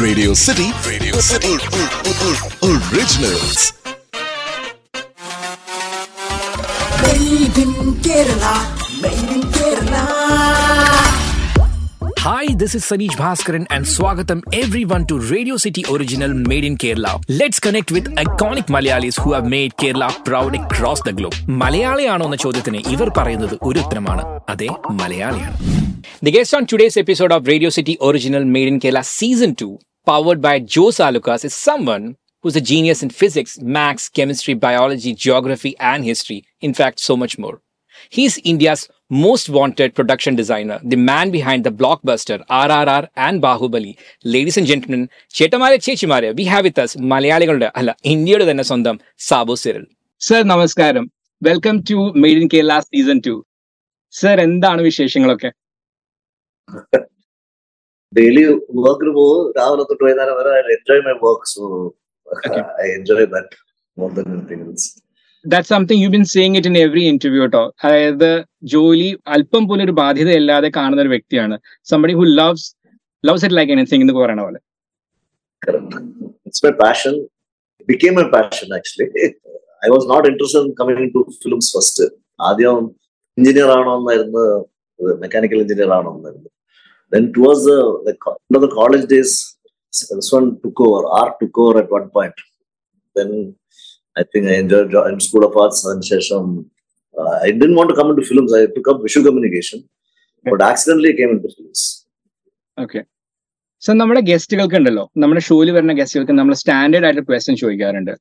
Radio 0.00 0.32
City, 0.34 0.68
Radio 0.88 1.16
City, 1.20 1.54
originals. 2.62 3.72
Made 7.02 7.58
in 7.64 7.72
Kerala, 8.06 8.54
made 9.02 9.30
in 9.36 9.42
Kerala. 9.56 10.02
Hi, 12.20 12.46
this 12.54 12.74
is 12.74 12.84
Sanish 12.84 13.16
Bhaskaran 13.22 13.66
and 13.70 13.84
Swagatam 13.84 14.42
everyone 14.52 15.06
to 15.06 15.18
Radio 15.20 15.56
City 15.56 15.84
Original 15.90 16.32
Made 16.34 16.64
in 16.64 16.76
Kerala. 16.76 17.20
Let's 17.28 17.60
connect 17.60 17.90
with 17.92 18.06
iconic 18.16 18.66
Malayalis 18.76 19.20
who 19.20 19.32
have 19.34 19.46
made 19.46 19.76
Kerala 19.76 20.10
proud 20.24 20.54
across 20.62 21.02
the 21.02 21.14
globe. 21.20 21.36
മലയാളിയാണോ 21.62 22.26
എന്ന 22.30 22.38
ചോദ്യത്തിന് 22.46 22.80
ഇവർ 22.94 23.10
പറയുന്നത് 23.20 23.56
ഒരു 23.70 23.80
ഉത്തരമാണ് 23.86 24.24
അതെ 24.54 24.70
മലയാളിയാണ് 25.02 25.58
The 26.26 26.30
guest 26.34 26.52
on 26.56 26.64
today's 26.70 26.94
episode 27.00 27.32
of 27.36 27.40
Radio 27.52 27.70
City 27.76 27.94
Original 28.08 28.44
Made 28.54 28.68
in 28.72 28.76
Kerala 28.82 29.02
Season 29.16 29.50
2, 29.54 29.66
powered 30.07 30.41
by 30.41 30.59
Joe 30.59 30.89
Salukas, 30.89 31.45
is 31.45 31.55
someone 31.55 32.17
who's 32.43 32.55
a 32.55 32.61
genius 32.61 33.03
in 33.03 33.09
physics, 33.11 33.59
maths, 33.59 34.09
chemistry, 34.09 34.53
biology, 34.55 35.13
geography, 35.15 35.75
and 35.79 36.03
history. 36.03 36.43
In 36.61 36.73
fact, 36.73 36.99
so 36.99 37.15
much 37.15 37.37
more. 37.37 37.61
He's 38.09 38.37
India's 38.39 38.89
most 39.11 39.47
wanted 39.49 39.93
production 39.93 40.35
designer, 40.35 40.79
the 40.83 40.95
man 40.95 41.29
behind 41.29 41.63
the 41.63 41.69
blockbuster 41.71 42.43
RRR 42.49 43.09
and 43.15 43.41
Bahubali. 43.41 43.95
Ladies 44.25 44.57
and 44.57 44.67
gentlemen, 44.67 45.01
ചേട്ടന്മാരെ 45.35 45.77
ചേച്ചിമാരെ 45.85 46.29
we 46.39 46.45
have 46.53 46.65
with 46.67 46.81
us 46.83 46.93
മലയാളികളുടെ 47.11 47.69
അല്ല 47.79 47.89
ഇന്ത്യയുടെ 48.13 48.45
തന്നെ 48.49 48.65
സ്വന്തം 48.69 48.97
Sabu 49.27 49.55
Cyril 49.63 49.85
sir 50.21 50.41
നമസ്കാരം 50.53 51.05
welcome 51.41 51.77
to 51.89 51.99
made 52.23 52.41
in 52.43 52.49
Kerala 52.55 52.79
season 52.89 53.19
two 53.27 53.35
sir 54.13 54.39
എന്താണ് 54.47 54.81
വിശേഷങ്ങളൊക്കെ 54.89 55.51
ഡെയിലി 58.13 58.43
വർക്കിന് 58.85 59.11
പോകും 59.17 59.41
രാവിലെ 59.57 59.83
തൊട്ട് 59.89 60.03
വൈകുന്നേരം 60.03 60.35
വരെ 60.39 60.51
I 60.59 60.61
enjoy 60.75 61.03
my 61.07 61.15
work 61.21 61.47
so 61.53 61.61
I 62.81 62.89
enjoy 62.97 63.27
that 63.35 63.57
more 63.97 64.09
than 64.17 64.27
anything 64.33 64.65
else 64.65 64.89
that 65.45 65.67
something 65.67 66.01
you 66.03 66.09
been 66.09 66.25
seeing 66.33 66.57
it 66.57 66.69
in 66.71 66.77
every 66.77 67.03
interview 67.11 67.41
കേട്ടോ 67.41 67.63
അതായത് 67.83 68.29
ജോലി 68.73 69.09
അല്പം 69.27 69.63
പോലും 69.67 69.83
ഒരു 69.83 69.95
ബാധ്യതയില്ലാതെ 70.01 70.69
കാണുന്ന 70.77 71.01
ഒരു 71.01 71.11
വ്യക്തിയാണ് 71.15 71.55
somebody 71.87 72.15
who 72.19 72.25
loves 72.41 72.67
loves 73.23 73.45
it 73.45 73.57
like 73.59 73.73
anything 73.77 74.05
എന്ന് 74.07 74.17
പറയണ 74.19 74.41
പോലെ 74.41 74.61
Correct. 75.61 75.91
It's 76.47 76.61
not 76.61 76.71
passion. 76.77 77.15
In 77.81 77.85
became 77.87 78.15
to 78.17 78.29
passion 78.31 78.69
actually. 78.73 79.07
I 79.85 79.89
was 79.89 80.03
not 80.05 80.23
interested 80.25 80.61
in 80.61 80.71
coming 80.75 80.97
into 80.97 81.19
films 81.43 81.69
first. 81.75 81.99
ആദ്യം 82.39 82.77
എഞ്ചിനീയർ 83.37 83.69
ആണോ 83.73 83.91
എന്നായിരുന്നു 83.97 84.43
മെക്കാനിക്കൽ 85.19 85.59
എഞ്ചിനീയർ 85.63 85.91
ആണോ 85.97 86.11
എന്നായിരുന്നു 86.15 86.49
then 87.11 87.25
towards 87.33 87.63
the, 87.63 87.77
the 88.05 88.13
end 88.37 88.55
of 88.57 88.61
the 88.61 88.71
college 88.71 89.05
days 89.07 89.31
this 90.11 90.31
one 90.31 90.47
took 90.63 90.79
over 90.81 91.01
art 91.19 91.33
took 91.41 91.57
over 91.57 91.73
at 91.81 91.89
one 91.91 92.07
point 92.09 92.37
then 93.15 93.31
i 94.15 94.23
think 94.23 94.45
i 94.47 94.57
enjoyed 94.63 94.93
in 95.11 95.19
school 95.19 95.45
of 95.47 95.55
arts 95.55 95.79
and 95.91 96.03
Shesham. 96.09 96.45
uh, 97.15 97.35
i 97.41 97.51
didn't 97.51 97.75
want 97.75 97.89
to 97.89 97.95
come 97.95 98.11
into 98.11 98.23
films 98.23 98.53
i 98.53 98.65
took 98.67 98.87
up 98.87 98.99
visual 99.01 99.25
communication 99.27 99.79
okay. 100.45 100.51
but 100.53 100.61
accidentally 100.63 101.13
came 101.21 101.33
into 101.37 101.51
films 101.57 101.81
Okay. 102.77 103.03
So 103.81 103.91
നമ്മുടെ 103.99 104.21
ഗസ്റ്റുകൾക്ക് 104.27 104.75
ഉണ്ടല്ലോ 104.79 105.03
നമ്മുടെ 105.21 105.41
ഷോയിൽ 105.45 105.69
വരുന്ന 105.75 105.93
ഗസ്റ്റുകൾക്ക് 105.99 106.33
നമ്മൾ 106.39 106.53
standard 106.59 107.05
ആയിട്ട് 107.07 107.21
question 107.29 107.55
ചോദിക്കാറുണ്ട് 107.61 108.11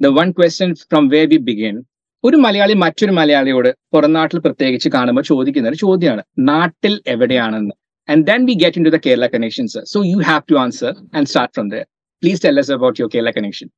the 0.00 0.08
one 0.18 0.28
question 0.38 0.70
from 0.90 1.04
where 1.14 1.20
we 1.32 1.38
begin 1.48 1.76
ഒരു 2.24 2.36
മലയാളി 2.44 2.74
മറ്റൊരു 2.82 3.12
മലയാളിയോട് 3.18 3.68
പുറം 3.94 4.12
നാട്ടിൽ 4.16 4.38
പ്രത്യേകിച്ച് 4.46 4.88
കാണുമ്പോൾ 4.96 5.24
ചോദിക്കുന്ന 5.30 5.70
ഒരു 5.72 5.78
ചോദ്യമാണ് 5.84 6.22
നാട്ടിൽ 6.50 6.94
എവിടെയാണെന്ന് 7.14 7.74
and 8.09 8.23
then 8.27 8.41
we 8.49 8.55
get 8.63 8.77
in 8.79 8.85
to 8.87 8.93
the 8.95 8.99
Kerala 9.05 9.27
connections 9.33 9.81
so 9.93 9.99
you 10.11 10.17
have 10.27 10.43
to 10.51 10.57
answer 10.63 10.93
and 11.13 11.27
start 11.27 11.53
from 11.55 11.67
there 11.73 11.83
please 12.23 12.41
tell 12.43 12.59
us 12.59 12.69
about 12.71 12.95
your 12.99 13.09
Kerala 13.13 13.31
connection 13.31 13.69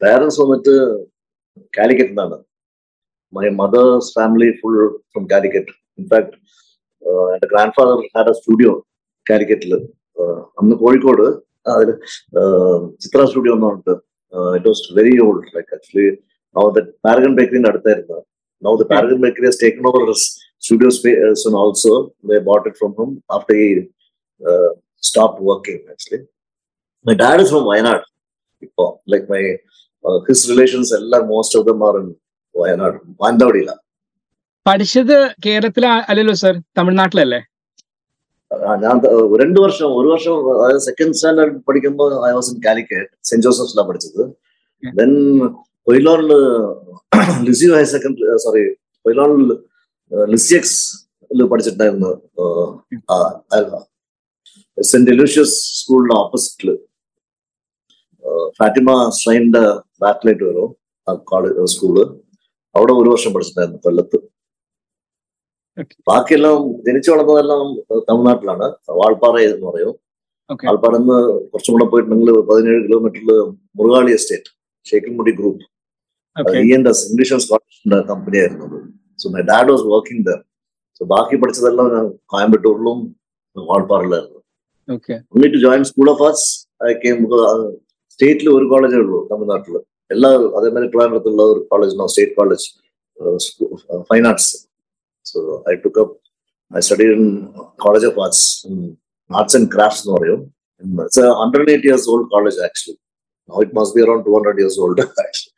parents 0.00 0.38
വന്നിട്ട് 0.42 0.74
കാലിക്കറ്റ് 1.74 2.12
നിന്നാണ് 2.12 2.36
my 3.32 3.46
mother's 3.60 4.10
family 4.16 4.48
full 4.60 4.76
from 5.12 5.24
Calicut 5.32 5.72
in fact 5.98 6.34
എന്റെ 7.32 7.48
grand 7.52 7.74
father 7.78 7.98
had 8.14 8.30
A 8.30 8.36
studio 8.40 8.72
കാലിക്കറ്റില് 9.26 9.78
അന്ന് 10.58 10.74
കോഴിക്കോട് 10.82 11.24
അതിൽ 11.72 11.90
ചിത്ര 13.02 13.20
studio 13.30 13.54
എന്നുണ്ട് 13.58 13.92
it 14.56 14.66
was 14.66 14.86
very 14.98 15.14
old 15.24 15.50
like 15.56 15.70
actually 15.76 16.06
now 16.56 16.64
the 16.70 16.82
Paragon 17.06 17.34
ബേക്കറിന്റെ 17.38 17.70
അടുത്തായിരുന്നു 17.72 18.18
now 18.62 18.74
the 18.76 18.86
Paragon 18.92 19.20
bakery 19.24 19.46
has 19.50 19.60
taken 19.64 19.86
over 19.90 20.02
Studio 20.67 20.91
space 20.97 21.45
and 21.49 21.57
also 21.63 21.93
they 22.29 22.39
bought 22.49 22.67
it 22.71 22.77
from 22.81 22.93
him 22.99 23.09
after 23.37 23.55
he 23.61 23.67
uh, 24.41 24.69
stopped 25.09 25.39
working 25.49 25.79
actually. 25.93 26.21
My 27.05 27.15
dad 27.23 27.39
is 27.45 27.51
from 27.55 27.65
Wayanad. 27.71 28.03
Like 29.11 29.25
my 29.33 29.41
his 30.27 30.45
relations 30.51 30.91
എല്ലാം 30.97 31.23
most 31.33 31.57
of 31.59 31.65
them 31.67 31.81
are 31.87 31.95
in 31.99 32.07
Wayanad 32.55 32.97
മാനന്തവാടിയില 33.21 33.71
പഠിച്ചത് 34.65 35.13
കേരളത്തിലെ 35.45 35.89
അല്ലല്ലോ 36.11 36.35
sir 36.41 36.55
തമിഴ്നാട്ടിലല്ലേ? 36.77 37.39
ഞാൻ 38.83 38.95
രണ്ടു 39.41 39.59
വർഷം 39.65 39.87
ഒരു 39.99 40.07
വർഷം 40.13 40.33
അതായത് 40.53 40.81
സെക്കൻഡ് 40.87 41.17
സ്റ്റാൻഡേർഡ് 41.19 41.55
പഠിക്കുമ്പോൾ 41.67 42.11
I 42.29 42.31
was 42.37 42.49
in 42.53 42.57
Calicut 42.67 43.09
saint 43.29 43.45
ജോസഫ്സിലാണ് 43.47 43.89
പഠിച്ചത്. 43.91 44.23
ദെൻ 44.99 45.11
കൊയിലോണിൽ 45.89 46.33
ലിസി 47.49 47.69
ഹയർ 47.75 47.87
സെക്കൻഡറി 47.95 48.37
സോറി 48.47 48.63
കൊയിലോണിൽ 49.05 49.45
ലിസിയക്സ് 50.11 50.79
പഠിച്ചിട്ടുണ്ടായിരുന്നു 51.51 52.11
സെന്റ് 54.81 55.11
എലൂഷ്യസ് 55.11 55.55
സ്കൂളിന്റെ 55.79 56.15
ഓപ്പോസിറ്റിൽ 56.15 56.69
ഫാറ്റിമ 58.59 58.89
ഷൈന്റെ 59.23 59.63
ബാക്കിലായിട്ട് 60.03 60.43
വരും 60.43 60.69
ആ 61.07 61.13
കോളേജ് 61.29 61.65
സ്കൂൾ. 61.73 61.95
അവിടെ 62.75 62.93
ഒരു 62.93 63.09
വർഷം 63.09 63.33
പഠിച്ചിട്ടുണ്ടായിരുന്നു 63.33 63.81
കൊല്ലത്ത്. 63.85 64.17
ബാക്കിയെല്ലാം 66.09 66.57
ജനിച്ചു 66.87 67.11
വളർന്നതെല്ലാം 67.11 67.63
തമിഴ്നാട്ടിലാണ്. 68.09 68.67
വാൾപ്പാറ 68.99 69.35
എന്ന് 69.39 69.67
പറയും. 69.67 69.93
വാൾപ്പാറ 70.65 70.93
നിന്ന് 70.97 71.17
കുറച്ചും 71.51 71.73
കൂടെ 71.73 71.85
പോയിട്ടുണ്ടെങ്കിൽ 71.91 72.31
പതിനേഴ് 72.49 72.79
കിലോമീറ്ററിൽ 72.85 73.31
Murukali 73.77 74.11
estate 74.11 74.51
Shekkalmudi 74.85 75.31
group. 75.31 75.63
E 76.65 76.73
N 76.77 76.83
S 76.89 77.05
English 77.09 77.33
and 77.33 77.43
സ്കോട്ടിഷിന്റെ 77.43 77.99
company 78.11 78.37
ആയിരുന്നു 78.37 78.65
അത്. 78.65 78.79
So 79.18 79.28
my 79.28 79.42
dad 79.50 79.68
was 79.72 79.84
working 79.92 80.24
there 80.28 80.38
so 81.00 81.04
ബാക്കി 81.12 81.36
പഠിച്ചതെല്ലാം 81.42 81.88
ഞാൻ 81.96 82.06
കോയമ്പത്തൂരിലും 82.32 83.00
വാൾപ്പാറിലായിരുന്നു 83.56 84.38
okay 84.88 85.14
only 85.32 85.48
to 85.48 85.58
join 85.58 85.80
School 85.84 86.08
of 86.08 86.20
Arts, 86.20 86.44
I 86.82 86.94
came 87.02 87.20
സ്റ്റേറ്റിൽ 88.12 88.48
ഒരു 88.50 88.66
കോളേജേ 88.70 88.98
ഉള്ളൂ 89.02 89.18
തമിഴ്നാട്ടിൽ 89.28 89.74
എല്ലാ 90.10 90.28
അതേമാതിരി 90.56 90.88
ട്രിവാൻഡ്രത്തുള്ള 90.90 91.42
ഒരു 91.52 91.60
college 91.70 91.94
no 92.00 92.06
state 92.10 92.34
college 92.38 92.64
fine 94.10 94.24
arts 94.30 94.50
so 95.26 95.38
I 95.70 95.74
took 95.84 96.00
up 96.02 96.14
I 96.70 96.82
study 96.86 97.06
in 97.14 97.22
college 97.84 98.06
of 98.10 98.20
arts 98.24 98.44
arts 99.30 99.56
and 99.58 99.70
crafts 99.74 100.02
എന്ന് 100.04 100.14
പറയും 100.16 100.40
it's 100.82 101.24
hundred 101.40 101.70
eight 101.74 101.88
years 101.88 102.06
old 102.12 102.28
college 102.34 102.60
actually 102.68 102.96
no 103.48 103.62
it 103.64 103.76
must 103.78 103.96
be 103.96 104.02
around 104.04 104.26
two 104.28 104.34
hundred 104.36 104.60
years 104.62 104.78
old 104.84 105.04
actually 105.24 105.50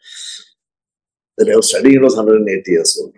study 1.68 1.96
was 1.98 2.16
hundred 2.20 2.38
and 2.42 2.52
eight 2.56 2.72
years 2.74 2.94
old 3.00 3.14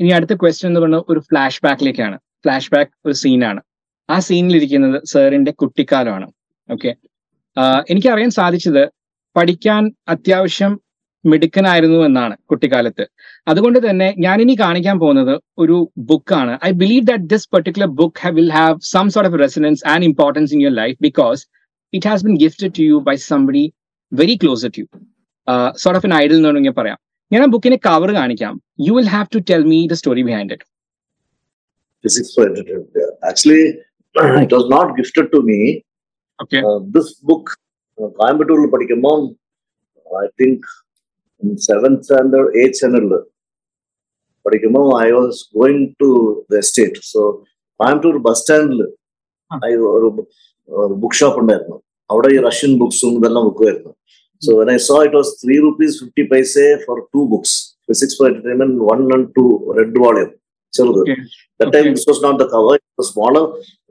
ഇനി 0.00 0.10
അടുത്ത 0.18 0.34
question 0.42 0.68
എന്ന് 0.70 0.80
പറഞ്ഞാൽ 0.84 1.02
ഒരു 1.12 1.20
flash 1.28 1.60
ബാക്കിലേക്കാണ് 1.66 2.16
flash 2.44 2.70
back 2.74 2.92
ഒരു 3.06 3.14
സീനാണ് 3.22 3.60
ആ 4.08 4.16
സീനിൽ 4.28 4.54
ഇരിക്കുന്നത് 4.60 4.96
സാറിന്റെ 5.12 5.52
കുട്ടിക്കാലമാണ്. 5.60 6.26
ഓക്കെ 6.68 6.90
എനിക്കറിയാൻ 7.92 8.30
സാധിച്ചത് 8.38 8.82
പഠിക്കാൻ 9.36 9.82
അത്യാവശ്യം 10.14 10.72
മിടുക്കനായിരുന്നു 11.24 11.98
എന്നാണ് 12.06 12.34
കുട്ടിക്കാലത്ത്. 12.50 13.04
അതുകൊണ്ട് 13.50 13.78
തന്നെ 13.86 14.08
ഞാൻ 14.24 14.36
ഇനി 14.44 14.54
കാണിക്കാൻ 14.62 14.96
പോകുന്നത് 15.02 15.34
ഒരു 15.62 15.76
ബുക്കാണ് 16.10 16.54
I 16.68 16.70
believe 16.82 17.04
that 17.10 17.28
this 17.32 17.48
particular 17.54 17.88
book 18.00 18.32
will 18.38 18.50
have 18.58 18.76
some 18.92 19.08
sort 19.14 19.30
of 19.30 19.40
resonance 19.44 19.82
and 19.92 20.06
importance 20.10 20.52
in 20.56 20.60
your 20.64 20.74
life 20.82 20.96
because 21.06 21.42
it 21.92 22.06
has 22.10 22.24
been 22.28 22.36
gifted 22.44 22.72
to 22.78 22.84
you 22.90 22.98
by 23.08 23.16
somebody 23.30 23.64
very 24.12 24.36
close 24.42 24.70
to 24.76 24.82
you 24.82 24.86
sort 25.84 25.98
of 26.00 26.06
an 26.08 26.14
idol 26.22 26.36
എന്ന് 26.38 26.48
വേണമെങ്കിൽ 26.50 26.76
പറയാം. 26.80 26.98
ഞാൻ 27.30 27.42
ആ 27.42 27.48
ബുക്കിന്റെ 27.54 27.78
cover 27.86 28.10
കാണിക്കാം 28.12 28.54
you 28.86 28.92
will 28.92 29.10
have 29.14 29.28
to 29.34 29.40
tell 29.50 29.64
me 29.72 29.80
the 29.92 29.96
story 30.02 30.24
behind 30.30 30.54
it 30.54 30.66
physics 32.04 32.30
for 32.34 32.42
entertainment. 32.46 32.96
Actually, 33.22 33.62
it 34.44 34.52
was 34.52 34.66
not 34.68 34.96
gifted 34.96 35.32
to 35.32 35.38
me. 35.42 35.60
Okay. 36.38 36.62
Uh, 36.62 36.78
this 36.96 37.08
book, 37.22 37.44
കോയമ്പത്തൂരിൽ 38.18 38.68
പഠിക്കുമ്പോൾ 38.70 39.18
I 40.06 40.26
think 40.40 40.64
seventh 41.66 42.00
standard 42.00 42.50
eighth 42.60 42.76
സ്റ്റാൻഡേർഡിൽ 42.76 43.12
പഠിക്കുമ്പോൾ 44.46 44.86
I 45.00 45.08
was 45.16 45.38
going 45.58 45.84
to 46.02 46.08
the 46.52 46.56
estate 46.62 47.02
so 47.10 47.20
Coimbatore 47.80 48.16
bus 48.26 48.42
സ്റ്റാൻഡിൽ 48.42 48.80
I 49.50 49.70
ഒരു 49.96 50.08
book 51.02 51.18
shop 51.20 51.40
ഉണ്ടായിരുന്നു 51.42 51.76
അവിടെ 52.10 52.30
ഈ 52.36 52.40
Russian 52.48 52.72
ബുക്സും 52.82 53.14
ഇതെല്ലാം 53.20 53.46
ബുക്കുമായിരുന്നു 53.48 53.92
so 54.41 54.51
when 54.59 54.69
I 54.75 54.77
so 54.89 54.97
it 55.07 55.17
was 55.19 55.31
three 55.43 55.55
rupees 55.67 55.95
fifty 56.01 56.25
പൈസേ 56.33 56.67
four 56.85 56.99
to 57.15 57.23
books 57.33 57.55
physics 57.89 58.17
four 58.19 58.27
entertainment 58.31 58.85
one 58.91 59.01
and 59.17 59.27
to 59.39 59.45
red 59.79 59.99
volume 60.05 60.31
ചെറുത് 60.73 61.01
Okay. 61.03 61.19
That 61.59 61.69
Okay. 61.69 61.75
time 61.75 61.87
this 61.95 62.05
was 62.09 62.19
not 62.25 62.35
the 62.41 62.45
cover, 62.51 62.73
it 62.77 62.97
was 62.99 63.07
smaller. 63.13 63.41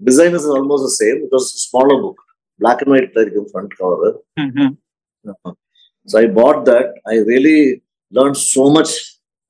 Design 0.09 0.35
is 0.39 0.45
almost 0.57 0.83
the 0.87 0.93
same. 1.01 1.17
It 1.27 1.33
was 1.37 1.47
a 1.57 1.63
smaller 1.65 1.97
book. 2.05 2.19
black 2.61 2.79
and 2.83 2.91
white 2.93 3.11
like 3.17 3.35
front 3.53 3.73
cover. 3.81 4.09
Mhm. 4.45 4.69
So 6.09 6.19
I 6.19 6.27
bought 6.39 6.65
that. 6.65 6.87
I 7.13 7.19
really 7.31 7.59
learned 8.13 8.37
so 8.37 8.65
much 8.77 8.91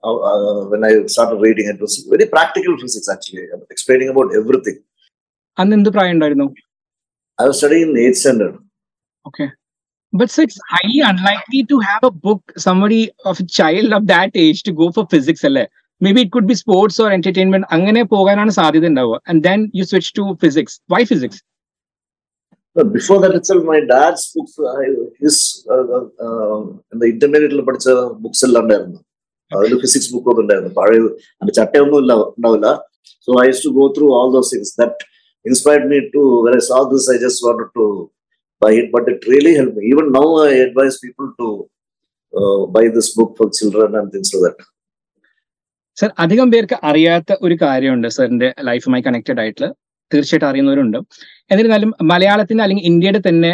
uh, 0.03 0.17
uh, 0.31 0.61
when 0.73 0.83
I 0.85 1.07
started 1.07 1.39
reading. 1.47 1.69
It 1.69 1.81
was 1.81 1.95
very 2.13 2.27
practical 2.27 2.75
physics 2.83 3.09
actually, 3.15 3.45
explaining 3.75 4.11
about 4.15 4.31
everything. 4.41 4.79
അന്ന് 5.59 5.77
എന്ത് 5.79 5.91
പ്രായം 5.97 6.15
ഉണ്ടായിരുന്നു 6.17 6.49
I 7.39 7.47
was 7.49 7.57
studying 7.61 7.89
in 7.91 7.97
eighth 8.05 8.21
standard. 8.25 8.55
Okay. 9.25 9.49
But 10.13 10.31
so 10.31 10.43
it's 10.43 10.59
highly 10.73 11.01
unlikely 11.11 11.65
to 11.65 11.79
have 11.81 12.03
a 12.03 12.11
book, 12.27 12.41
somebody 12.57 13.01
of 13.25 13.41
a 13.41 13.47
child 13.59 13.93
of 13.93 14.07
that 14.07 14.31
age 14.35 14.63
to 14.65 14.73
go 14.73 14.87
for 14.91 15.05
physics. 15.15 15.43
അല്ലേ? 15.45 15.65
Maybe 16.01 16.21
it 16.25 16.31
could 16.35 16.47
be 16.47 16.57
sports 16.63 16.97
or 17.03 17.09
entertainment. 17.19 17.65
അങ്ങനെ 17.77 18.03
പോകാനാണ് 18.15 18.53
സാധ്യത 18.59 18.87
ഉണ്ടാവുക. 18.93 19.19
And 19.31 19.39
then 19.49 19.61
you 19.79 19.85
switch 19.93 20.09
to 20.19 20.25
physics. 20.45 20.75
Why 20.95 21.03
physics? 21.13 21.39
But 22.77 22.89
before 22.97 23.19
that 23.23 23.35
itself, 23.39 23.63
my 23.65 23.81
dad's 23.93 24.25
books, 24.35 24.55
I, 24.81 24.85
his 25.23 25.37
uh, 25.75 25.85
uh, 26.27 26.59
in 26.93 26.97
the 27.03 27.09
intermediate 27.15 27.65
പഠിച്ച 27.69 27.89
books 28.25 28.45
എല്ലാം 28.49 28.65
ഉണ്ടായിരുന്നു 28.67 28.99
അതിൽ 29.51 29.75
physics 29.85 30.11
book 30.15 30.29
ഒന്നും 30.33 30.43
ഉണ്ടായിരുന്നു 30.45 30.71
പഴയ 30.79 30.99
അതിന്റെ 31.39 31.55
ചട്ടയൊന്നും 31.59 31.99
ഇല്ല 32.03 32.15
ഉണ്ടാവില്ല 32.39 32.69
so 33.27 33.39
I 33.43 33.47
use 33.49 33.63
to 33.67 33.71
go 33.79 33.85
through 33.97 34.07
all 34.19 34.31
those 34.37 34.51
things 34.55 34.75
that 34.81 35.05
inspired 35.45 35.89
me 35.93 35.99
to 36.15 36.23
when 36.47 36.55
I 36.61 36.63
saw 36.69 36.81
this 36.93 37.07
i 37.15 37.19
just 37.27 37.41
wanted 37.47 37.69
to 37.79 37.87
buy 37.89 38.22
it 38.72 38.92
but 38.92 39.08
it 39.08 39.22
really 39.28 39.54
helped 39.56 39.76
me. 39.78 39.84
Even 39.94 40.12
now 40.12 40.28
i 40.38 40.54
advise 40.68 40.98
people 40.98 41.28
to 41.40 41.48
uh, 42.34 42.66
buy 42.76 42.86
this 42.98 43.10
book 43.16 43.32
for 43.38 43.50
children 43.60 43.96
and 44.00 44.12
things 44.14 44.32
like 44.34 44.44
that. 44.48 44.60
Sir 45.98 46.10
അധികം 46.24 46.48
പേർക്ക് 46.52 46.76
അറിയാത്ത 46.90 47.32
ഒരു 47.46 47.56
കാര്യമുണ്ട് 47.64 48.08
സാറിന്റെ 48.16 48.48
ലൈഫുമായി 48.70 49.04
connected 49.08 49.42
ആയിട്ടുള്ള. 49.42 49.68
തീർച്ചയായിട്ടും 50.12 50.48
അറിയുന്നവരുണ്ട്. 50.50 50.98
എന്നിരുന്നാലും 51.52 51.92
മലയാളത്തിന്റെ 52.12 52.64
അല്ലെങ്കിൽ 52.64 52.86
ഇന്ത്യയുടെ 52.90 53.22
തന്നെ 53.28 53.52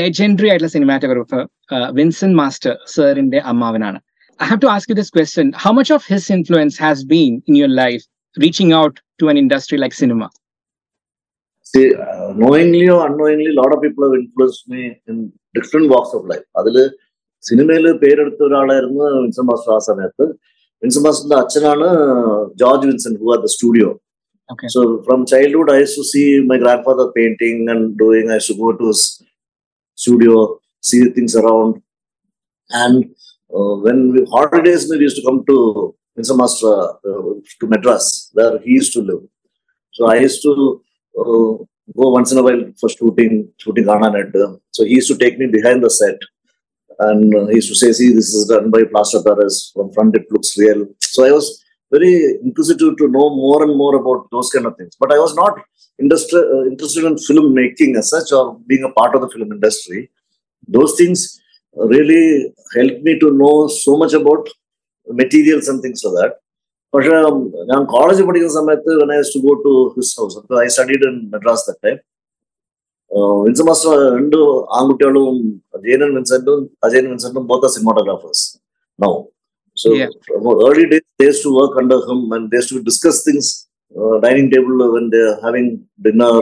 ലെജൻഡറി 0.00 0.48
ആയിട്ടുള്ള 0.50 0.70
സിനിമാറ്റോഗ്രാഫർ 0.76 1.42
വിൻസെന്റ് 1.98 2.38
മാസ്റ്റർ 2.40 2.72
സാറിന്റെ 2.94 3.40
അമ്മാവനാണ്. 3.52 4.00
I 4.40 4.46
have 4.50 4.60
to 4.64 4.70
ask 4.74 4.90
you 4.92 4.96
this 5.00 5.12
question 5.16 5.48
how 5.64 5.72
much 5.78 5.92
of 5.96 6.04
his 6.12 6.32
influence 6.36 6.78
has 6.84 7.04
been 7.14 7.32
in 7.48 7.56
your 7.60 7.72
life 7.82 8.02
reaching 8.36 8.74
out 8.82 8.96
to 9.22 9.28
an 9.32 9.38
industry 9.44 9.78
like 9.84 9.98
cinema 10.02 10.28
See, 11.71 11.87
uh, 11.95 12.33
knowingly 12.41 12.87
or 12.89 12.99
unknowingly, 13.07 13.49
a 13.55 13.59
lot 13.61 13.71
of 13.75 13.81
people 13.85 14.03
have 14.07 14.17
influenced 14.21 14.63
me 14.73 14.81
in 15.09 15.15
different 15.57 15.87
walks 15.93 16.11
of 16.17 16.23
life. 16.31 16.45
അതില് 16.59 16.83
സിനിമയിൽ 17.43 17.85
പേരെടുത്ത 18.03 18.41
ഒരാളായിരുന്നു 18.47 19.05
Vinson 19.25 19.45
master 19.51 19.71
ആ 19.77 19.79
സമയത്ത് 19.89 20.25
വിൻസൻ 20.83 21.03
മാസ്റ്ററിന്റെ 21.07 21.37
അച്ഛനാണ് 21.43 21.89
George 22.61 22.87
Vinson 22.91 23.15
who 23.21 23.29
are 23.35 23.39
the 23.45 23.49
studio 23.57 23.89
Okay. 24.49 24.67
So 24.67 25.01
from 25.03 25.25
childhood, 25.25 25.71
I 25.71 25.79
used 25.79 25.95
to 25.95 26.03
see 26.03 26.41
my 26.41 26.57
grandfather 26.57 27.11
painting 27.11 27.67
and 27.67 27.97
doing. 27.97 28.29
I 28.29 28.35
used 28.35 28.47
to 28.47 28.55
go 28.55 28.71
to 28.73 28.87
his 28.87 29.23
studio, 29.97 30.59
see 30.81 31.09
things 31.09 31.35
around. 31.35 31.81
And 32.69 32.97
uh, 33.51 33.75
when 33.85 34.11
we 34.13 34.23
holidays, 34.25 34.87
we 34.89 34.97
used 34.99 35.17
to 35.17 35.23
come 35.23 35.43
to 35.47 35.57
Vincent 36.15 36.37
Master 36.37 36.73
uh, 37.09 37.21
to 37.59 37.67
Madras, 37.67 38.29
where 38.33 38.59
he 38.59 38.73
used 38.73 38.93
to 38.93 39.01
live. 39.01 39.23
So 39.93 40.05
I 40.07 40.19
used 40.19 40.41
to 40.43 40.53
uh, 40.53 40.73
go 41.14 41.68
once 41.94 42.32
in 42.32 42.38
a 42.38 42.42
while 42.42 42.64
for 42.78 42.88
shooting, 42.88 43.48
shooting 43.58 43.84
Ghana. 43.84 44.12
So 44.70 44.84
he 44.84 44.94
used 44.94 45.08
to 45.08 45.18
take 45.18 45.38
me 45.38 45.46
behind 45.46 45.82
the 45.82 45.90
set. 45.90 46.18
And 46.98 47.34
uh, 47.34 47.46
he 47.46 47.56
used 47.56 47.68
to 47.70 47.74
say, 47.74 47.92
see, 47.92 48.12
this 48.12 48.34
is 48.34 48.46
done 48.46 48.70
by 48.70 48.82
Plaster 48.84 49.22
Paris. 49.24 49.72
From 49.74 49.92
front, 49.92 50.16
it 50.16 50.26
looks 50.30 50.56
real. 50.58 50.86
So 51.00 51.24
I 51.24 51.32
was 51.32 51.64
very 51.90 52.36
inquisitive 52.42 52.96
to 52.98 53.08
know 53.08 53.30
more 53.30 53.62
and 53.62 53.76
more 53.76 53.96
about 53.96 54.28
those 54.30 54.50
kind 54.50 54.66
of 54.66 54.76
things. 54.76 54.96
But 55.00 55.12
I 55.12 55.18
was 55.18 55.34
not 55.34 55.58
industri- 56.00 56.48
uh, 56.54 56.66
interested 56.66 57.04
in 57.04 57.16
film 57.18 57.54
making 57.54 57.96
as 57.96 58.10
such 58.10 58.32
or 58.32 58.58
being 58.66 58.84
a 58.84 58.92
part 58.92 59.14
of 59.14 59.22
the 59.22 59.30
film 59.30 59.50
industry. 59.50 60.10
Those 60.68 60.94
things 60.96 61.40
really 61.74 62.52
helped 62.76 63.02
me 63.02 63.18
to 63.18 63.30
know 63.30 63.68
so 63.68 63.96
much 63.96 64.12
about 64.12 64.48
materials 65.08 65.68
and 65.68 65.80
things 65.80 66.02
like 66.04 66.14
that. 66.22 66.34
പക്ഷേ 66.93 67.15
ഞാൻ 67.69 67.81
college 67.93 68.23
പഠിക്കുന്ന 68.27 68.53
സമയത്ത് 68.57 68.91
when 68.99 69.09
I 69.13 69.17
used 69.21 69.33
to 69.35 69.41
go 69.45 69.53
to 69.63 69.71
his 69.95 70.09
house, 70.17 70.35
I 70.61 70.69
studied 70.75 71.03
in 71.09 71.15
Madras 71.33 71.63
that 71.69 71.79
time. 71.85 71.99
Vinson 73.41 73.65
master 73.67 73.91
രണ്ട് 74.15 74.37
ആൺകുട്ടികളും 74.77 75.35
ജയനൻ 75.83 76.09
വിൻസെന്റും 76.15 76.61
Ajayan 76.85 77.05
വിൻസെന്റും 77.11 77.43
both 77.51 77.69
cinematographers 77.75 78.45
no 78.99 79.09
so 79.77 79.89
Yeah. 79.99 80.11
early 80.65 80.85
days 80.91 81.03
they 81.19 81.27
used 81.29 81.43
to 81.45 81.51
work 81.59 81.73
under 81.81 81.97
him 82.09 82.19
and 82.35 82.43
they 82.51 82.59
used 82.61 82.71
to 82.73 82.81
discuss 82.89 83.17
things 83.27 83.47
uh, 83.95 84.15
dining 84.25 84.47
table 84.53 84.75
when 84.95 85.05
they're 85.13 85.35
having 85.45 85.67
dinner 86.07 86.33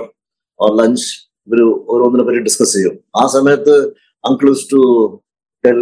or 0.60 0.70
lunch 0.82 1.04
ഇവര് 1.48 1.64
ഓരോന്നിനെ 1.94 2.24
പറ്റി 2.28 2.42
discuss 2.48 2.74
ചെയ്യും 2.76 2.94
ആ 3.22 3.24
സമയത്ത് 3.36 3.74
uncle 4.24 4.48
use 4.52 4.68
to 4.74 4.82
tell 5.64 5.80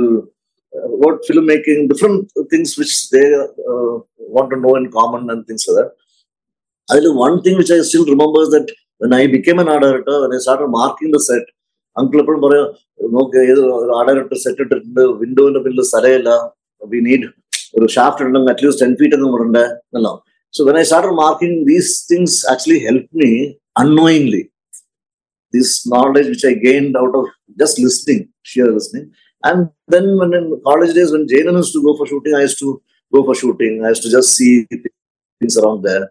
what 1.01 1.15
filmmaking, 1.27 1.80
different 1.89 2.31
things 2.51 2.77
which 2.77 2.94
they 3.09 3.25
uh, 3.33 3.94
want 4.30 4.50
to 4.51 4.57
know 4.57 4.75
in 4.75 4.86
common 4.92 5.30
and 5.31 5.42
things 5.48 5.65
like 5.68 5.77
that. 5.80 5.92
അതിൽ 6.89 7.06
one 7.25 7.36
thing 7.44 7.56
which 7.59 7.71
I 7.75 7.81
still 7.89 8.06
remember 8.13 8.39
is 8.45 8.50
that 8.53 8.69
when 9.01 9.12
I 9.13 9.25
became 9.36 9.59
an 9.63 9.69
art 9.74 9.81
director, 9.83 10.15
when 10.24 10.33
I 10.38 10.39
started 10.45 10.69
marking 10.80 11.12
the 11.15 11.21
set, 11.30 11.45
uncle 11.95 12.19
എപ്പോഴും 12.21 12.42
പറയാം 12.44 12.68
നോക്ക് 13.15 13.39
ഏത് 13.51 13.59
ഒരു 13.77 13.92
art 13.95 14.09
director 14.09 14.38
set 14.44 14.62
ഇട്ടിട്ടുണ്ട് 14.65 15.01
വിൻഡോവിന്റെ 15.21 15.62
പിന്നിൽ 15.63 15.86
സ്ഥലമില്ല 15.89 16.30
we 16.81 17.00
need 17.07 17.27
ഒരു 17.77 17.88
ഷാഫ്റ്റ് 17.95 18.25
ഉണ്ടെങ്കിൽ 18.27 18.51
അറ്റ്ലീസ്റ്റ് 18.53 18.83
ടെൻ 18.83 18.94
ഫീറ്റ് 19.00 19.18
ഒന്നും 19.18 19.33
ഇടണ്ടേ 19.38 19.63
എന്നല്ലോ 19.88 20.13
so 20.53 20.63
when 20.68 20.77
I 20.81 20.83
start 20.89 21.12
marking 21.24 21.57
these 21.71 21.92
things 22.12 22.38
actually 22.53 22.80
help 22.88 23.19
me 23.24 23.30
unknowingly 23.83 24.42
this 25.53 25.86
knowledge 25.86 26.27
which 26.27 26.45
I 26.50 26.53
gained 26.65 26.95
out 26.95 27.13
of 27.13 27.25
just 27.57 27.80
listening, 27.80 28.30
sheer 28.44 28.68
listening. 28.71 29.06
And 29.46 29.70
then 29.88 30.06
when 30.19 30.34
in 30.34 30.60
college 30.69 30.94
days, 30.94 31.12
when 31.12 31.26
Jaden 31.32 31.56
used 31.62 31.72
to 31.75 31.82
go 31.87 31.96
for 31.96 32.06
shooting, 32.06 32.34
I 32.34 32.43
used 32.48 32.58
to 32.60 32.81
go 33.14 33.25
for 33.25 33.34
shooting. 33.34 33.84
I 33.84 33.90
used 33.90 34.02
to 34.02 34.10
just 34.10 34.34
see 34.37 34.66
things 35.40 35.56
around 35.58 35.82
there. 35.82 36.10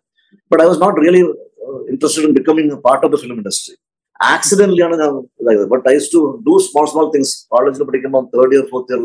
But 0.49 0.61
I 0.61 0.65
was 0.65 0.79
not 0.79 0.99
really 1.05 1.23
uh, 1.23 1.85
interested 1.89 2.25
in 2.25 2.33
becoming 2.33 2.71
a 2.71 2.77
part 2.77 3.03
of 3.03 3.11
the 3.11 3.17
film 3.17 3.37
industry. 3.39 3.75
Accidentally, 4.21 4.81
like 4.81 5.57
that. 5.57 5.67
but 5.69 5.87
I 5.89 5.93
used 5.93 6.11
to 6.11 6.41
do 6.45 6.59
small, 6.59 6.87
small 6.87 7.11
things. 7.11 7.47
College, 7.53 7.77
particularly 7.77 8.29
third 8.33 8.53
year, 8.53 8.65
fourth 8.69 8.85
year, 8.89 8.99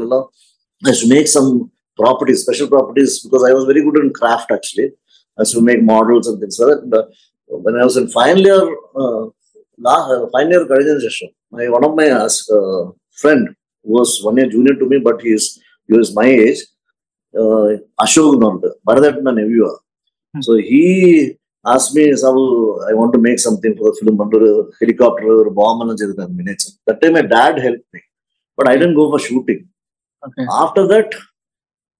I 0.87 0.88
used 0.91 1.03
to 1.03 1.09
make 1.09 1.26
some 1.26 1.71
properties, 1.97 2.43
special 2.43 2.69
properties, 2.69 3.21
because 3.25 3.44
I 3.44 3.53
was 3.53 3.65
very 3.65 3.83
good 3.83 3.99
in 4.05 4.12
craft 4.12 4.53
actually. 4.53 4.91
I 5.37 5.43
used 5.43 5.55
to 5.55 5.62
make 5.62 5.83
models 5.83 6.29
and 6.29 6.38
things 6.41 6.59
like 6.61 6.76
that. 6.76 6.91
But 6.91 7.09
when 7.49 7.76
I 7.76 7.85
was 7.85 7.97
in 7.97 8.09
final 8.09 8.44
year, 8.50 8.65
uh, 8.97 9.26
final 10.33 10.53
year, 10.53 11.31
my 11.50 11.69
one 11.69 11.85
of 11.85 11.97
my 11.97 12.09
uh, 12.11 12.93
friend 13.23 13.49
was 13.83 14.21
one 14.23 14.37
year 14.37 14.49
junior 14.49 14.75
to 14.75 14.87
me, 14.87 14.99
but 14.99 15.21
he 15.21 15.31
is 15.31 15.61
he 15.87 15.97
was 15.97 16.15
my 16.15 16.25
age. 16.25 16.59
Uh, 17.35 17.79
Ashok 18.01 18.39
Nanda, 18.41 18.73
Bharatna 18.87 19.33
Neviva. 19.33 19.77
Hmm. 20.35 20.43
So 20.43 20.57
he 20.57 21.37
asked 21.65 21.95
me, 21.95 22.15
Sabu, 22.17 22.81
I 22.89 22.95
want 22.95 23.13
to 23.13 23.19
make 23.19 23.39
something 23.39 23.77
for 23.77 23.91
the 23.91 23.97
film 24.01 24.21
under 24.21 24.39
a 24.39 24.65
helicopter 24.81 25.27
or 25.27 25.47
a 25.47 25.51
bomb 25.51 25.89
and 25.89 26.37
miniature. 26.37 26.73
That 26.87 27.01
time 27.01 27.13
my 27.15 27.23
dad 27.23 27.59
helped 27.59 27.85
me, 27.93 28.01
but 28.57 28.69
I 28.69 28.77
didn't 28.77 28.95
go 28.95 29.11
for 29.11 29.19
shooting. 29.19 29.69
Okay. 30.27 30.47
After 30.51 30.87
that, 30.89 31.15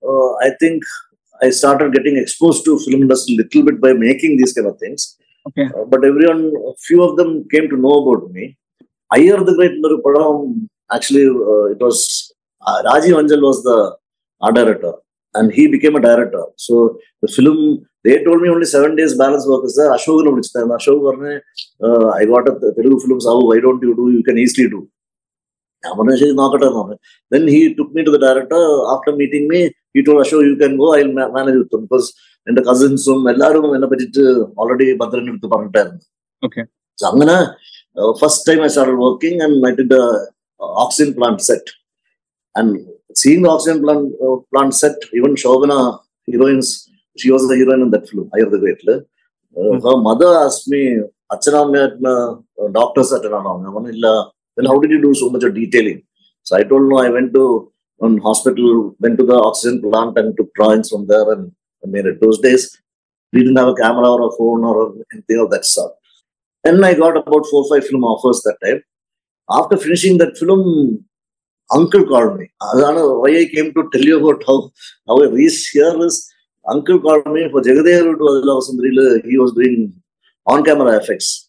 uh, 0.07 0.33
I 0.47 0.51
think 0.59 0.83
I 1.43 1.51
started 1.51 1.95
getting 1.95 2.17
exposed 2.17 2.65
to 2.65 2.79
film 2.79 3.03
industry 3.03 3.35
a 3.35 3.39
little 3.39 3.65
bit 3.65 3.81
by 3.81 3.93
making 3.93 4.37
these 4.37 4.53
kind 4.53 4.67
of 4.67 4.79
things. 4.79 5.17
Okay. 5.49 5.67
Uh, 5.67 5.85
but 5.85 6.05
everyone, 6.05 6.53
few 6.81 7.03
of 7.03 7.17
them 7.17 7.49
came 7.49 7.69
to 7.71 7.77
know 7.77 8.07
about 8.07 8.31
me. 8.31 8.59
I 9.11 9.21
heard 9.27 9.47
the 9.47 9.55
great. 9.55 9.73
Actually 10.91 11.27
uh, 11.53 11.65
it 11.75 11.81
was 11.81 11.99
uh, 12.63 12.83
Rajiv 12.89 13.15
Anjal 13.21 13.43
was 13.49 13.63
the 13.63 13.79
art 14.41 14.55
director 14.55 14.93
and 15.35 15.53
he 15.53 15.67
became 15.69 15.97
a 15.97 16.01
director. 16.01 16.45
So 16.57 16.99
the 17.23 17.29
film 17.29 17.87
they 18.05 18.25
told 18.25 18.41
me 18.43 18.49
only 18.49 18.67
seven 18.67 18.97
days 18.97 19.15
balance 19.15 19.47
work 19.47 19.65
is 19.69 19.75
there. 19.79 19.91
Ashok 19.97 20.21
വിളിച്ചിട്ടായിരുന്നു 20.29 20.77
Ashok 20.81 21.01
I 22.21 22.23
I 22.23 22.31
got 22.33 22.49
a 22.49 22.73
Telugu 22.79 22.97
why 22.97 23.21
don't 23.27 23.47
why 23.51 23.59
don't 23.67 23.83
you 23.89 23.95
do? 24.01 24.07
You 24.17 24.25
can 24.29 24.39
easily 24.45 24.69
do. 24.77 24.81
then 27.33 27.45
he 27.49 27.61
took 27.77 27.91
me 27.97 28.05
to 28.07 28.11
the 28.11 28.19
director 28.25 28.63
after 28.95 29.13
meeting 29.21 29.45
me 29.53 29.61
he 29.95 30.03
told 30.07 30.19
Ashok, 30.25 30.43
you 30.49 30.57
can 30.63 30.77
go 30.77 30.89
i'll 30.97 31.13
ma- 31.19 31.31
manage 31.37 31.59
with 31.61 31.71
them 31.75 31.85
because 31.87 32.09
എന്റെ 32.49 32.63
കസിൻസും 32.69 33.19
എല്ലാവരും 33.33 33.65
എന്നെ 33.77 33.89
പറ്റിയിട്ട് 33.93 34.23
ഓൾറെഡി 34.61 34.87
ഭദ്രന്റെ 35.01 35.33
അടുത്ത് 35.33 35.51
പറഞ്ഞിട്ടായിരുന്നു 35.55 36.03
Okay. 36.47 36.65
So 36.99 37.05
അങ്ങനെ 37.13 37.37
first 38.21 38.47
time 38.49 38.61
I 38.67 38.71
working 38.77 39.01
working 39.05 39.41
and 39.47 39.67
I 39.71 39.73
did 39.79 39.99
oxygen 40.61 41.15
plant 41.15 41.41
set. 41.41 41.63
And 42.55 42.87
seeing 43.15 43.43
the 43.43 43.51
oxygen 43.51 43.83
plant, 43.83 44.13
uh, 44.23 44.37
plant 44.53 44.75
set, 44.75 44.97
even 45.13 45.35
Shobana 45.35 46.01
heroines, 46.31 46.89
she 47.17 47.31
was 47.31 47.47
the 47.49 47.57
heroine 47.57 47.83
in 47.83 47.91
that 47.91 48.09
film, 48.09 48.31
I 48.35 48.39
the 48.41 48.59
Great. 48.59 48.81
Uh, 48.89 49.01
mm-hmm. 49.57 49.87
Her 49.87 49.97
mother 49.97 50.39
asked 50.39 50.69
me, 50.69 51.01
Achana, 51.33 52.43
uh, 52.63 52.69
doctors 52.73 53.13
at 53.13 53.23
Then 53.23 54.67
how 54.67 54.79
did 54.79 54.91
you 54.91 55.01
do 55.01 55.15
so 55.15 55.31
much 55.31 55.45
of 55.45 55.55
detailing? 55.55 56.03
So 56.43 56.57
I 56.57 56.63
told 56.65 56.89
no, 56.89 56.99
I 56.99 57.11
went 57.11 57.33
to 57.35 57.73
one 57.97 58.19
hospital, 58.19 58.97
went 58.99 59.19
to 59.19 59.27
the 59.27 59.35
oxygen 59.35 59.83
plant 59.83 60.19
and 60.19 60.37
took 60.37 60.53
drawings 60.55 60.91
from 60.91 61.07
there 61.07 61.33
and 61.33 61.53
made 61.85 62.07
it. 62.07 62.21
Those 62.21 62.39
days, 62.41 62.81
we 63.33 63.41
didn't 63.41 63.57
have 63.57 63.69
a 63.69 63.75
camera 63.75 64.11
or 64.11 64.29
a 64.29 64.37
phone 64.37 64.65
or 64.65 64.95
anything 65.13 65.39
of 65.39 65.51
that 65.51 65.65
sort. 65.65 65.93
Then 66.65 66.83
I 66.83 66.95
got 66.95 67.17
about 67.17 67.47
four 67.51 67.65
or 67.65 67.69
five 67.69 67.87
film 67.87 68.05
offers 68.05 68.43
that 68.45 68.57
time 68.65 68.83
after 69.51 69.77
finishing 69.77 70.19
that 70.19 70.37
film, 70.39 71.05
uncle 71.73 72.05
called 72.05 72.39
me. 72.39 72.51
I 72.61 72.81
don't 72.81 72.95
know 72.95 73.21
why 73.21 73.31
I 73.31 73.47
came 73.53 73.73
to 73.75 73.89
tell 73.93 74.03
you 74.03 74.19
about 74.25 74.43
how, 74.47 74.71
how 75.07 75.23
I 75.23 75.27
reached 75.29 75.71
here 75.73 76.05
is 76.05 76.33
uncle 76.69 77.01
called 77.01 77.27
me 77.27 77.49
for 77.51 77.61
Jagadev 77.61 78.19
to 78.19 79.23
He 79.29 79.39
was 79.39 79.53
doing 79.55 79.95
on-camera 80.47 80.97
effects. 80.99 81.49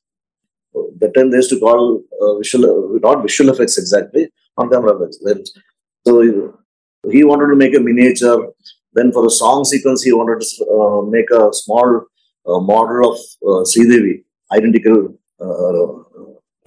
That 1.00 1.14
time 1.14 1.32
they 1.32 1.38
used 1.38 1.50
to 1.50 1.60
call 1.60 2.02
uh, 2.22 2.38
visual, 2.38 3.00
not 3.02 3.22
visual 3.22 3.52
effects 3.54 3.78
exactly, 3.78 4.30
on-camera 4.58 4.98
effects. 5.02 5.52
So 6.08 6.58
he 7.10 7.24
wanted 7.24 7.48
to 7.48 7.56
make 7.56 7.76
a 7.76 7.80
miniature. 7.80 8.52
Then 8.94 9.12
for 9.12 9.24
the 9.24 9.32
song 9.32 9.66
sequence, 9.66 10.04
he 10.04 10.12
wanted 10.12 10.42
to 10.42 10.66
uh, 10.66 11.02
make 11.10 11.30
a 11.32 11.54
small 11.54 12.06
uh, 12.46 12.60
model 12.60 13.14
of 13.14 13.18
uh, 13.44 13.64
Sridevi, 13.64 14.24
identical 14.52 15.18
uh, 15.40 16.11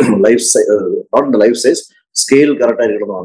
life 0.26 0.40
size, 0.40 0.68
uh, 0.68 0.88
not 1.14 1.32
the 1.32 1.38
life 1.38 1.56
size, 1.56 1.92
scale 2.12 2.56
correct 2.56 2.80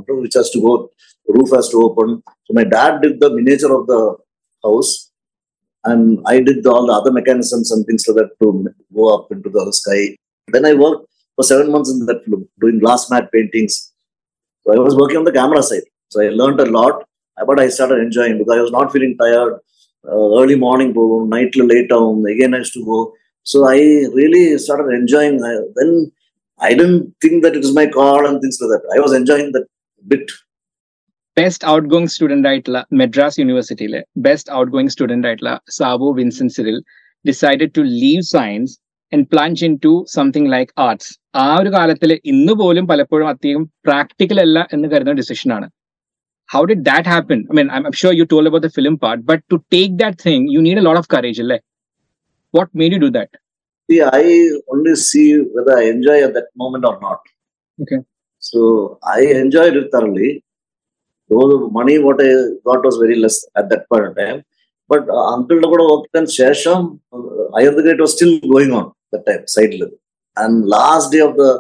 which 0.08 0.34
has 0.34 0.50
to 0.52 0.62
go, 0.62 0.92
roof 1.28 1.52
has 1.52 1.70
to 1.70 1.78
open. 1.82 2.24
So 2.46 2.54
my 2.54 2.64
dad 2.64 3.02
did 3.02 3.20
the 3.20 3.30
miniature 3.30 3.80
of 3.80 3.88
the 3.88 4.18
house 4.64 5.12
and 5.86 6.20
I 6.26 6.40
did 6.42 6.64
the, 6.64 6.72
all 6.72 6.88
the 6.88 6.94
other 6.94 7.12
mechanisms 7.12 7.72
and 7.72 7.86
things 7.86 8.06
like 8.08 8.18
that 8.18 8.32
to 8.42 8.68
go 8.94 9.16
up 9.16 9.32
into 9.32 9.50
the 9.50 9.72
sky. 9.72 10.16
Then 10.48 10.66
I 10.66 10.74
worked 10.74 11.08
for 11.36 11.44
seven 11.44 11.72
months 11.72 11.92
in 11.92 12.06
that 12.06 12.26
film, 12.26 12.48
doing 12.60 12.80
glass 12.80 13.10
matte 13.10 13.32
paintings. 13.32 13.92
So 14.64 14.74
I 14.74 14.78
was 14.78 14.96
working 14.96 15.18
on 15.18 15.24
the 15.24 15.32
camera 15.32 15.64
side. 15.64 15.84
So 16.10 16.22
I 16.22 16.30
learned 16.30 16.60
a 16.60 16.66
lot, 16.66 17.08
but 17.48 17.60
I 17.60 17.70
started 17.70 18.00
enjoying 18.00 18.38
because 18.38 18.58
I 18.58 18.62
was 18.62 18.72
not 18.72 18.92
feeling 18.92 19.16
tired. 19.18 19.60
Uh, 20.08 20.40
early 20.40 20.56
morning 20.56 20.94
go, 20.94 21.26
night 21.26 21.56
late 21.56 21.90
down, 21.90 22.26
again 22.26 22.54
I 22.54 22.60
used 22.60 22.74
to 22.74 22.86
go. 22.86 23.14
So 23.44 23.68
I 23.68 23.78
really 24.20 24.58
started 24.58 24.94
enjoying. 24.94 25.44
Uh, 25.44 25.62
then 25.76 26.12
I 26.60 26.74
didn't 26.74 27.14
think 27.22 27.44
that 27.44 27.56
it 27.56 27.64
is 27.64 27.74
my 27.74 27.88
call 27.90 28.26
and 28.26 28.40
things 28.42 28.58
like 28.62 28.72
that. 28.74 28.86
I 28.90 29.00
was 29.00 29.14
enjoying 29.14 29.50
that 29.54 29.66
bit. 30.06 30.28
Best 31.38 31.66
outgoing 31.88 32.12
student 32.14 32.48
ആയിട്ടുള്ള 32.48 32.80
മെഡ്രാസ് 33.00 33.38
യൂണിവേഴ്സിറ്റിയിലെ 33.40 34.00
best 34.26 34.52
out 34.52 34.72
going 34.72 34.92
student 34.94 35.28
ആയിട്ടുള്ള 35.28 35.52
Sabu 35.76 36.08
Vincent 36.18 36.54
Cyril 36.56 36.78
decided 37.26 37.72
to 37.78 37.82
leave 38.02 38.24
science 38.32 38.74
and 39.12 39.26
plunge 39.32 39.64
into 39.86 39.94
something 40.16 40.50
like 40.54 40.72
arts 40.88 41.10
ആ 41.36 41.48
ഒരു 41.62 41.70
കാലത്തിൽ 41.76 42.12
ഇന്ന് 42.32 42.54
പോലും 42.62 42.88
പലപ്പോഴും 42.92 43.28
അധികം 43.34 43.64
പ്രാക്ടിക്കൽ 43.88 44.40
അല്ല 44.46 44.68
എന്ന് 44.74 44.88
കരുതുന്ന 44.94 45.18
ഡിസിഷൻ 45.22 45.52
ആണ്. 45.58 45.68
How 46.50 46.62
did 46.70 46.86
that 46.90 47.10
happen 47.14 47.40
I 47.50 47.56
mean 47.60 47.70
I 47.72 47.80
am 47.82 47.96
sure 48.02 48.14
you 48.20 48.26
told 48.34 48.48
about 48.52 48.66
the 48.68 48.72
film 48.78 48.98
part 49.06 49.24
but 49.32 49.44
to 49.54 49.60
take 49.76 49.94
that 50.04 50.20
thing 50.28 50.46
you 50.56 50.62
need 50.68 50.82
a 50.84 50.86
lot 50.88 51.02
of 51.04 51.10
courage 51.16 51.42
അല്ലേ? 51.46 51.60
What 52.54 52.72
made 52.82 52.94
you 52.96 53.02
do 53.06 53.12
that 53.20 53.36
I 54.02 54.50
only 54.74 54.96
see 54.96 55.28
whether 55.56 55.78
I 55.78 55.86
enjoy 55.96 56.24
at 56.24 56.34
that 56.34 56.48
moment 56.56 56.86
or 56.86 57.00
not. 57.02 57.20
Okay. 57.82 58.00
So 58.40 59.00
I 59.04 59.22
enjoyed 59.22 59.76
it 59.76 59.90
thoroughly. 59.92 60.44
Though 61.30 61.70
money 61.70 62.00
what 62.00 62.20
I 62.22 62.30
got 62.66 62.84
was 62.84 62.98
very 62.98 63.16
less 63.16 63.46
at 63.56 63.70
that 63.70 63.88
point 63.90 64.06
in 64.08 64.16
time. 64.16 64.40
But 64.92 65.04
uh, 65.10 65.36
until 65.36 65.62
the 65.62 66.26
Shesham, 66.38 67.00
higher 67.56 67.72
the 67.72 67.84
grade 67.84 68.00
was 68.00 68.14
still 68.16 68.40
going 68.40 68.72
on 68.72 68.92
that 69.12 69.26
time, 69.26 69.44
side 69.48 69.74
level. 69.74 69.98
And 70.36 70.66
last 70.68 71.12
day 71.12 71.20
of 71.20 71.36
the 71.36 71.52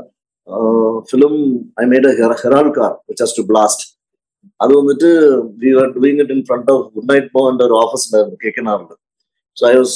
uh, 0.48 1.02
film, 1.12 1.72
I 1.78 1.86
made 1.86 2.06
a 2.06 2.14
Herald 2.16 2.74
car, 2.76 3.00
which 3.06 3.20
has 3.20 3.34
to 3.34 3.44
blast. 3.44 3.98
We 4.62 4.76
were 4.76 5.94
doing 5.94 6.20
it 6.20 6.32
in 6.32 6.46
front 6.46 6.70
of 6.70 6.80
front 6.80 6.92
bow 6.92 6.92
good 6.94 7.10
night 7.12 7.32
போன்ற 7.36 7.64
ஒரு 7.68 7.76
ஆஃபீஸில் 7.86 8.20
கேட்கணும் 8.44 8.86
so 9.60 9.64
I 9.72 9.74
was 9.80 9.96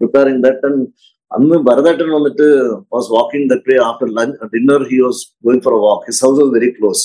preparing 0.00 0.40
that 0.46 0.64
and 0.68 0.82
അന്ന് 1.31 1.57
ഭരതേട്ടൻ 1.67 2.09
വന്നിട്ട് 2.15 2.47
was 2.95 3.09
walking 3.15 3.47
that 3.51 3.69
way 3.71 3.77
after 3.89 4.07
lunch 4.17 4.49
dinner 4.55 4.81
he 4.91 4.99
was 5.05 5.21
going 5.47 5.63
for 5.67 5.75
a 5.79 5.81
walk 5.87 6.05
his 6.09 6.21
house 6.25 6.39
was 6.41 6.53
very 6.57 6.71
close 6.77 7.03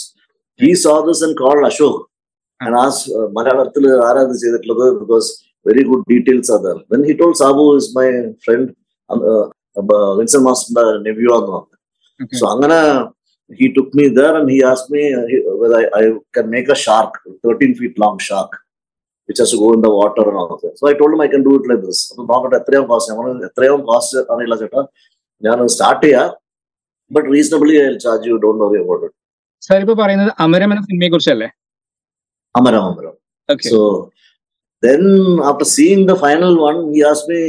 he 0.61 0.70
saw 0.85 0.94
this 1.08 1.23
and 1.26 1.37
call 1.42 1.61
Ashok 1.70 2.00
and 2.61 2.78
as 2.85 3.00
മലയാളത്തിൽ 3.38 3.87
ആരാ 4.08 4.23
ഇത് 4.28 4.35
ചെയ്തിട്ടുള്ളത് 4.44 4.87
because 5.02 5.28
very 5.66 5.85
good 5.90 6.04
details 6.12 6.52
are 6.56 6.61
there 6.66 6.78
then 6.92 7.02
he 7.08 7.14
told 7.23 7.32
Sabu 7.42 7.64
is 7.80 7.90
my 7.99 8.06
friend 8.46 8.68
Vincent 10.18 10.42
മാസ്റ്ററിന്റെ 10.49 10.85
nephew 11.08 11.32
എന്ന് 11.38 11.52
പറഞ്ഞു 11.52 11.73
So 12.32 12.44
അങ്ങനെ 12.52 12.78
he 13.50 13.66
took 13.68 13.90
me 13.94 14.04
there 14.11 14.35
and 14.37 14.49
he 14.49 14.58
asked 14.64 14.88
me 14.90 15.02
uh, 15.12 15.25
he- 15.30 15.42
whether 15.58 15.78
I, 15.78 15.99
I 15.99 16.04
can 16.35 16.46
make 16.49 16.68
a 16.68 16.76
shark, 16.76 17.11
13 17.44 17.75
feet 17.75 17.96
long 17.96 18.16
shark, 18.20 18.52
Which 19.31 19.41
has 19.45 19.57
go 19.61 19.69
in 19.75 19.81
the 19.85 19.91
water 19.97 20.27
so 20.79 20.85
I 20.91 20.95
told 21.01 21.19
my 21.21 21.27
can 21.33 21.41
do 21.47 21.53
it 21.57 21.69
like 21.71 21.83
this 21.88 22.03
അപ്പൊ 22.11 22.23
നോക്കട്ടെ 22.31 22.57
എത്രയും 22.61 22.85
cost 22.91 23.11
നമ്മൾ 23.13 23.27
എത്രയും 23.50 23.81
cost 23.89 24.19
അറിയില്ല 24.33 24.55
ചേട്ടാ. 24.61 24.81
ഞാൻ 25.43 25.59
start 25.75 26.03
ചെയ്യാം. 26.05 26.27
But 27.11 27.27
reasonably 27.33 27.75
I 27.79 27.88
charge 28.03 28.27
you 28.29 28.35
don't 28.43 28.61
worry 28.65 28.77
about 28.83 29.03
it 29.07 29.17
sir 29.61 29.79
ഇപ്പൊ 29.85 29.95
പറയുന്നത് 30.01 30.31
അമരം 30.45 30.69
എന്ന 30.73 30.83
സിനിമയെ 30.88 31.09
കുറിച്ചല്ലേ? 31.13 31.47
Amaram 32.55 32.83
Amaram. 32.89 33.13
So 33.71 33.79
then 34.83 35.01
after 35.50 35.67
seeing 35.75 36.05
the 36.09 36.15
final 36.23 36.53
one 36.65 36.77
he 36.93 37.01
as 37.11 37.25
me 37.31 37.41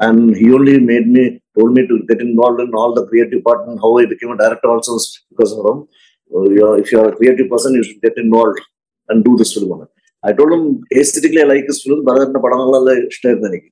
And 0.00 0.36
he 0.36 0.54
only 0.54 0.78
made 0.78 1.06
me, 1.06 1.42
told 1.58 1.72
me 1.72 1.86
to 1.86 2.02
get 2.08 2.20
involved 2.20 2.60
in 2.60 2.74
all 2.74 2.94
the 2.94 3.06
creative 3.06 3.44
part 3.44 3.68
and 3.68 3.80
how 3.80 3.98
I 3.98 4.06
became 4.06 4.30
a 4.30 4.36
director 4.36 4.70
also 4.70 4.94
is 4.96 5.24
because 5.30 5.52
of 5.52 5.66
him. 5.66 5.88
Uh, 6.34 6.50
you're, 6.50 6.78
if 6.78 6.92
you're 6.92 7.08
a 7.08 7.16
creative 7.16 7.50
person, 7.50 7.74
you 7.74 7.82
should 7.82 8.00
get 8.00 8.16
involved 8.16 8.60
and 9.08 9.24
do 9.24 9.36
this 9.36 9.54
film. 9.54 9.86
I 10.24 10.32
told 10.32 10.52
him 10.52 10.84
aesthetically 10.96 11.42
I 11.42 11.44
like 11.44 11.66
his 11.66 11.82
film, 11.82 12.06
ഭരതന്റെ 12.06 12.40
പടങ്ങളെല്ലാം 12.44 13.06
ഇഷ്ടമായിരുന്നു 13.12 13.48
എനിക്ക് 13.48 13.70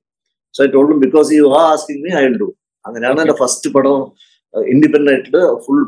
so 0.55 0.63
I 0.63 0.67
told 0.67 0.99
because 0.99 1.33
you 1.33 1.49
are 1.59 1.65
asking 1.73 2.01
me 2.05 2.09
I 2.09 2.27
do 2.27 2.55
അങ്ങനെയാണ് 2.87 3.19
എന്റെ 3.21 3.33
first 3.33 3.69
പടം 3.71 3.95
independent 4.72 5.10
ആയിട്ട് 5.12 5.40
full 5.64 5.78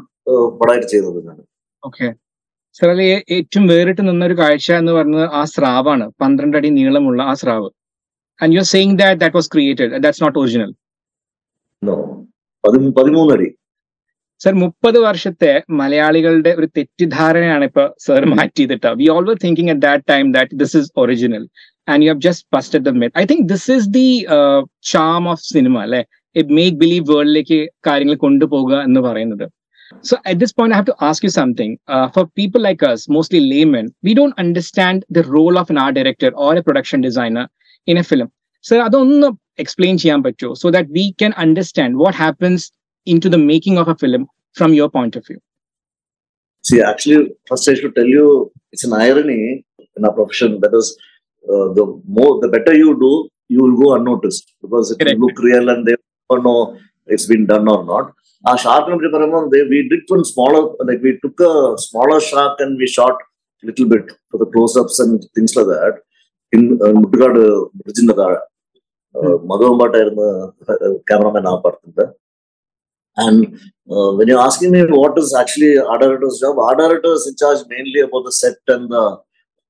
പടമായിട്ട് 0.58 0.86
ചെയ്തത് 0.92 1.18
ഞാൻ. 1.28 1.38
Okay. 1.82 2.06
Sir 2.78 2.88
അതിൽ 2.94 3.02
ഏറ്റവും 3.36 3.64
വേറിട്ട് 3.72 4.02
നിന്ന 4.08 4.22
ഒരു 4.28 4.36
കാഴ്ച 4.42 4.68
എന്ന് 4.80 4.92
പറഞ്ഞത് 4.98 5.26
ആ 5.40 5.42
സ്രാവാണ്. 5.54 6.06
പന്ത്രണ്ട് 6.22 6.56
അടി 6.58 6.70
നീളമുള്ള 6.78 7.20
ആ 7.32 7.34
സ്രാവ്. 7.42 7.68
And 8.40 8.52
you 8.54 8.60
are 8.62 8.68
saying 8.74 8.96
that 9.02 9.20
that 9.22 9.36
was 9.38 9.50
created 9.54 10.00
that's 10.04 10.22
not 10.24 10.38
original 10.42 10.72
no 11.82 11.96
പതിമൂ 12.64 12.88
പതിമൂന്നടി. 12.98 13.48
സർ 14.40 14.54
മുപ്പത് 14.62 14.98
വർഷത്തെ 15.06 15.50
മലയാളികളുടെ 15.80 16.50
ഒരു 16.58 16.66
തെറ്റിദ്ധാരണയാണ് 16.76 17.64
ഇപ്പൊ 17.70 17.84
sir 18.06 18.24
മാറ്റിയതിട്ട് 18.32 18.90
we 19.00 19.06
always 19.14 19.40
thinking 19.44 19.72
at 19.74 19.84
that 19.86 20.04
time 20.12 20.26
that 20.36 20.58
this 20.62 20.76
is 20.80 20.90
original 21.02 21.44
and 21.92 22.02
you 22.04 22.10
have 22.12 22.24
just 22.26 22.46
busted 22.56 22.84
the 22.88 22.92
myth 23.02 23.16
I 23.22 23.24
think 23.32 23.46
this 23.52 23.68
is 23.76 23.88
the 23.98 24.08
charm 24.92 25.22
of 25.32 25.44
cinema 25.54 25.76
അല്ലെ? 25.86 26.02
Make 26.57 26.77
believe 26.81 27.05
വേൾഡിലേക്ക് 27.13 27.59
കാര്യങ്ങൾ 27.87 28.17
കൊണ്ടുപോകുക 28.25 28.75
എന്ന് 28.89 29.01
പറയുന്നത് 29.09 29.47
So 30.07 30.15
at 30.31 30.37
this 30.41 30.51
point, 30.57 30.71
I 30.73 30.77
have 30.79 30.89
to 30.89 30.95
ask 31.07 31.19
you 31.25 31.31
something. 31.37 31.71
Uh, 31.93 32.07
for 32.15 32.23
people 32.39 32.61
like 32.65 32.81
us, 32.89 32.99
mostly 33.15 33.39
laymen, 33.51 33.85
we 34.07 34.13
don't 34.19 34.35
understand 34.43 34.97
the 35.17 35.23
role 35.35 35.55
of 35.61 35.69
an 35.71 35.79
art 35.83 35.95
director 35.99 36.29
or 36.43 36.51
a 36.55 36.63
production 36.67 36.99
designer 37.07 37.45
in 37.91 37.97
a 38.01 38.05
film. 38.09 38.27
So 38.67 38.75
അതൊന്ന് 38.87 39.29
explain 39.63 39.95
ചെയ്യാൻ 40.03 40.21
പറ്റുമോ 40.27 40.53
so 40.63 40.69
that 40.75 40.87
we 40.97 41.05
can 41.21 41.33
understand 41.45 41.91
what 42.03 42.15
happens 42.25 42.61
into 43.13 43.29
the 43.35 43.41
making 43.51 43.77
of 43.81 43.87
a 43.93 43.97
film 44.03 44.23
from 44.59 44.73
your 44.79 44.89
point 44.97 45.15
of 45.19 45.23
view. 45.29 45.39
See, 46.67 46.81
actually, 46.91 47.19
first 47.49 47.69
I 47.71 47.75
should 47.79 47.95
tell 47.99 48.09
you, 48.17 48.25
it's 48.73 48.85
an 48.89 48.93
irony 49.07 49.41
in 49.97 50.05
our 50.07 50.13
profession. 50.19 50.59
That 50.63 50.73
is, 50.81 50.87
uh, 51.51 51.67
the 51.77 51.85
more, 52.17 52.33
the 52.43 52.49
better 52.55 52.73
you 52.83 52.91
do, 53.05 53.11
you 53.53 53.59
will 53.63 53.77
go 53.83 53.87
unnoticed 53.97 54.45
because 54.61 54.91
it 54.91 54.99
Correct. 54.99 55.19
will 55.19 55.27
look 55.27 55.39
real 55.49 55.69
and 55.73 55.81
they 55.87 55.95
don't 55.99 56.02
know 56.30 56.78
it's 57.06 57.26
been 57.26 57.46
done 57.46 57.68
or 57.68 57.84
not. 57.84 58.12
Our 58.46 58.58
shark 58.58 58.88
and 58.88 59.00
Prikaramam, 59.00 59.50
they 59.50 59.62
we 59.62 59.88
did 59.88 60.00
one 60.08 60.24
smaller, 60.24 60.74
like 60.80 61.00
we 61.02 61.18
took 61.22 61.40
a 61.40 61.74
smaller 61.78 62.20
shark 62.20 62.60
and 62.60 62.76
we 62.76 62.86
shot 62.86 63.12
a 63.62 63.66
little 63.66 63.88
bit 63.88 64.12
for 64.30 64.38
the 64.38 64.46
close-ups 64.46 65.00
and 65.00 65.24
things 65.34 65.56
like 65.56 65.66
that 65.66 66.00
in 66.52 66.78
Muttugaad 66.78 67.36
uh, 67.36 67.68
Virgin 67.86 68.08
Nagara. 68.08 68.40
மதுவம்பாட்டா 69.50 70.00
And 73.16 73.60
uh, 73.88 74.10
when 74.16 74.26
you're 74.26 74.40
asking 74.40 74.72
me 74.72 74.80
what 74.82 75.16
is 75.18 75.34
actually 75.40 75.78
art 75.78 76.00
director's 76.00 76.38
job, 76.40 76.58
art 76.58 76.78
director 76.78 77.12
is 77.12 77.26
in 77.28 77.36
charge 77.36 77.60
mainly 77.68 78.00
about 78.00 78.24
the 78.24 78.32
set 78.32 78.56
and 78.66 78.90
the 78.90 79.20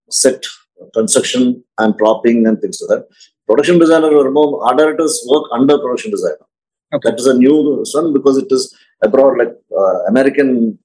set 0.08 0.46
construction 0.94 1.62
and 1.78 1.98
propping 1.98 2.46
and 2.46 2.58
things 2.60 2.80
like 2.80 2.90
that. 2.92 3.04
Production 3.46 3.78
designer 3.78 4.08
or 4.08 4.24
Vermom, 4.24 4.76
directors 4.78 5.22
work 5.28 5.44
under 5.52 5.78
production 5.78 6.10
designer. 6.10 6.46
Okay. 6.94 7.10
That 7.10 7.18
is 7.18 7.26
a 7.26 7.34
new 7.34 7.84
one 7.92 8.12
because 8.12 8.38
it 8.38 8.46
is 8.50 8.74
abroad 9.02 9.38
like 9.38 9.54
uh, 9.76 10.04
American 10.08 10.78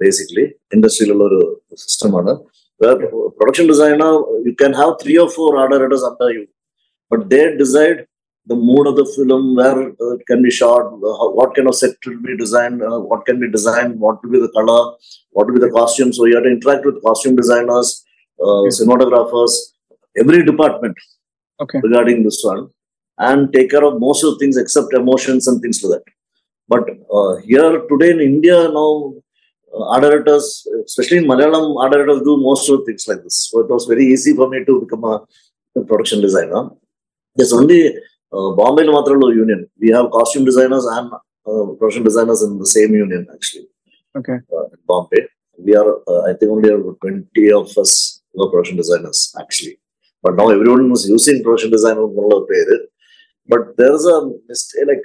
basically 0.00 0.54
industrial 0.72 1.56
system. 1.74 2.12
Where 2.12 2.96
production 3.38 3.66
designer, 3.66 4.12
you 4.44 4.54
can 4.58 4.72
have 4.72 4.94
three 5.02 5.18
or 5.18 5.28
four 5.28 5.58
art 5.58 5.70
directors 5.70 6.02
under 6.02 6.32
you, 6.32 6.46
but 7.10 7.28
they 7.28 7.56
decide 7.56 8.06
the 8.46 8.56
mood 8.56 8.86
of 8.86 8.96
the 8.96 9.04
film, 9.14 9.54
where 9.54 9.90
it 9.90 10.26
can 10.26 10.42
be 10.42 10.50
shot, 10.50 10.82
what 10.98 11.54
kind 11.54 11.68
of 11.68 11.74
set 11.74 11.94
will 12.06 12.20
be 12.22 12.36
designed, 12.36 12.82
uh, 12.82 12.98
what 12.98 13.24
can 13.26 13.38
be 13.38 13.48
designed, 13.50 14.00
what 14.00 14.22
will 14.24 14.32
be 14.32 14.40
the 14.40 14.48
color, 14.48 14.96
what 15.30 15.46
will 15.46 15.54
be 15.54 15.60
the 15.60 15.70
costume. 15.70 16.12
So 16.12 16.24
you 16.24 16.34
have 16.36 16.44
to 16.44 16.50
interact 16.50 16.84
with 16.86 17.02
costume 17.02 17.36
designers, 17.36 18.04
uh, 18.42 18.64
yes. 18.64 18.82
cinematographers, 18.82 19.52
every 20.18 20.44
department 20.44 20.96
Okay. 21.60 21.80
regarding 21.82 22.22
this 22.24 22.40
one, 22.42 22.68
and 23.18 23.52
take 23.52 23.70
care 23.70 23.84
of 23.84 24.00
most 24.00 24.24
of 24.24 24.32
the 24.32 24.38
things 24.38 24.56
except 24.56 24.94
emotions 24.94 25.46
and 25.46 25.60
things 25.60 25.82
like 25.82 26.00
that. 26.00 26.12
But 26.68 26.84
uh, 27.12 27.36
here 27.48 27.82
today 27.90 28.10
in 28.10 28.20
India 28.20 28.56
now, 28.68 29.14
uh, 29.74 29.84
art 29.92 30.02
directors, 30.02 30.66
especially 30.84 31.18
in 31.18 31.24
Malayalam, 31.24 31.76
art 31.82 31.92
directors 31.92 32.22
do 32.22 32.36
most 32.40 32.68
of 32.70 32.78
the 32.78 32.84
things 32.86 33.06
like 33.08 33.22
this. 33.22 33.48
So 33.50 33.60
it 33.60 33.68
was 33.68 33.86
very 33.86 34.06
easy 34.06 34.34
for 34.34 34.48
me 34.48 34.64
to 34.64 34.80
become 34.80 35.04
a, 35.04 35.20
a 35.76 35.84
production 35.84 36.20
designer. 36.20 36.70
There's 37.36 37.52
only 37.52 37.88
uh, 38.32 38.50
Bombay 38.52 38.84
Matralo 38.84 39.34
union. 39.34 39.68
We 39.80 39.90
have 39.90 40.10
costume 40.10 40.44
designers 40.44 40.84
and 40.86 41.12
uh, 41.12 41.66
production 41.78 42.04
designers 42.04 42.42
in 42.42 42.58
the 42.58 42.66
same 42.66 42.94
union 42.94 43.26
actually. 43.32 43.66
Okay. 44.16 44.38
Uh, 44.52 44.64
in 44.66 44.78
Bombay, 44.86 45.26
we 45.58 45.76
are 45.76 45.90
uh, 46.08 46.22
I 46.30 46.34
think 46.34 46.50
only 46.50 46.70
about 46.70 46.98
20 47.02 47.52
of 47.52 47.76
us 47.78 48.22
who 48.32 48.44
are 48.44 48.50
production 48.50 48.76
designers 48.76 49.34
actually. 49.40 49.78
But 50.22 50.36
now 50.36 50.48
everyone 50.50 50.90
was 50.90 51.08
using 51.08 51.42
production 51.42 51.70
പേര്. 52.50 52.76
But 53.52 53.62
there's 53.78 54.04
a 54.14 54.30
mistake 54.48 54.86
like 54.90 55.04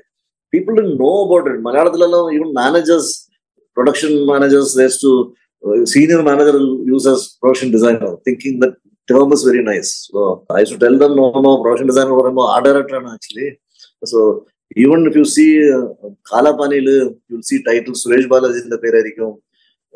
people 0.53 0.75
didn't 0.75 0.97
know 1.01 1.15
about 1.25 1.45
it. 1.51 1.63
Malayalam 1.67 2.33
even 2.35 2.53
managers, 2.53 3.29
production 3.77 4.25
managers, 4.31 4.75
they 4.75 4.83
used 4.83 5.01
to 5.01 5.35
uh, 5.67 5.85
senior 5.85 6.21
manager 6.29 6.57
uses 6.59 6.87
use 6.93 7.07
as 7.07 7.37
production 7.41 7.71
designer, 7.71 8.11
thinking 8.25 8.59
that 8.59 8.73
term 9.11 9.31
is 9.31 9.43
very 9.43 9.63
nice. 9.63 10.09
So 10.11 10.45
I 10.49 10.59
used 10.59 10.73
to 10.73 10.79
tell 10.79 10.97
them, 10.97 11.15
no, 11.15 11.31
no, 11.47 11.63
production 11.63 11.87
designer 11.87 12.39
art 12.55 12.63
director 12.63 13.01
actually. 13.15 13.59
So 14.03 14.45
even 14.75 15.07
if 15.07 15.15
you 15.15 15.25
see 15.25 15.51
uh, 15.73 15.85
Kalapanil, 16.31 17.15
you'll 17.29 17.41
see 17.41 17.63
title 17.63 17.93
Suresh 17.93 18.27
Balaji 18.33 18.63
in 18.63 18.69
the 18.69 18.79
പേരായിരിക്കും 18.83 19.37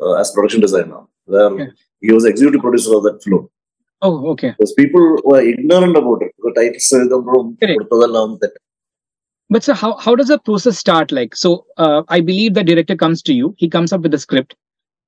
uh, 0.02 0.14
as 0.20 0.30
production 0.32 0.60
designer, 0.60 1.02
where 1.26 1.50
Okay. 1.52 1.68
he 2.00 2.12
was 2.12 2.24
executive 2.24 2.62
producer 2.62 2.96
of 2.96 3.02
that 3.02 3.18
film. 3.24 3.48
Oh, 4.01 4.15
okay. 4.31 4.51
Because 4.51 4.73
people 4.81 5.05
were 5.29 5.41
ignorant 5.51 5.95
about 6.01 6.21
it. 6.25 6.31
The 6.45 6.51
titles 6.57 6.87
എഴുതുമ്പോഴും 6.97 7.47
Correct. 7.61 7.77
കൊടുത്തതെല്ലാം 7.77 8.31
തെറ്റ്. 8.43 8.59
But 9.49 9.63
so 9.67 9.73
how, 9.81 9.89
how 10.03 10.13
does 10.19 10.29
the 10.33 10.39
process 10.47 10.75
start 10.83 11.07
like? 11.17 11.33
So 11.43 11.49
uh, 11.77 11.99
I 12.15 12.19
believe 12.29 12.51
the 12.53 12.63
director 12.69 12.95
comes 13.03 13.19
to 13.27 13.33
you, 13.39 13.47
he 13.61 13.67
comes 13.75 13.91
up 13.95 14.01
with 14.05 14.13
the 14.15 14.21
script 14.25 14.53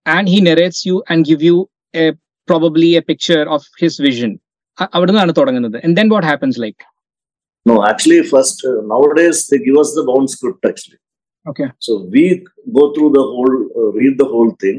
and 0.06 0.26
he 0.34 0.40
narrates 0.48 0.80
you 0.88 0.98
and 1.10 1.30
give 1.30 1.42
you 1.48 1.56
a 1.96 2.06
probably 2.48 2.90
a 3.00 3.04
picture 3.12 3.44
of 3.56 3.64
his 3.84 3.96
vision. 4.08 4.32
അ- 4.78 4.92
അവിടുന്നാണ് 4.96 5.32
തുടങ്ങുന്നത്. 5.32 5.78
And 5.84 5.94
then 5.98 6.08
what 6.14 6.26
happens 6.32 6.56
like? 6.66 6.80
No, 7.66 7.76
actually, 7.90 8.20
first 8.34 8.60
uh, 8.70 8.80
nowadays 8.94 9.38
they 9.50 9.60
give 9.68 9.78
us 9.84 9.90
the 9.98 10.04
bound 10.10 10.30
script 10.36 10.64
actually. 10.72 11.00
Okay. 11.52 11.70
So 11.86 11.94
we 12.14 12.24
go 12.78 12.84
through 12.94 13.12
the 13.18 13.26
whole, 13.32 13.58
uh, 13.80 13.90
read 14.00 14.16
the 14.24 14.30
whole 14.34 14.52
thing, 14.64 14.78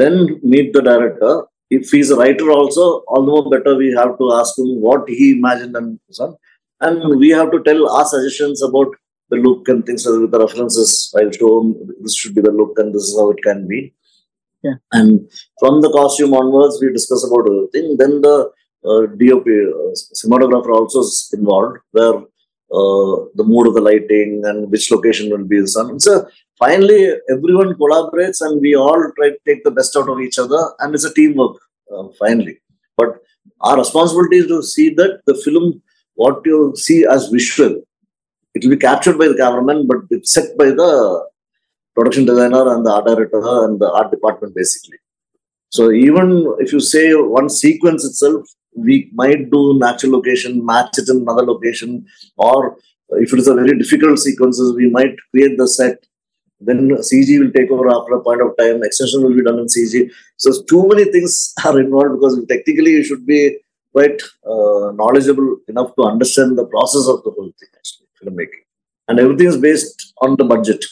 then 0.00 0.14
meet 0.52 0.68
the 0.76 0.82
director. 0.90 1.32
If 1.69 1.89
he's 1.89 2.11
a 2.11 2.15
writer, 2.15 2.49
also, 2.51 3.03
all 3.07 3.25
the 3.25 3.31
more 3.31 3.49
better. 3.49 3.75
We 3.75 3.93
have 3.93 4.17
to 4.17 4.33
ask 4.33 4.57
him 4.57 4.79
what 4.81 5.07
he 5.07 5.31
imagined 5.31 5.75
and 5.75 5.99
so 6.11 6.25
on, 6.25 6.37
and 6.79 7.19
we 7.19 7.29
have 7.29 7.51
to 7.51 7.61
tell 7.63 7.89
our 7.89 8.05
suggestions 8.05 8.63
about 8.63 8.95
the 9.29 9.37
look 9.37 9.67
and 9.67 9.85
things 9.85 10.05
with 10.05 10.31
the 10.31 10.39
references. 10.39 11.13
I'll 11.17 11.31
show 11.31 11.61
him 11.61 11.75
this 12.01 12.15
should 12.15 12.35
be 12.35 12.41
the 12.41 12.51
look 12.51 12.79
and 12.79 12.93
this 12.93 13.03
is 13.03 13.17
how 13.19 13.31
it 13.31 13.43
can 13.43 13.67
be. 13.67 13.93
Yeah. 14.63 14.75
And 14.91 15.29
from 15.59 15.81
the 15.81 15.91
costume 15.91 16.33
onwards, 16.33 16.79
we 16.81 16.91
discuss 16.91 17.25
about 17.25 17.47
everything. 17.51 17.97
Then 17.97 18.21
the 18.21 18.49
uh, 18.85 19.01
DOP 19.19 19.45
uh, 19.47 19.91
cinematographer 20.15 20.73
also 20.73 21.01
is 21.01 21.29
involved, 21.37 21.79
where 21.91 22.15
uh, 22.15 23.15
the 23.35 23.43
mood 23.45 23.67
of 23.67 23.73
the 23.75 23.81
lighting 23.81 24.41
and 24.45 24.71
which 24.71 24.91
location 24.91 25.29
will 25.29 25.45
be 25.45 25.59
the 25.61 25.67
sun. 25.67 25.99
So 25.99 26.27
finally, 26.59 27.13
everyone 27.29 27.73
collaborates 27.75 28.41
and 28.41 28.61
we 28.61 28.75
all 28.75 29.11
try 29.17 29.29
to 29.29 29.39
take 29.45 29.63
the 29.63 29.71
best 29.71 29.95
out 29.95 30.09
of 30.09 30.19
each 30.19 30.39
other, 30.39 30.61
and 30.79 30.93
it's 30.93 31.05
a 31.05 31.13
teamwork. 31.13 31.57
Uh, 31.89 32.07
finally, 32.19 32.59
but 32.97 33.21
our 33.61 33.77
responsibility 33.77 34.37
is 34.37 34.47
to 34.47 34.61
see 34.61 34.89
that 34.95 35.21
the 35.25 35.35
film, 35.35 35.81
what 36.15 36.41
you 36.45 36.73
see 36.75 37.05
as 37.09 37.29
visual, 37.29 37.81
it 38.53 38.63
will 38.63 38.71
be 38.71 38.77
captured 38.77 39.17
by 39.17 39.27
the 39.27 39.37
cameraman, 39.37 39.87
but 39.87 39.99
it's 40.09 40.33
set 40.33 40.57
by 40.57 40.65
the 40.65 41.25
production 41.95 42.25
designer 42.25 42.73
and 42.73 42.85
the 42.85 42.91
art 42.91 43.05
director 43.05 43.41
and 43.63 43.79
the 43.79 43.89
art 43.89 44.11
department 44.11 44.53
basically. 44.53 44.97
So 45.69 45.91
even 45.91 46.55
if 46.59 46.73
you 46.73 46.79
say 46.79 47.13
one 47.13 47.49
sequence 47.49 48.03
itself, 48.05 48.47
we 48.75 49.09
might 49.13 49.49
do 49.49 49.77
natural 49.79 50.11
location, 50.13 50.65
match 50.65 50.97
it 50.97 51.09
in 51.09 51.21
another 51.21 51.45
location, 51.45 52.05
or 52.37 52.77
if 53.09 53.33
it 53.33 53.39
is 53.39 53.47
a 53.47 53.55
very 53.55 53.77
difficult 53.77 54.19
sequences, 54.19 54.75
we 54.75 54.89
might 54.89 55.15
create 55.31 55.57
the 55.57 55.67
set. 55.67 56.05
Then 56.62 56.78
CG 57.00 57.38
will 57.38 57.50
take 57.50 57.70
over 57.70 57.88
after 57.90 58.12
a 58.12 58.20
point 58.20 58.40
of 58.40 58.56
time. 58.56 58.82
Extension 58.82 59.22
will 59.22 59.34
be 59.34 59.42
done 59.42 59.58
in 59.58 59.66
CG. 59.66 59.94
So 60.38 60.50
too 60.64 60.86
many 60.86 61.04
things 61.06 61.32
are 61.64 61.78
involved 61.80 62.12
because 62.12 62.34
technically 62.46 62.92
you 62.92 63.04
should 63.04 63.24
be 63.26 63.40
quite 63.94 64.20
uh, 64.46 64.92
knowledgeable 64.92 65.48
enough 65.68 65.90
to 65.96 66.02
understand 66.04 66.56
the 66.56 66.66
process 66.66 67.06
of 67.06 67.22
the 67.24 67.32
whole 67.32 67.50
thing 67.52 67.70
actually 67.74 68.06
filmmaking. 68.18 68.62
And 69.08 69.18
everything 69.18 69.48
is 69.48 69.58
based 69.60 69.96
on 70.18 70.36
the 70.36 70.46
budget. 70.46 70.82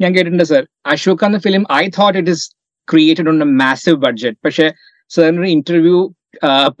ഞാൻ 0.00 0.10
കേട്ടിട്ടുണ്ട് 0.14 0.46
sir 0.48 0.62
Ashok 0.86 1.22
എന്ന 1.26 1.38
film 1.44 1.62
I 1.74 1.84
thought 1.94 2.16
it 2.18 2.32
is 2.32 2.44
created 2.88 3.28
on 3.28 3.38
a 3.42 3.50
massive 3.60 3.98
budget 4.02 4.38
പക്ഷെ 4.46 4.66
സാറിന് 5.10 5.48
interview 5.54 5.98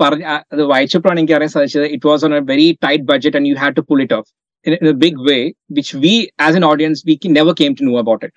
പറഞ്ഞ 0.00 0.24
ആ, 0.24 0.36
അത് 0.52 0.62
വായിച്ചപ്പോഴാണ് 0.72 1.20
എനിക്ക് 1.20 1.36
അറിയാൻ 1.36 1.52
സാധിച്ചത് 1.54 1.86
it 1.94 2.06
was 2.10 2.24
on 2.26 2.34
a 2.38 2.44
very 2.50 2.66
tight 2.84 3.06
budget 3.10 3.38
and 3.38 3.48
you 3.50 3.56
have 3.62 3.74
to 3.78 3.84
pull 3.90 4.00
it 4.04 4.16
off 4.18 4.28
in 4.63 4.87
a 4.87 4.93
big 4.93 5.17
way, 5.17 5.55
which 5.67 5.93
we 5.93 6.29
as 6.39 6.55
an 6.55 6.63
audience 6.63 7.03
we 7.05 7.17
can, 7.17 7.33
never 7.33 7.53
came 7.53 7.75
to 7.75 7.83
know 7.83 7.97
about 7.97 8.23
it. 8.23 8.33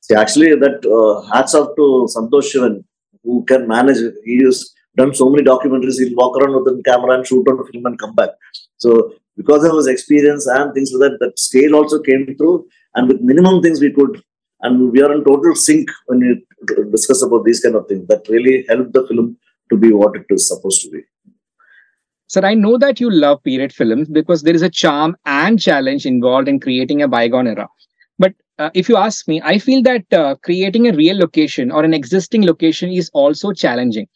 See, 0.00 0.14
actually, 0.14 0.54
that 0.54 0.84
uh, 0.84 1.32
hats 1.32 1.54
off 1.54 1.74
to 1.76 2.06
Santosh 2.14 2.54
Sivan, 2.54 2.84
who 3.22 3.44
can 3.44 3.66
manage. 3.66 3.98
He 4.24 4.42
has 4.44 4.70
done 4.96 5.14
so 5.14 5.30
many 5.30 5.44
documentaries. 5.44 5.98
He'll 5.98 6.16
walk 6.16 6.36
around 6.36 6.54
with 6.62 6.78
a 6.78 6.82
camera 6.84 7.16
and 7.16 7.26
shoot 7.26 7.48
on 7.48 7.64
film 7.70 7.86
and 7.86 7.98
come 7.98 8.14
back. 8.14 8.30
So, 8.76 9.14
because 9.36 9.64
of 9.64 9.76
his 9.76 9.86
experience 9.86 10.46
and 10.46 10.74
things 10.74 10.92
like 10.92 11.12
that, 11.12 11.18
that 11.20 11.38
scale 11.38 11.74
also 11.74 12.00
came 12.00 12.34
through. 12.36 12.66
And 12.94 13.08
with 13.08 13.20
minimum 13.20 13.62
things 13.62 13.80
we 13.80 13.92
could, 13.92 14.22
and 14.60 14.92
we 14.92 15.02
are 15.02 15.12
in 15.12 15.24
total 15.24 15.54
sync 15.54 15.88
when 16.06 16.20
we 16.20 16.86
discuss 16.90 17.22
about 17.22 17.44
these 17.44 17.60
kind 17.60 17.74
of 17.74 17.86
things. 17.88 18.06
That 18.08 18.26
really 18.28 18.64
helped 18.68 18.92
the 18.92 19.06
film 19.06 19.36
to 19.70 19.76
be 19.76 19.92
what 19.92 20.16
it 20.16 20.26
is 20.30 20.48
supposed 20.48 20.82
to 20.82 20.90
be. 20.90 21.02
Sir, 22.30 22.40
I 22.42 22.54
know 22.54 22.78
that 22.78 23.00
you 23.00 23.10
love 23.12 23.42
period 23.42 23.72
films 23.72 24.08
because 24.08 24.42
there 24.42 24.54
is 24.54 24.62
a 24.62 24.70
charm 24.72 25.16
and 25.26 25.60
challenge 25.60 26.06
involved 26.06 26.48
in 26.48 26.58
creating 26.58 27.02
a 27.02 27.08
bygone 27.08 27.46
era. 27.46 27.68
But 28.18 28.32
uh, 28.58 28.70
if 28.74 28.88
you 28.88 28.96
ask 28.98 29.28
me, 29.28 29.40
I 29.44 29.58
feel 29.58 29.82
that 29.84 30.04
uh, 30.12 30.36
creating 30.38 30.88
a 30.88 30.92
real 30.94 31.16
location 31.16 31.70
or 31.70 31.84
an 31.84 31.94
existing 31.94 32.44
location 32.44 32.90
is 32.92 33.10
also 33.14 33.52
challenging. 33.54 34.08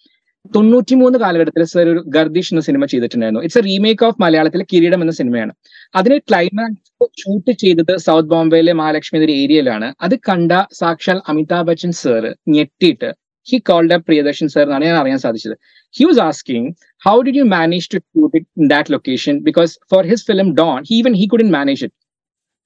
തൊണ്ണൂറ്റിമൂന്ന് 0.54 1.16
കാലഘട്ടത്തിൽ 1.18 1.62
sir 1.70 1.86
ഒരു 1.92 2.00
ഗർദിഷ് 2.14 2.50
എന്ന 2.52 2.60
cinema 2.66 2.84
ചെയ്തിട്ടുണ്ടായിരുന്നു 2.84 3.40
it's 3.44 3.58
A 3.58 3.62
remake 3.66 4.04
of 4.08 4.18
മലയാളത്തിലെ 4.22 4.64
കിരീടം 4.72 5.00
എന്ന 5.04 5.12
സിനിമയാണ് 5.18 5.52
അതിന് 5.98 6.16
ക്ലൈമാക്സ് 6.28 7.08
ഷൂട്ട് 7.22 7.52
ചെയ്തത് 7.62 7.92
സൗത്ത് 8.04 8.30
ബോംബെയിലെ 8.32 8.74
മഹാലക്ഷ്മി 8.80 9.16
എന്നൊരു 9.18 9.34
ഏരിയയിലാണ് 9.42 9.88
അത് 10.06 10.14
കണ്ട 10.28 10.52
സാക്ഷാൽ 10.80 11.18
Amitabh 11.32 11.66
Bachchan 11.70 11.92
sir 12.02 12.24
ഞെട്ടിയിട്ട് 12.54 13.10
he 13.48 13.58
called 13.70 13.94
a 13.96 13.98
Priyadarshan 14.08 14.48
sir 14.54 14.64
എന്നാണ് 14.66 14.84
ഞാൻ 14.90 14.96
അറിയാൻ 15.02 15.18
സാധിച്ചത്. 15.26 15.56
He 15.94 16.04
was 16.10 16.22
asking 16.28 16.68
how 17.06 17.16
did 17.26 17.34
you 17.38 17.44
manage 17.56 17.86
to 17.88 17.98
shoot 18.04 18.32
it 18.38 18.46
in 18.60 18.66
that 18.72 18.86
location? 18.94 19.34
Because 19.48 19.72
for 19.90 20.00
his 20.10 20.20
film 20.28 20.48
Dawn, 20.54 20.80
he 20.88 20.94
even 21.00 21.14
he 21.20 21.26
couldn't 21.32 21.52
manage 21.58 21.82
it. 21.86 21.92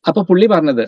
അപ്പൊ 0.04 0.20
പുള്ളി 0.28 0.46
പറഞ്ഞത് 0.52 0.82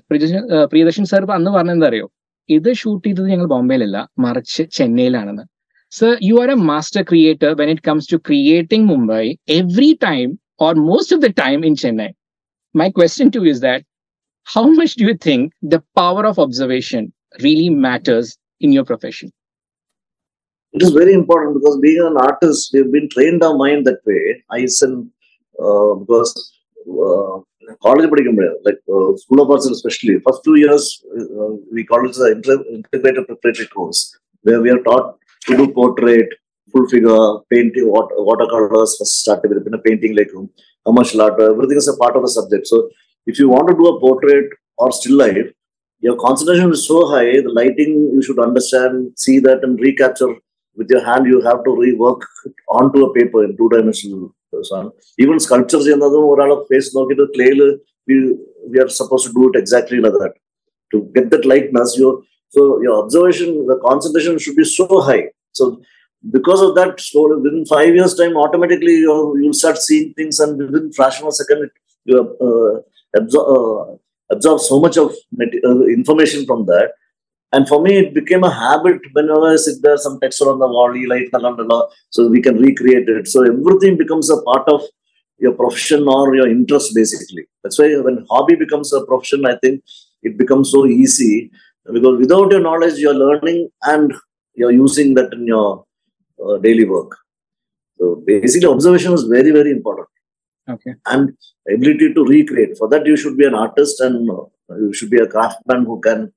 പ്രിയദർശൻ 0.73 1.05
സർ 1.11 1.25
അന്ന് 1.37 1.51
പറഞ്ഞത് 1.57 1.77
എന്താ 1.77 1.89
അറിയോ? 1.91 2.07
ഇത് 2.49 2.71
ഷൂട്ട് 2.81 3.05
ചെയ്തത് 3.07 3.29
ഞങ്ങൾ 3.33 3.49
ബോംബെയിലല്ല 3.53 3.99
മറിച്ച് 4.25 4.63
ചെന്നൈയിലാണെന്ന്. 4.77 5.45
Sir 5.93 6.13
you 6.29 6.35
are 6.43 6.51
a 6.55 6.57
master 6.71 7.03
creator 7.11 7.51
when 7.61 7.71
it 7.75 7.85
comes 7.89 8.09
to 8.13 8.19
creating 8.29 8.87
Mumbai 8.93 9.25
every 9.59 9.93
time 10.07 10.29
or 10.67 10.73
most 10.91 11.15
of 11.17 11.23
the 11.27 11.31
time 11.45 11.61
in 11.71 11.77
Chennai 11.85 12.11
my 12.75 12.89
question 12.99 13.31
to 13.37 13.43
is 13.53 13.63
that 13.69 13.85
how 14.47 14.65
much 14.81 14.97
do 15.03 15.07
you 15.11 15.17
think 15.31 15.47
the 15.75 15.79
power 16.01 16.27
of 16.33 16.41
observation 16.47 17.05
really 17.45 17.71
matters 17.87 18.33
in 18.67 18.73
your 18.77 18.87
profession 18.93 19.31
it 20.75 20.83
is 20.83 20.91
very 20.91 21.13
important 21.15 21.55
because 21.55 21.79
being 21.79 22.03
an 22.05 22.17
artist, 22.17 22.71
we've 22.73 22.91
been 22.91 23.09
trained 23.09 23.43
our 23.45 23.57
mind 23.57 23.87
that 23.87 24.01
way. 24.05 24.43
I 24.51 24.67
said, 24.67 24.91
uh, 25.63 25.95
because 25.95 26.33
uh, 26.87 27.39
college, 27.81 28.11
like 28.65 28.81
uh, 28.93 29.17
school 29.17 29.41
of 29.43 29.51
arts, 29.51 29.67
especially, 29.67 30.19
first 30.27 30.43
two 30.45 30.57
years, 30.57 31.03
uh, 31.17 31.51
we 31.73 31.85
call 31.85 32.05
it 32.09 32.15
the 32.15 32.83
integrated 32.93 33.29
portrait 33.29 33.71
course, 33.71 34.19
where 34.43 34.61
we 34.61 34.71
are 34.71 34.83
taught 34.83 35.17
to 35.47 35.57
do 35.57 35.73
portrait, 35.73 36.29
full 36.73 36.89
figure, 36.89 37.39
painting, 37.51 37.85
watercolors, 37.87 38.97
first 38.99 39.21
started 39.21 39.55
with 39.55 39.73
a 39.73 39.79
painting, 39.79 40.17
like 40.17 40.31
how 40.85 40.93
much 40.93 41.15
art, 41.15 41.41
everything 41.41 41.77
is 41.77 41.87
a 41.87 41.97
part 41.97 42.17
of 42.17 42.23
the 42.23 42.29
subject. 42.29 42.67
So, 42.67 42.91
if 43.27 43.39
you 43.39 43.49
want 43.49 43.69
to 43.69 43.75
do 43.75 43.87
a 43.87 44.01
portrait 44.01 44.47
or 44.77 44.91
still 44.91 45.19
life, 45.19 45.53
your 46.01 46.17
concentration 46.17 46.73
is 46.73 46.87
so 46.87 47.07
high, 47.09 47.41
the 47.41 47.53
lighting 47.55 48.11
you 48.13 48.23
should 48.23 48.41
understand, 48.41 49.13
see 49.17 49.39
that, 49.39 49.63
and 49.63 49.81
recapture 49.81 50.35
should 50.74 50.92
understand 50.92 50.98
see 50.98 51.04
that 51.04 51.04
and 51.04 51.04
recapture 51.04 51.04
with 51.04 51.04
your 51.04 51.04
hand 51.04 51.26
you 51.26 51.42
have 51.42 51.64
to 51.64 51.72
rework 51.72 52.22
onto 52.70 53.06
a 53.06 53.14
paper 53.14 53.44
in 53.44 53.58
two 53.58 53.70
dimensional 53.70 54.32
സാധനം 54.70 54.92
even 55.20 55.38
sculpture 55.38 55.80
ചെയ്യുന്നതും 55.80 56.30
ഒരാളെ 56.32 56.56
face 56.70 56.98
നോക്കിയിട്ട് 56.98 57.24
ക്ലേയിൽ 57.24 57.62
V 58.08 58.80
R 58.80 58.88
suppose 58.88 59.28
to 59.28 59.34
do 59.36 59.44
it 59.48 59.58
exactly 59.58 59.98
like 59.98 60.20
that 60.20 60.38
to 60.94 60.98
get 60.98 61.30
that 61.36 61.50
lightness 61.50 62.00
your 62.00 62.16
so 62.56 62.62
your 62.86 62.98
observation 63.02 63.68
the 63.68 63.76
concentration 63.88 64.38
should 64.38 64.58
be 64.58 64.64
so 64.64 64.88
high 65.10 65.20
so 65.60 65.66
because 66.24 66.62
of 66.62 66.76
that 66.78 67.00
slowly 67.00 67.36
within 67.44 67.66
five 67.66 67.92
years 67.98 68.14
time 68.14 68.38
automatically 68.38 68.96
you 68.96 69.14
you'll 69.42 69.54
start 69.54 69.78
seeing 69.78 70.14
things 70.14 70.40
and 70.40 70.58
within 70.64 70.92
fraction 70.98 71.24
of 71.26 71.30
a 71.30 71.38
second 71.42 71.70
you 72.08 72.20
uh, 72.48 72.74
absorb, 73.14 73.46
uh, 73.56 73.96
absorb 74.30 74.60
so 74.60 74.80
much 74.86 74.98
of 74.98 75.10
mate- 75.32 75.64
uh, 75.70 75.84
information 75.98 76.46
from 76.46 76.66
that 76.72 76.90
and 77.55 77.69
for 77.71 77.79
me 77.87 77.93
it 78.03 78.11
became 78.19 78.45
a 78.49 78.53
habit 78.63 79.01
whenever 79.17 79.47
i 79.53 79.57
sit 79.65 79.79
there 79.85 79.97
some 80.07 80.19
texture 80.25 80.49
on 80.53 80.59
the 80.65 80.71
wall 80.75 80.97
you 81.01 81.09
light 81.15 81.31
the 81.33 81.79
so 82.17 82.27
we 82.35 82.43
can 82.47 82.59
recreate 82.67 83.09
it 83.17 83.29
so 83.35 83.43
everything 83.53 83.97
becomes 84.03 84.31
a 84.37 84.41
part 84.49 84.69
of 84.77 84.83
your 85.45 85.55
profession 85.61 86.07
or 86.17 86.35
your 86.39 86.49
interest 86.57 86.95
basically 87.01 87.45
that's 87.63 87.79
why 87.79 87.89
when 88.07 88.19
hobby 88.31 88.57
becomes 88.65 88.93
a 88.99 89.05
profession 89.11 89.51
i 89.53 89.57
think 89.65 89.83
it 90.29 90.37
becomes 90.43 90.71
so 90.77 90.87
easy 90.87 91.35
because 91.97 92.19
without 92.25 92.51
your 92.57 92.65
knowledge 92.69 92.99
you're 93.05 93.21
learning 93.27 93.69
and 93.95 94.15
you're 94.55 94.73
using 94.73 95.15
that 95.15 95.33
in 95.33 95.47
your 95.47 95.85
uh, 96.45 96.59
daily 96.59 96.85
work. 96.85 97.17
So 97.99 98.23
basically, 98.27 98.69
observation 98.69 99.13
is 99.13 99.25
very, 99.25 99.51
very 99.51 99.71
important, 99.71 100.09
Okay. 100.69 100.95
and 101.07 101.37
ability 101.73 102.15
to 102.15 102.25
recreate. 102.25 102.77
For 102.79 102.89
that, 102.89 103.07
you 103.07 103.17
should 103.17 103.37
be 103.37 103.47
an 103.47 103.55
artist 103.55 104.01
and 104.01 104.31
uh, 104.31 104.45
you 104.71 104.93
should 104.93 105.11
be 105.11 105.21
a 105.21 105.27
craftsman 105.27 105.85
who 105.85 106.01
can 106.01 106.33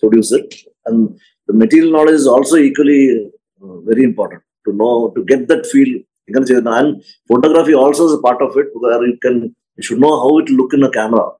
produce 0.00 0.32
it. 0.32 0.54
And 0.86 1.18
the 1.46 1.52
material 1.52 1.92
knowledge 1.92 2.14
is 2.14 2.26
also 2.26 2.56
equally 2.56 3.30
uh, 3.62 3.80
very 3.80 4.04
important 4.04 4.42
to 4.66 4.72
know, 4.72 5.12
to 5.16 5.24
get 5.24 5.48
that 5.48 5.66
feel. 5.66 6.00
And 6.28 7.02
photography 7.28 7.74
also 7.74 8.06
is 8.06 8.12
a 8.12 8.18
part 8.18 8.40
of 8.40 8.56
it 8.56 8.66
where 8.74 9.04
you 9.04 9.18
can, 9.20 9.54
you 9.76 9.82
should 9.82 10.00
know 10.00 10.16
how 10.16 10.38
it 10.38 10.48
look 10.50 10.72
in 10.72 10.82
a 10.82 10.90
camera 10.90 11.30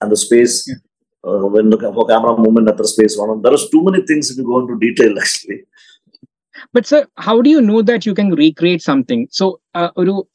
and 0.00 0.10
the 0.10 0.16
space. 0.16 0.66
Yeah. 0.66 0.76
Uh, 1.22 1.46
when 1.46 1.68
the 1.68 1.76
camera 1.76 2.34
movement 2.38 2.66
at 2.66 2.78
the 2.78 2.88
space 2.88 3.14
one, 3.18 3.28
on. 3.28 3.42
there 3.42 3.52
is 3.52 3.68
too 3.68 3.84
many 3.84 4.00
things 4.06 4.30
if 4.30 4.38
you 4.38 4.44
go 4.44 4.60
into 4.60 4.78
detail 4.78 5.18
actually. 5.20 5.60
But 6.72 6.86
sir, 6.86 7.06
how 7.16 7.42
do 7.42 7.50
you 7.50 7.60
know 7.60 7.82
that 7.82 8.06
you 8.06 8.14
can 8.14 8.30
recreate 8.34 8.82
something? 8.82 9.28
So, 9.30 9.60
uh, 9.74 9.90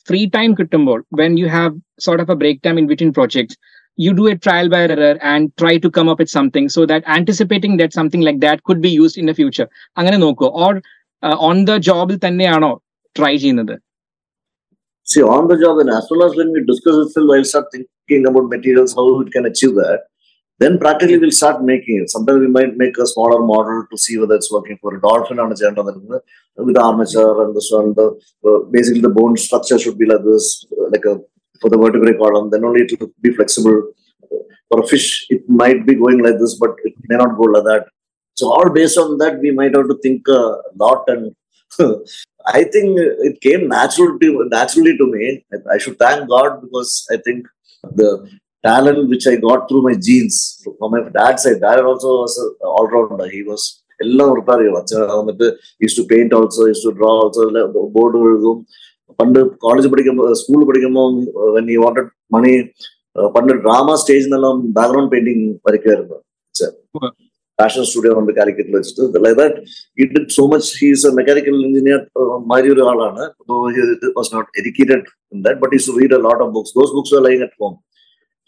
free 0.06 0.30
time 0.30 0.56
kittumbol 0.56 1.02
when 1.10 1.38
you 1.38 1.48
have 1.48 1.76
sort 2.00 2.20
of 2.20 2.30
a 2.30 2.36
break 2.36 2.62
time 2.62 2.78
in 2.78 2.88
between 2.88 3.14
projects, 3.14 3.56
you 3.97 4.13
do 4.15 4.27
a 4.29 4.37
trial 4.37 4.69
by 4.69 4.81
error 4.87 5.19
and 5.21 5.55
try 5.57 5.77
to 5.85 5.91
come 5.91 6.09
up 6.09 6.19
with 6.19 6.31
something 6.39 6.69
so 6.69 6.87
that 6.87 7.03
anticipating 7.07 7.77
that 7.79 7.93
something 7.93 8.23
like 8.29 8.41
that 8.41 8.63
could 8.65 8.81
be 8.81 8.93
used 9.03 9.19
in 9.23 9.27
the 9.31 9.37
future. 9.41 9.69
അങ്ങനെ 9.99 10.19
നോക്കോ 10.25 10.49
or 10.65 10.73
uh, 11.27 11.37
on 11.49 11.57
the 11.71 11.79
job 11.91 12.09
തന്നെയാണോ 12.27 12.73
try 13.19 13.33
ചെയ്യുന്നത്? 13.45 13.77
See, 15.11 15.23
on 15.37 15.45
the 15.51 15.57
job, 15.63 15.77
and 15.83 15.91
as 15.91 16.05
soon 16.09 16.21
as 16.23 16.37
when 16.39 16.51
we 16.55 16.61
discuss 16.65 16.97
it, 17.03 17.09
Phil, 17.13 17.33
I'll 17.35 17.47
start 17.53 17.65
thinking 17.73 18.27
about 18.31 18.45
materials, 18.53 18.95
how 18.99 19.05
we 19.21 19.31
can 19.37 19.47
achieve 19.51 19.75
that. 19.75 20.01
Then 20.63 20.79
practically 20.83 21.17
we'll 21.19 21.39
start 21.39 21.65
making 21.71 21.97
it. 22.03 22.11
Sometimes 22.15 22.41
we 22.41 22.49
might 22.57 22.77
make 22.83 22.97
a 22.99 23.07
smaller 23.07 23.41
model 23.53 23.79
to 23.91 23.97
see 24.03 24.19
whether 24.21 24.37
it's 24.41 24.53
working 24.57 24.79
for 24.81 24.95
a 24.95 25.01
dolphin 25.01 25.41
on 25.45 25.51
a 25.55 25.57
giant 25.61 25.79
with 26.67 26.75
the 26.79 26.83
armature 26.91 27.45
and 27.45 27.57
the 27.57 27.63
so 27.69 27.79
on. 27.81 27.95
The 27.95 28.07
uh, 28.49 28.59
basically 28.77 29.01
the 29.01 29.15
bone 29.19 29.37
structure 29.47 29.79
should 29.79 29.99
be 30.03 30.07
like 30.13 30.25
this, 30.31 30.67
uh, 30.79 30.89
like 30.95 31.07
a 31.13 31.15
for 31.62 31.70
the 31.70 31.78
vertebrae 31.78 32.18
column, 32.18 32.50
then 32.50 32.66
only 32.66 32.82
it 32.82 33.00
will 33.00 33.12
be 33.22 33.34
flexible. 33.34 33.92
For 34.70 34.82
a 34.82 34.88
fish, 34.88 35.28
it 35.30 35.48
might 35.48 35.86
be 35.86 35.96
going 35.96 36.20
like 36.20 36.40
this, 36.40 36.56
but 36.56 36.72
it 36.84 36.94
may 37.08 37.18
not 37.18 37.38
go 37.38 37.44
like 37.44 37.64
that. 37.64 37.86
So, 38.34 38.48
all 38.48 38.70
based 38.70 38.98
on 38.98 39.18
that, 39.20 39.40
we 39.40 39.52
might 39.52 39.76
have 39.76 39.88
to 39.88 39.98
think 40.04 40.28
a 40.28 40.58
lot. 40.76 41.04
And 41.08 41.36
I 42.48 42.64
think 42.64 42.98
it 43.00 43.40
came 43.42 43.68
natural 43.68 44.18
to, 44.20 44.50
naturally 44.52 44.98
to 44.98 45.08
me. 45.12 45.46
I 45.72 45.78
should 45.78 45.98
thank 46.00 46.28
God 46.28 46.62
because 46.62 47.08
I 47.12 47.18
think 47.18 47.48
the 47.84 48.30
talent 48.64 49.10
which 49.10 49.28
I 49.28 49.36
got 49.36 49.70
through 49.70 49.84
my 49.84 49.94
genes 49.94 50.62
from 50.64 50.92
my 50.92 51.02
dad's 51.10 51.44
side, 51.44 51.62
dad 51.62 51.80
also 51.80 52.08
was 52.08 52.38
an 52.38 52.56
all 52.64 52.88
rounder. 52.88 53.30
He 53.30 53.44
was 53.44 53.82
எல்லாம் 54.04 54.32
ஒருத்தார் 54.32 54.64
வந்துட்டு 55.20 55.48
use 55.84 55.98
to 56.00 56.04
paint 56.06 56.34
also 56.38 56.64
use 56.70 56.84
to 56.86 56.92
draw 56.98 57.12
also 57.20 57.46
പണ്ട് 59.19 59.41
college 59.63 59.89
പഠിക്കുമ്പോൾ 59.89 60.29
school 60.35 60.61
പഠിക്കുമ്പോൾ 60.65 61.09
when 61.57 61.67
ഈ 61.71 61.79
wanted 61.83 62.11
മണി 62.35 62.53
പണ്ട് 63.35 63.53
drama 63.63 63.95
സ്റ്റേജിനെല്ലാം 63.95 64.57
background 64.77 65.11
painting 65.13 65.49
വരയ്ക്കുമായിരുന്നു 65.67 66.19
fashion 67.59 67.85
studio 67.89 68.13
ഉണ്ട് 68.21 68.33
കാലിക്കറ്റിൽ 68.33 68.75
വെച്ചിട്ട് 68.77 69.21
like 69.25 69.39
that 69.41 69.59
he 69.99 70.07
did 70.13 70.33
so 70.37 70.45
much 70.53 70.71
he's 70.79 71.05
a 71.07 71.13
mechanical 71.19 71.57
engineer 71.67 72.01
മാതിരി 72.51 72.71
ഒരു 72.73 72.85
ആളാണ് 72.91 73.25
was 74.19 74.31
not 74.35 74.51
educated 74.61 75.05
in 75.33 75.41
that 75.47 75.61
but 75.65 75.75
he's 75.79 75.97
read 75.99 76.17
a 76.19 76.21
lot 76.29 76.43
of 76.45 76.53
books 76.57 76.75
those 76.79 76.93
books 76.99 77.23
lying 77.27 77.43
at 77.43 77.59
home 77.61 77.75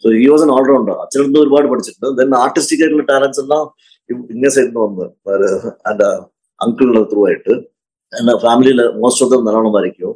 so 0.03 0.09
he 0.17 0.25
was 0.27 0.45
an 0.47 0.51
all-rounder 0.51 0.95
അച്ഛനടുത്ത് 1.03 1.39
ഒരുപാട് 1.39 1.67
പഠിച്ചിട്ടുണ്ട് 1.73 2.17
then 2.21 2.31
artistic 2.39 2.81
ആയിട്ടുള്ള 2.81 3.05
talents 3.11 3.41
എല്ലാം 3.43 3.63
ഇങ്ങനെ 4.29 4.49
സൈഡിൽ 4.49 4.69
നിന്ന് 4.69 4.81
വന്ന് 4.81 5.05
എൻ്റെ 5.91 6.09
അങ്കിളിന്റെ 6.61 7.03
ത്രൂ 7.11 7.21
ആയിട്ട് 7.27 7.53
എൻ്റെ 8.13 8.33
ഫാമിലിയിൽ 8.43 8.79
മോസ്റ്റ് 8.95 9.23
ഓഫ് 9.25 9.31
ദം 9.33 9.45
നല്ലോണം 9.47 9.73
വരയ്ക്കും 9.75 10.11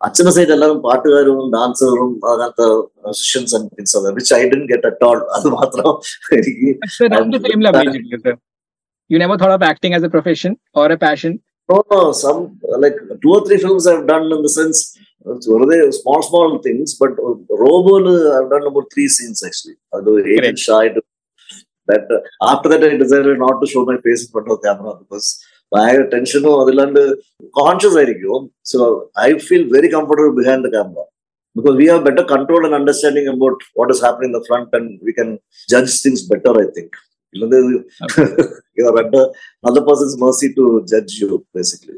അച്ഛൻ്റെ 0.00 0.32
സൈഡ് 0.36 0.52
എല്ലാവരും 0.54 0.80
പാട്ടുകാരും 0.86 1.38
ഡാൻസറും 1.54 2.10
അങ്ങനത്തെ 2.30 2.66
മ്യൂസിഷ്യൻസ് 3.04 3.54
ആൻഡ് 3.58 3.70
തിങ്സ് 3.76 3.94
ആണ് 3.98 4.10
which 4.18 4.32
I 4.40 4.42
don't 4.54 4.62
get 4.72 4.88
at 4.90 5.06
all 5.08 5.20
അത് 5.36 5.48
മാത്രം 5.58 5.88
എനിക്ക് 6.38 6.70
Sir, 6.96 7.08
രണ്ട് 7.16 7.36
film 7.46 7.62
ല് 7.64 7.70
അഭിനയിച്ചിട്ടില്ലേ, 7.72 8.20
sir? 8.26 8.34
You 9.10 9.18
never 9.22 9.36
thought 9.40 9.54
of 9.56 9.62
acting 9.62 9.92
as 9.96 10.04
a 10.06 10.12
profession 10.14 10.52
or 10.80 10.86
a 10.94 10.98
passion? 11.04 11.32
No, 11.68 11.76
no, 11.92 11.98
some 12.22 12.40
like 12.84 12.96
two 13.22 13.32
or 13.36 13.40
three 13.46 13.58
films 13.64 13.84
I've 13.90 14.06
done 14.12 14.24
in 14.36 14.40
the 14.42 14.52
sense 14.56 14.78
it's 15.26 15.48
already 15.48 15.78
small, 15.92 16.20
small 16.22 16.48
things, 16.58 16.88
but 17.00 17.12
uh, 17.20 17.34
Robo, 17.62 17.94
I've 18.36 18.50
done 18.54 18.66
about 18.70 18.86
three 18.94 19.08
scenes 19.08 19.40
actually. 19.48 19.76
Although 19.92 20.16
Agent 20.24 20.40
Great. 20.40 20.58
Shah, 20.58 20.78
I 20.78 20.88
did 20.88 21.04
that 21.88 22.06
uh, 22.10 22.20
after 22.52 22.68
that 22.72 22.84
I 22.84 22.96
decided 22.96 23.38
not 23.38 23.56
to 23.62 23.68
show 23.72 23.84
my 23.84 23.96
face 24.06 24.22
in 24.24 24.30
front 24.34 24.50
of 24.54 24.62
camera 24.62 24.94
because 25.02 25.26
ഭയങ്കര 25.72 26.02
ടെൻഷനും 26.14 26.54
അതിലാണ്ട് 26.62 27.00
conscious 27.60 27.96
ആയിരിക്കും 28.00 28.42
so 28.72 28.78
I 29.26 29.30
feel 29.48 29.64
very 29.76 29.90
comfortable 29.96 30.32
behind 30.40 30.64
the 30.68 30.70
camera 30.76 31.06
because 31.56 31.76
we 31.80 31.86
have 31.86 32.00
better 32.06 32.24
control 32.32 32.62
and 32.66 32.74
understanding 32.74 33.26
about 33.28 33.58
what 33.78 33.90
is 33.92 34.00
happening 34.06 34.28
in 34.30 34.34
the 34.38 34.44
front 34.48 34.68
and 34.78 34.88
we 35.06 35.12
can 35.18 35.28
judge 35.72 35.92
things 36.04 36.22
better 36.32 36.52
i 36.62 36.66
think 36.76 36.90
ഇല്ലെങ്കിൽ 37.34 37.64
you 38.78 38.84
are 38.88 38.96
under 39.02 39.22
another 39.62 39.82
person's 39.88 40.16
mercy 40.24 40.48
to 40.58 40.64
judge 40.92 41.14
you 41.22 41.30
basically 41.58 41.96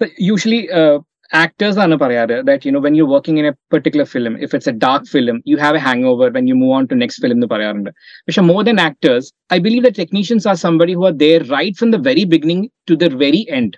So 0.00 0.04
usually 0.32 0.60
uh, 0.78 0.96
actors 1.42 1.76
are 1.82 1.88
പറയാറ് 2.02 2.36
that 2.48 2.64
you 2.64 2.72
know 2.72 2.82
when 2.86 2.94
you're 2.96 3.12
working 3.14 3.36
in 3.40 3.46
a 3.50 3.54
particular 3.74 4.06
film 4.14 4.32
if 4.46 4.50
it's 4.56 4.68
a 4.72 4.76
dark 4.86 5.02
film 5.14 5.36
you 5.50 5.56
have 5.64 5.74
a 5.78 5.82
hangover 5.86 6.26
when 6.36 6.46
you 6.50 6.56
move 6.62 6.72
on 6.78 6.84
to 6.90 6.96
next 7.02 7.18
film 7.22 7.36
എന്ന് 7.36 7.48
പറയാറുണ്ട് 7.52 7.90
പക്ഷെ 8.26 8.42
more 8.50 8.62
than 8.68 8.78
actors 8.88 9.24
I 9.56 9.60
believe 9.66 9.84
that 9.86 9.96
technicians 10.02 10.44
are 10.50 10.58
somebody 10.66 10.94
who 10.98 11.06
are 11.10 11.16
there 11.24 11.40
right 11.56 11.74
from 11.80 11.90
the 11.94 12.02
very 12.10 12.24
beginning 12.34 12.62
to 12.90 12.96
the 13.02 13.10
very 13.24 13.42
end 13.58 13.72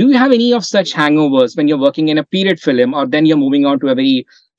do 0.00 0.06
you 0.10 0.16
have 0.22 0.32
any 0.38 0.48
of 0.58 0.64
such 0.76 0.90
hangovers 1.00 1.52
when 1.58 1.68
you're 1.68 1.84
working 1.88 2.08
in 2.12 2.18
a 2.24 2.26
period 2.36 2.60
film 2.66 2.92
or 3.00 3.04
then 3.14 3.26
you're 3.28 3.42
moving 3.46 3.64
on 3.70 3.78
to 3.82 3.88
a 3.94 3.96
very 4.02 4.16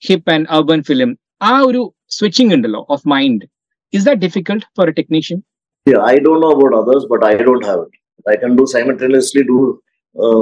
hip 0.08 0.26
and 0.36 0.46
urban 0.60 0.82
film 0.92 1.12
ആ 1.52 1.54
ഒരു 1.70 1.82
switching 2.18 2.50
ഉണ്ടല്ലോ 2.56 2.82
of 2.94 3.02
mind 3.16 3.42
is 3.98 4.04
that 4.10 4.20
difficult 4.28 4.64
for 4.78 4.86
a 4.92 4.96
technician 5.02 5.40
Yeah, 5.86 6.02
I 6.14 6.18
don't 6.26 6.42
know 6.44 6.52
about 6.56 6.74
others, 6.80 7.04
but 7.12 7.22
I 7.30 7.36
don't 7.48 7.66
have 7.66 7.80
it. 7.86 7.94
I 8.32 8.36
can 8.42 8.56
do 8.56 8.66
simultaneously 8.74 9.44
do 9.52 9.60
uh, 9.66 9.74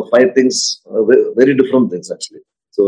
five 0.05 0.29
things, 0.33 0.57
uh, 0.87 1.01
ve- 1.03 1.25
very 1.35 1.53
different 1.53 1.89
things 1.91 2.09
actually. 2.09 2.41
So 2.77 2.83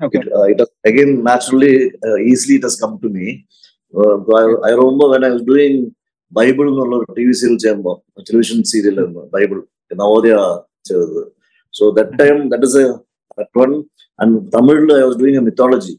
okay 0.00 0.18
it, 0.18 0.26
uh, 0.32 0.44
it 0.44 0.58
has, 0.58 0.70
again 0.84 1.22
naturally, 1.22 1.72
uh, 2.02 2.16
easily 2.30 2.56
it 2.56 2.64
has 2.64 2.76
come 2.76 2.98
to 3.00 3.08
me. 3.08 3.26
Uh, 3.94 4.16
I, 4.34 4.44
I 4.62 4.72
remember 4.72 5.08
when 5.08 5.24
I 5.24 5.30
was 5.30 5.44
doing 5.44 5.76
Bible 6.32 6.66
എന്നുള്ള 6.70 6.96
T 7.16 7.22
V 7.26 7.34
serial 7.38 7.54
ചെയ്യുമ്പോൾ 7.62 7.94
television 8.26 8.58
serial 8.70 8.96
Bible 9.34 9.58
Navodaya 10.00 10.34
ചെയ്തത് 10.88 11.20
so 11.74 11.84
that 11.98 12.18
time 12.20 12.36
that 12.52 12.66
is 12.68 12.80
A 13.38 13.46
one 13.60 13.70
and 14.18 14.34
തമിഴിൽ 14.56 14.90
I 14.98 15.02
was 15.06 15.18
doing 15.22 15.38
A 15.40 15.44
mythology 15.46 15.94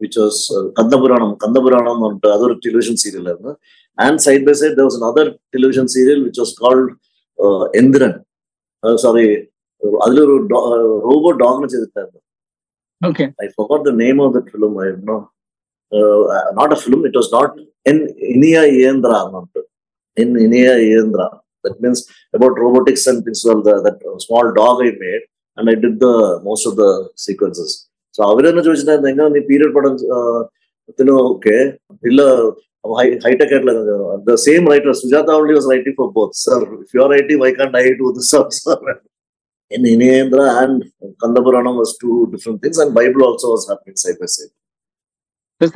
which 0.00 0.20
was 0.24 0.44
കന്ദപുരാണം 0.78 1.32
കന്ദപുരാണം 1.44 1.92
എന്ന് 1.94 2.06
പറഞ്ഞിട്ട് 2.06 2.30
അതൊരു 2.36 2.56
television 2.66 2.96
serial 3.04 3.26
ആയിരുന്നു 3.32 3.54
and 3.98 4.22
side 4.26 4.44
by 4.48 4.54
side 4.62 4.76
there 4.78 4.86
was 4.88 4.98
another 5.00 5.26
television 5.56 5.88
serial 5.96 6.20
which 6.28 6.40
was 6.44 6.54
called 6.62 6.86
Enthiran 7.82 8.14
uh, 8.83 8.95
sorry 9.03 9.23
அதுல 10.03 10.21
ஒரு 10.25 10.35
robot 11.07 11.29
டாக்னு 11.41 11.69
செய்திருக்காரு 11.71 12.19
okay 13.01 13.25
I 13.43 13.47
forgot 13.55 13.87
the 13.87 13.91
name 14.03 14.19
film. 14.19 14.33
That 14.35 14.49
film 14.51 14.77
uh, 14.81 14.87
uh, 14.87 14.93
not 15.09 15.09
no 15.09 15.17
not 16.59 16.73
a 16.75 16.79
film 16.81 17.03
it 17.09 17.17
was 17.19 17.31
not 17.37 17.55
En 17.91 18.01
Iniya 18.35 18.61
Iyandhira 18.79 19.19
En 20.17 20.35
Iniya 20.47 20.73
Iyandhira 20.89 21.27
that 21.65 21.77
means 21.83 21.99
about 22.33 22.53
robotics 22.65 23.03
and 23.09 23.23
things 23.25 23.41
well 23.47 23.61
the, 23.67 23.73
that 23.85 23.97
small 24.25 24.45
dog 24.59 24.75
i 24.87 24.91
made 25.05 25.23
and 25.57 25.69
i 25.71 25.75
did 25.83 25.95
the 25.99 26.13
most 26.43 26.65
of 26.69 26.73
the 26.81 26.89
sequences. 27.25 27.71
So 28.15 28.21
avirana 28.23 28.61
jojana 28.67 29.33
the 29.35 29.41
period 29.51 29.71
know, 30.99 31.35
okay. 31.35 31.77
High 32.85 33.35
tech 33.35 33.51
like 33.51 34.25
The 34.25 34.37
same 34.37 34.65
writer, 34.65 34.91
Sujatha 34.91 35.29
only 35.29 35.53
was 35.53 35.65
writing 35.67 35.93
for 35.95 36.11
both. 36.11 36.35
Sir, 36.35 36.61
if 36.81 36.93
you 36.93 37.03
are 37.03 37.09
writing, 37.09 37.39
why 37.39 37.53
can't 37.53 37.75
I 37.75 37.89
do 37.89 38.13
the 38.15 38.23
same? 38.23 38.47
In 39.69 39.83
Hinayendra 39.83 40.63
and 40.63 40.85
Kandapurana 41.21 41.75
was 41.75 41.97
two 41.99 42.29
different 42.31 42.61
things, 42.61 42.77
and 42.77 42.95
Bible 42.95 43.25
also 43.25 43.49
was 43.49 43.67
happening 43.67 43.97
side 43.97 44.15
by 44.17 44.25
side. 44.25 44.47
But 45.59 45.73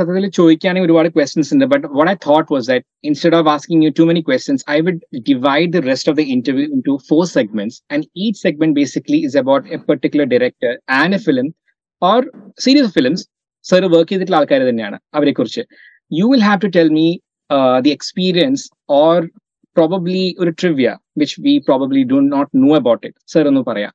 what 1.92 2.08
I 2.08 2.16
thought 2.16 2.50
was 2.50 2.68
that 2.68 2.84
instead 3.04 3.34
of 3.34 3.48
asking 3.48 3.82
you 3.82 3.92
too 3.92 4.06
many 4.06 4.22
questions, 4.22 4.64
I 4.68 4.80
would 4.80 5.04
divide 5.24 5.72
the 5.72 5.82
rest 5.82 6.08
of 6.08 6.16
the 6.16 6.32
interview 6.32 6.72
into 6.72 7.00
four 7.00 7.26
segments. 7.26 7.82
And 7.90 8.08
each 8.16 8.38
segment 8.38 8.76
basically 8.76 9.24
is 9.24 9.34
about 9.34 9.66
a 9.70 9.80
particular 9.80 10.26
director 10.28 10.80
and 10.88 11.16
a 11.16 11.20
film 11.20 11.54
or 12.00 12.24
series 12.60 12.86
of 12.86 12.94
films. 12.94 13.28
Sir 13.66 13.86
work 13.94 14.12
ചെയ്തിട്ടുള്ള 14.12 14.38
ആൾക്കാർ 14.42 14.62
തന്നെയാണ് 14.72 14.98
അവരെ 15.18 15.34
കുറിച്ച് 15.40 15.64
you 16.12 16.26
will 16.32 16.44
have 16.50 16.62
to 16.66 16.70
tell 16.78 16.90
me 17.00 17.08
the 17.86 17.94
experience 17.98 18.66
or 19.02 19.18
probably 19.78 20.26
ഒരു 20.40 20.52
trivia 20.62 20.90
which 21.22 21.36
we 21.48 21.56
probably 21.68 22.04
do 22.14 22.20
not 22.36 22.52
know 22.66 22.72
about 22.76 23.04
it 23.10 23.20
sir 23.34 23.46
എന്ന് 23.52 23.64
പറയാം 23.72 23.94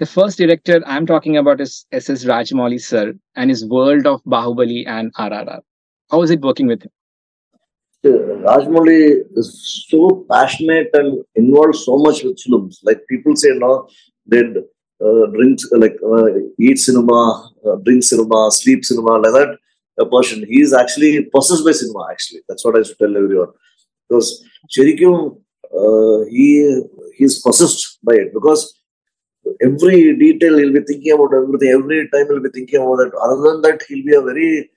The 0.00 0.06
first 0.06 0.38
director 0.38 0.84
I'm 0.84 1.06
talking 1.06 1.36
about 1.36 1.60
is 1.60 1.86
S.S. 1.92 2.24
Rajamouli 2.24 2.80
sir 2.80 3.14
and 3.36 3.48
his 3.48 3.64
world 3.64 4.06
of 4.06 4.24
Bahubali 4.24 4.84
and 4.86 5.14
RRR. 5.16 5.60
How 6.10 6.22
is 6.22 6.32
it 6.32 6.40
working 6.40 6.66
with 6.66 6.82
you? 6.84 6.90
Rajamouli 8.04 9.22
is 9.32 9.48
so 9.88 10.26
passionate 10.28 10.90
and 10.94 11.24
involved 11.36 11.76
so 11.76 11.96
much 11.96 12.24
with 12.24 12.40
films. 12.40 12.80
Like 12.82 13.06
people 13.08 13.36
say, 13.36 13.50
no, 13.54 13.88
they 14.28 14.42
uh, 15.04 15.26
drink, 15.34 15.58
like 15.72 15.96
eat 16.58 16.78
cinema, 16.78 17.50
drink 17.84 18.02
cinema, 18.02 18.50
sleep 18.50 18.84
cinema, 18.84 19.18
like 19.18 19.32
that. 19.32 19.58
A 19.98 20.06
person, 20.06 20.44
he 20.48 20.60
is 20.60 20.72
actually 20.72 21.24
possessed 21.34 21.64
by 21.64 21.72
cinema. 21.72 22.08
Actually, 22.10 22.40
that's 22.48 22.64
what 22.64 22.76
I 22.76 22.82
should 22.82 22.98
tell 22.98 23.16
everyone. 23.16 23.52
Because 24.08 24.44
Cherikyum, 24.76 25.38
uh, 25.82 26.24
he 26.28 26.82
he's 27.16 27.40
possessed 27.40 27.98
by 28.02 28.14
it 28.14 28.32
because 28.34 28.62
every 29.62 30.16
detail 30.16 30.58
he'll 30.58 30.72
be 30.72 30.80
thinking 30.80 31.12
about 31.12 31.34
everything. 31.34 31.70
Every 31.70 32.08
time 32.10 32.26
he'll 32.28 32.42
be 32.42 32.50
thinking 32.50 32.80
about 32.80 32.96
that. 32.96 33.12
Other 33.22 33.52
than 33.52 33.62
that, 33.62 33.82
he'll 33.88 34.04
be 34.04 34.16
a 34.16 34.22
very 34.22 34.70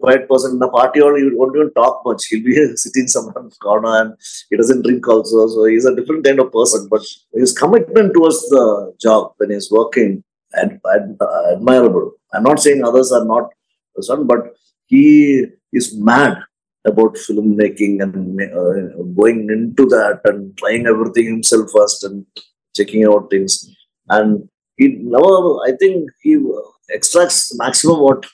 quiet 0.00 0.28
person 0.28 0.52
in 0.52 0.58
the 0.58 0.68
party 0.68 1.00
or 1.00 1.16
he 1.16 1.28
won't 1.32 1.56
even 1.56 1.72
talk 1.74 2.02
much. 2.04 2.26
He'll 2.26 2.44
be 2.44 2.54
sitting 2.76 3.06
somewhere 3.06 3.48
corner 3.60 4.00
and 4.00 4.14
he 4.50 4.56
doesn't 4.56 4.82
drink 4.82 5.06
also. 5.08 5.46
So 5.48 5.64
he's 5.64 5.84
a 5.84 5.94
different 5.94 6.24
kind 6.24 6.40
of 6.40 6.52
person. 6.52 6.88
But 6.90 7.02
his 7.34 7.52
commitment 7.52 8.14
towards 8.14 8.40
the 8.48 8.94
job 9.00 9.32
when 9.38 9.50
he's 9.50 9.70
working 9.70 10.24
ad- 10.54 10.80
ad- 10.94 11.18
admirable. 11.52 12.12
I'm 12.32 12.42
not 12.42 12.60
saying 12.60 12.84
others 12.84 13.12
are 13.12 13.24
not 13.24 13.50
but 14.26 14.54
he 14.86 15.46
is 15.72 15.96
mad 15.96 16.38
about 16.86 17.14
filmmaking 17.14 18.02
and 18.02 18.40
uh, 18.40 19.02
going 19.20 19.48
into 19.50 19.86
that 19.86 20.20
and 20.24 20.56
trying 20.56 20.86
everything 20.86 21.26
himself 21.26 21.70
first 21.74 22.04
and 22.04 22.24
checking 22.74 23.04
out 23.04 23.28
things 23.30 23.68
and 24.10 24.48
he 24.76 24.88
never 24.88 25.58
i 25.66 25.72
think 25.80 26.10
he 26.22 26.38
extracts 26.90 27.56
maximum 27.58 28.00
what 28.00 28.24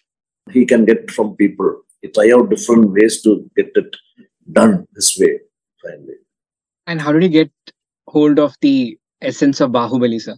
he 0.50 0.64
can 0.66 0.84
get 0.84 1.10
from 1.10 1.36
people. 1.36 1.82
He 2.00 2.08
try 2.08 2.32
out 2.34 2.50
different 2.50 2.90
ways 2.90 3.22
to 3.22 3.48
get 3.56 3.70
it 3.74 3.96
done 4.50 4.86
this 4.94 5.16
way 5.18 5.38
finally. 5.82 6.16
And 6.86 7.00
how 7.00 7.12
did 7.12 7.22
you 7.22 7.28
get 7.28 7.52
hold 8.08 8.38
of 8.38 8.56
the 8.60 8.98
essence 9.20 9.60
of 9.60 9.70
Bahubali, 9.70 10.20
sir? 10.20 10.36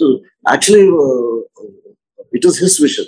so 0.00 0.20
actually 0.54 0.86
uh, 0.88 1.64
it 2.32 2.44
was 2.44 2.58
his 2.58 2.78
vision. 2.78 3.06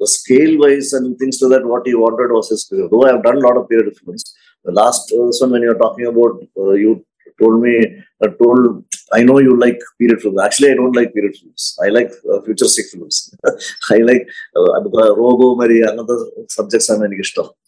The 0.00 0.06
scale 0.06 0.58
wise 0.58 0.92
and 0.92 1.16
things 1.18 1.40
like 1.40 1.50
that 1.52 1.66
what 1.66 1.86
he 1.86 1.94
wanted 1.94 2.32
was 2.36 2.48
his 2.52 2.62
though 2.70 3.04
i 3.06 3.12
have 3.12 3.22
done 3.26 3.36
a 3.40 3.44
lot 3.46 3.56
of 3.58 3.68
period 3.68 3.96
films 3.98 4.24
the 4.64 4.72
last 4.72 5.12
uh, 5.12 5.28
one 5.40 5.52
when 5.52 5.62
you're 5.66 5.82
talking 5.84 6.06
about 6.12 6.40
uh, 6.62 6.72
you 6.84 6.92
told 7.40 7.62
me 7.62 7.74
uh, 8.22 8.28
told 8.42 8.84
I 9.12 9.22
know 9.22 9.38
you 9.38 9.58
like 9.58 9.78
period 9.98 10.22
films. 10.22 10.40
Actually, 10.42 10.72
I 10.72 10.74
don't 10.74 10.96
like 10.96 11.12
period 11.14 11.36
films. 11.36 11.76
I 11.84 11.88
like 11.88 12.10
uh, 12.32 12.40
futuristic 12.42 12.86
films. 12.92 13.34
I 13.90 13.98
like 13.98 14.26
uh, 14.56 15.16
Robo 15.16 15.56
Mary 15.56 15.82
and 15.82 16.00
other 16.00 16.18
subjects 16.48 16.88
I'm 16.88 17.00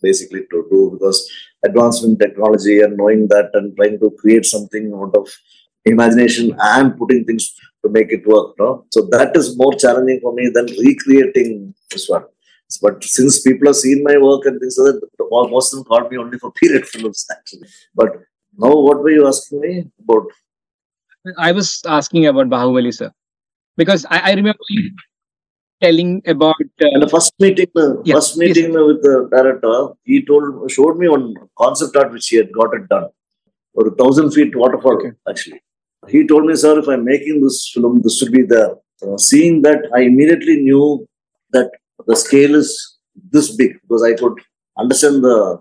basically 0.03 0.41
to 0.41 0.67
do 0.71 0.91
because 0.93 1.31
advancement 1.65 2.19
technology 2.21 2.81
and 2.81 2.97
knowing 2.97 3.29
that 3.29 3.51
and 3.55 3.77
trying 3.77 3.99
to 4.01 4.11
create 4.19 4.47
something 4.47 4.93
out 4.95 5.15
of 5.17 5.29
imagination 5.85 6.57
and 6.59 6.97
putting 6.97 7.25
things 7.25 7.55
to 7.85 7.91
make 7.91 8.11
it 8.11 8.27
work. 8.27 8.55
No? 8.59 8.87
So 8.91 9.03
that 9.13 9.37
is 9.37 9.57
more 9.57 9.75
challenging 9.75 10.21
for 10.21 10.33
me 10.35 10.51
than 10.53 10.67
recreating 10.67 11.75
this 11.91 12.09
one. 12.09 12.25
But 12.83 13.05
since 13.05 13.41
people 13.41 13.69
have 13.69 13.77
seen 13.77 14.03
my 14.03 14.17
work 14.19 14.45
and 14.47 14.59
things 14.59 14.77
like 14.79 14.95
that, 14.95 15.51
most 15.51 15.73
of 15.73 15.79
them 15.79 15.85
called 15.85 16.11
me 16.11 16.19
only 16.19 16.39
for 16.39 16.51
period 16.53 16.87
films 16.87 17.25
actually. 17.31 17.69
But 17.95 18.17
now, 18.59 18.75
what 18.77 18.99
were 19.03 19.11
you 19.11 19.27
asking 19.27 19.61
me 19.61 19.85
about? 20.05 20.27
I 21.39 21.53
was 21.53 21.83
asking 21.87 22.27
about 22.27 22.49
Bahubali, 22.49 22.95
sir, 22.95 23.11
because 23.77 24.07
I, 24.11 24.19
I 24.31 24.35
remember 24.35 24.59
you 24.71 24.91
telling 25.83 26.23
about. 26.27 26.57
In 26.81 27.01
the 27.01 27.07
Uh, 27.07 27.09
first 27.09 27.33
meeting, 27.41 27.69
uh, 27.77 28.03
Yeah, 28.05 28.15
first 28.17 28.37
meeting 28.39 28.73
with 28.73 29.03
the 29.03 29.29
director, 29.35 29.75
he 30.05 30.25
told, 30.25 30.71
showed 30.71 30.99
me 30.99 31.09
one 31.09 31.35
concept 31.59 31.97
art 31.97 32.13
which 32.13 32.29
he 32.29 32.37
had 32.37 32.53
got 32.53 32.75
it 32.79 32.89
done, 32.89 33.09
or 33.75 33.89
a 33.89 33.95
thousand 34.03 34.31
feet 34.33 34.57
waterfall. 34.57 34.97
Okay. 34.99 35.13
Actually, 35.29 35.61
he 36.09 36.27
told 36.27 36.47
me, 36.47 36.55
"Sir, 36.55 36.79
if 36.79 36.89
I'm 36.89 37.05
making 37.05 37.43
this 37.43 37.59
film, 37.75 38.01
this 38.03 38.19
should 38.19 38.33
be 38.33 38.45
there." 38.55 38.73
Uh, 39.03 39.19
seeing 39.19 39.63
that, 39.63 39.81
I 39.95 40.03
immediately 40.13 40.57
knew 40.69 41.07
that 41.53 41.71
the 42.07 42.17
scale 42.17 42.55
is 42.55 42.71
this 43.37 43.55
big 43.57 43.73
because 43.83 44.03
I 44.03 44.15
could 44.15 44.39
understand 44.79 45.25
the 45.25 45.37
uh, 45.37 45.57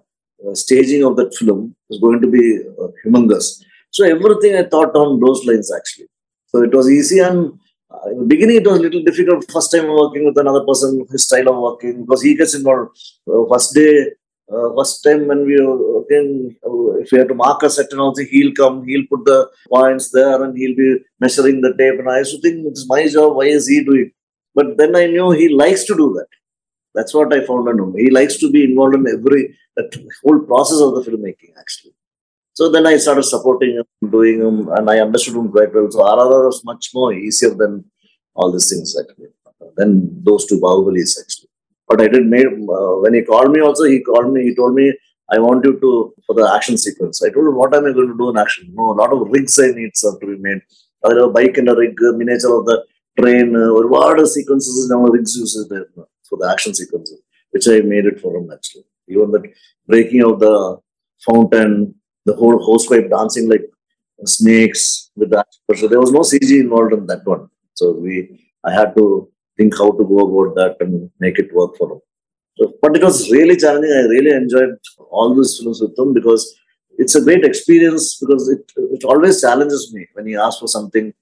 staging 0.53 1.03
of 1.03 1.15
that 1.17 1.33
film 1.35 1.75
is 1.89 1.99
going 1.99 2.21
to 2.21 2.27
be 2.27 2.59
uh, 2.81 2.87
humongous. 3.03 3.63
So 3.91 4.05
everything 4.05 4.55
I 4.55 4.63
thought 4.63 4.95
on 4.95 5.19
those 5.19 5.45
lines 5.45 5.71
actually. 5.75 6.07
So 6.47 6.63
it 6.63 6.73
was 6.73 6.89
easy 6.89 7.19
and 7.19 7.53
uh, 7.91 8.09
in 8.11 8.19
the 8.19 8.25
beginning 8.25 8.57
it 8.57 8.67
was 8.67 8.79
a 8.79 8.81
little 8.81 9.03
difficult. 9.03 9.49
First 9.51 9.71
time 9.71 9.87
working 9.87 10.25
with 10.25 10.37
another 10.37 10.63
person, 10.65 11.05
his 11.11 11.23
style 11.23 11.49
of 11.49 11.57
working 11.57 12.05
because 12.05 12.21
he 12.21 12.35
gets 12.35 12.55
involved. 12.55 12.97
Uh, 13.27 13.45
first 13.51 13.73
day, 13.73 14.11
uh, 14.51 14.69
first 14.77 15.03
time 15.03 15.27
when 15.27 15.45
we 15.45 15.55
working, 15.65 16.55
uh, 16.65 16.99
if 16.99 17.11
we 17.11 17.17
have 17.19 17.27
to 17.29 17.35
mark 17.35 17.63
a 17.63 17.69
set 17.69 17.91
and 17.91 18.01
also 18.01 18.23
he'll 18.23 18.53
come, 18.53 18.85
he'll 18.85 19.07
put 19.09 19.25
the 19.25 19.49
points 19.69 20.11
there 20.11 20.43
and 20.43 20.57
he'll 20.57 20.75
be 20.75 20.97
measuring 21.19 21.61
the 21.61 21.73
tape. 21.77 21.99
And 21.99 22.09
I 22.09 22.19
used 22.19 22.35
to 22.35 22.41
think 22.41 22.65
it's 22.67 22.87
my 22.87 23.07
job. 23.07 23.35
Why 23.35 23.45
is 23.45 23.67
he 23.67 23.83
doing? 23.83 24.11
But 24.53 24.77
then 24.77 24.95
I 24.95 25.07
knew 25.07 25.31
he 25.31 25.49
likes 25.49 25.83
to 25.85 25.95
do 25.95 26.13
that. 26.17 26.27
That's 26.95 27.13
what 27.13 27.33
I 27.33 27.45
found 27.45 27.67
in 27.69 27.79
him. 27.79 27.93
He 27.97 28.09
likes 28.09 28.37
to 28.37 28.49
be 28.49 28.63
involved 28.63 28.95
in 28.95 29.05
every 29.07 29.57
whole 30.23 30.39
process 30.51 30.79
of 30.79 30.95
the 30.95 31.01
filmmaking 31.05 31.53
actually. 31.59 31.93
So 32.53 32.71
then 32.71 32.87
I 32.87 32.95
started 32.97 33.23
supporting 33.23 33.71
him, 33.79 34.09
doing 34.09 34.39
him, 34.39 34.69
and 34.69 34.89
I 34.89 34.99
understood 34.99 35.35
him 35.35 35.51
quite 35.51 35.73
well. 35.73 35.91
So 35.91 35.99
RRR 35.99 36.45
was 36.45 36.61
much 36.63 36.91
more 36.93 37.11
easier 37.13 37.53
than 37.53 37.83
all 38.33 38.51
these 38.51 38.69
things 38.69 38.95
actually. 38.99 39.27
Than 39.75 40.23
those 40.23 40.45
two 40.45 40.59
Bahubalis 40.59 41.19
actually. 41.21 41.49
But 41.87 42.01
I 42.01 42.07
did 42.07 42.25
made 42.25 42.47
uh, 42.47 42.95
when 43.03 43.13
he 43.13 43.23
called 43.23 43.51
me 43.51 43.59
also. 43.59 43.83
He 43.83 44.01
called 44.01 44.31
me. 44.31 44.43
He 44.43 44.55
told 44.55 44.73
me 44.73 44.93
I 45.29 45.39
want 45.39 45.65
you 45.65 45.79
to 45.79 46.13
for 46.25 46.33
the 46.35 46.49
action 46.55 46.77
sequence. 46.77 47.21
I 47.23 47.29
told 47.29 47.47
him 47.47 47.55
what 47.55 47.75
am 47.75 47.85
I 47.85 47.91
going 47.91 48.07
to 48.07 48.17
do 48.17 48.29
in 48.29 48.37
action? 48.37 48.71
No, 48.73 48.91
a 48.91 48.97
lot 49.01 49.11
of 49.11 49.27
rigs 49.29 49.59
I 49.59 49.67
need 49.67 49.91
sir, 49.95 50.17
to 50.19 50.25
be 50.25 50.37
made. 50.37 50.61
Either 51.03 51.25
a 51.25 51.29
bike 51.29 51.57
and 51.57 51.69
a 51.69 51.75
rig, 51.75 51.95
miniature 51.99 52.59
of 52.59 52.65
the 52.65 52.85
train, 53.19 53.55
uh, 53.55 53.99
are 53.99 54.25
sequences 54.25 54.89
now 54.89 55.01
rigs 55.03 55.35
uses 55.35 55.67
there 55.67 55.85
for 56.29 56.37
the 56.39 56.49
action 56.49 56.73
sequences, 56.73 57.19
which 57.51 57.67
I 57.67 57.79
made 57.81 58.05
it 58.05 58.19
for 58.19 58.35
him 58.35 58.49
actually. 58.51 58.85
Even 59.07 59.31
that 59.31 59.43
breaking 59.87 60.23
of 60.23 60.39
the 60.39 60.77
fountain, 61.29 61.95
the 62.25 62.35
whole 62.35 62.57
hosepipe 62.67 63.09
dancing 63.09 63.49
like 63.49 63.65
snakes 64.25 65.11
with 65.15 65.29
that. 65.31 65.47
So 65.75 65.87
there 65.87 65.99
was 65.99 66.11
no 66.11 66.21
CG 66.21 66.59
involved 66.59 66.93
in 66.93 67.05
that 67.07 67.25
one. 67.25 67.49
So 67.73 67.91
we, 67.91 68.49
I 68.63 68.71
had 68.71 68.95
to 68.95 69.29
think 69.57 69.77
how 69.77 69.91
to 69.91 70.03
go 70.03 70.19
about 70.19 70.55
that 70.55 70.77
and 70.79 71.09
make 71.19 71.37
it 71.39 71.53
work 71.53 71.75
for 71.77 71.93
him. 71.93 71.99
So, 72.57 72.73
but 72.81 72.95
it 72.95 73.03
was 73.03 73.29
really 73.31 73.57
challenging. 73.57 73.91
I 73.91 74.07
really 74.07 74.31
enjoyed 74.31 74.77
all 75.09 75.35
these 75.35 75.59
films 75.59 75.81
with 75.81 75.97
him 75.97 76.13
because 76.13 76.55
it's 76.97 77.15
a 77.15 77.21
great 77.21 77.43
experience 77.43 78.17
because 78.19 78.47
it 78.49 78.71
it 78.95 79.03
always 79.03 79.41
challenges 79.41 79.91
me 79.93 80.07
when 80.13 80.27
he 80.27 80.35
asks 80.35 80.61
for 80.61 80.67
something 80.67 81.13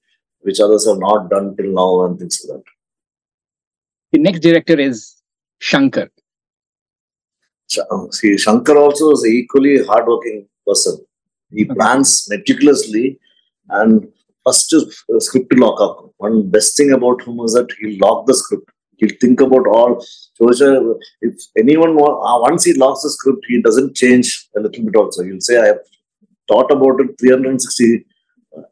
which 0.41 0.59
others 0.59 0.87
have 0.87 0.99
not 0.99 1.29
done 1.29 1.55
till 1.55 1.71
now 1.73 2.05
and 2.05 2.19
things 2.19 2.45
like 2.47 2.59
that. 2.59 2.72
The 4.13 4.19
next 4.19 4.39
director 4.41 4.79
is 4.79 5.21
Shankar. 5.59 6.09
Uh, 7.91 8.05
See, 8.11 8.37
Shankar 8.37 8.77
also 8.77 9.11
is 9.11 9.23
an 9.23 9.31
equally 9.31 9.83
hardworking 9.85 10.47
person. 10.67 10.97
He 11.51 11.63
Okay. 11.65 11.75
plans 11.77 12.09
meticulously 12.29 13.19
and 13.69 14.07
first 14.45 14.73
is 14.77 14.83
uh, 15.13 15.19
script 15.27 15.53
lock 15.63 15.81
up. 15.85 15.95
One 16.17 16.37
best 16.55 16.77
thing 16.77 16.91
about 16.97 17.23
him 17.25 17.39
is 17.47 17.53
that 17.53 17.69
he'll 17.79 17.97
lock 18.05 18.27
the 18.27 18.35
script. 18.41 18.69
He'll 18.97 19.17
think 19.23 19.41
about 19.41 19.67
all. 19.67 19.93
So 20.37 20.49
uh, 20.67 20.93
if 21.21 21.35
anyone 21.63 21.93
uh, 21.99 22.37
once 22.47 22.63
he 22.65 22.73
locks 22.73 23.01
the 23.03 23.09
script, 23.17 23.45
he 23.47 23.61
doesn't 23.61 23.95
change 23.95 24.27
a 24.57 24.59
little 24.65 24.83
bit. 24.85 24.95
Also, 24.95 25.23
he'll 25.23 25.45
say, 25.49 25.57
"I 25.63 25.67
have 25.71 25.81
thought 26.49 26.71
about 26.77 27.01
it 27.05 27.11
360 27.19 28.05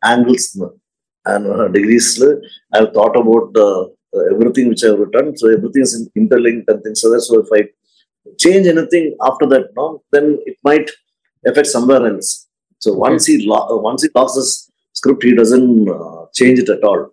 angles 0.04 0.46
and 1.26 1.48
uh, 1.48 1.68
degrees. 1.70 2.08
I 2.74 2.78
have 2.80 2.94
thought 2.94 3.16
about 3.24 3.54
the 3.54 3.68
uh, 3.68 3.88
everything 4.34 4.70
which 4.70 4.84
I 4.84 4.90
have 4.90 5.00
written. 5.00 5.38
So 5.38 5.50
everything 5.50 5.84
is 5.84 6.10
interlinked 6.16 6.70
and 6.70 6.84
things 6.84 7.04
like 7.04 7.14
that. 7.14 7.22
So 7.22 7.40
if 7.40 7.48
I 7.54 7.70
change 8.38 8.68
anything 8.68 9.16
after 9.24 9.46
that, 9.48 9.70
no, 9.76 10.04
then 10.12 10.40
it 10.46 10.58
might 10.64 10.90
affect 11.46 11.68
somewhere 11.68 12.06
else. 12.06 12.48
So 12.80 12.94
once 12.94 13.26
he 13.26 13.48
lo- 13.48 13.68
uh, 13.70 13.78
once 13.78 14.04
he 14.04 14.10
locks 14.16 14.36
this 14.36 14.72
script, 14.94 15.24
he 15.24 15.36
doesn't 15.36 15.90
uh, 15.90 16.26
change 16.34 16.60
it 16.60 16.70
at 16.70 16.84
all. 16.84 17.10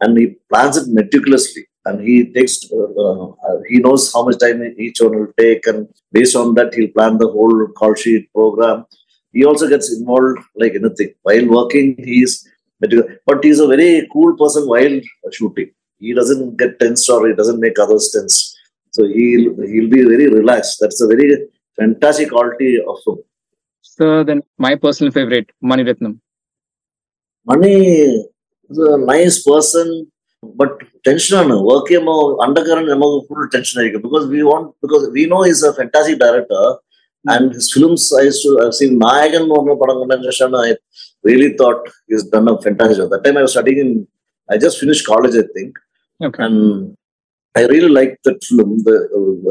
And 0.00 0.16
he 0.18 0.36
plans 0.50 0.76
it 0.76 0.88
meticulously. 0.88 1.66
And 1.84 2.00
he 2.06 2.32
takes, 2.32 2.70
uh, 2.70 3.28
uh, 3.28 3.58
he 3.68 3.78
knows 3.78 4.12
how 4.12 4.24
much 4.24 4.38
time 4.38 4.62
each 4.78 5.00
one 5.00 5.18
will 5.18 5.32
take. 5.38 5.66
And 5.66 5.88
based 6.12 6.36
on 6.36 6.54
that, 6.54 6.74
he'll 6.74 6.92
plan 6.92 7.18
the 7.18 7.28
whole 7.28 7.68
call 7.68 7.94
sheet 7.94 8.30
program. 8.32 8.84
He 9.32 9.44
also 9.44 9.68
gets 9.68 9.92
involved 9.96 10.38
like 10.56 10.74
anything. 10.74 11.14
While 11.22 11.46
working, 11.48 11.96
he's 11.98 12.46
meticulous. 12.80 13.16
But 13.26 13.44
he's 13.44 13.60
a 13.60 13.66
very 13.66 14.08
cool 14.12 14.36
person 14.36 14.68
while 14.68 15.00
shooting 15.32 15.70
he 15.98 16.14
doesn't 16.14 16.56
get 16.56 16.78
tensed 16.80 17.08
or 17.10 17.28
he 17.28 17.34
doesn't 17.34 17.60
make 17.60 17.78
others 17.78 18.10
tensed. 18.14 18.56
So 18.92 19.06
he'll 19.06 19.54
he'll 19.70 19.90
be 19.90 20.02
very 20.02 20.28
relaxed. 20.28 20.78
That's 20.80 21.00
a 21.02 21.06
very 21.06 21.48
fantastic 21.78 22.30
quality 22.30 22.78
of 22.86 22.98
him. 23.06 23.18
So 23.82 24.24
then, 24.24 24.42
my 24.58 24.74
personal 24.76 25.12
favorite, 25.12 25.50
Mani 25.60 25.84
Ratnam. 25.84 26.18
Mani 27.44 27.74
is 28.70 28.78
a 28.78 28.98
nice 28.98 29.42
person, 29.42 30.10
but 30.42 30.82
tension 31.04 31.38
on 31.38 31.64
work 31.64 31.90
him 31.90 32.08
undercurrent 32.08 32.90
among 32.90 33.26
full 33.28 33.48
tension 33.50 33.92
because 34.00 34.26
we 34.28 34.42
want 34.42 34.74
because 34.82 35.08
we 35.10 35.26
know 35.26 35.42
he's 35.42 35.62
a 35.62 35.72
fantastic 35.74 36.18
director. 36.18 36.76
And 37.26 37.52
his 37.52 37.72
films, 37.72 38.12
I 38.16 38.22
used 38.22 38.42
to, 38.42 38.60
I've 38.64 38.72
seen 38.72 38.98
Nayagan, 38.98 39.50
I 40.56 40.76
really 41.24 41.52
thought 41.54 41.88
he's 42.06 42.22
done 42.22 42.48
a 42.48 42.62
fantastic 42.62 42.98
job. 42.98 43.10
That 43.10 43.24
time 43.24 43.36
I 43.36 43.42
was 43.42 43.50
studying 43.50 43.78
in 43.78 44.06
I 44.50 44.56
just 44.56 44.80
finished 44.80 45.06
college, 45.06 45.34
I 45.34 45.46
think. 45.54 45.78
Okay. 46.22 46.44
And 46.44 46.96
I 47.56 47.62
really 47.66 47.88
liked 47.88 48.24
that 48.24 48.42
film, 48.44 48.78
the 48.84 48.98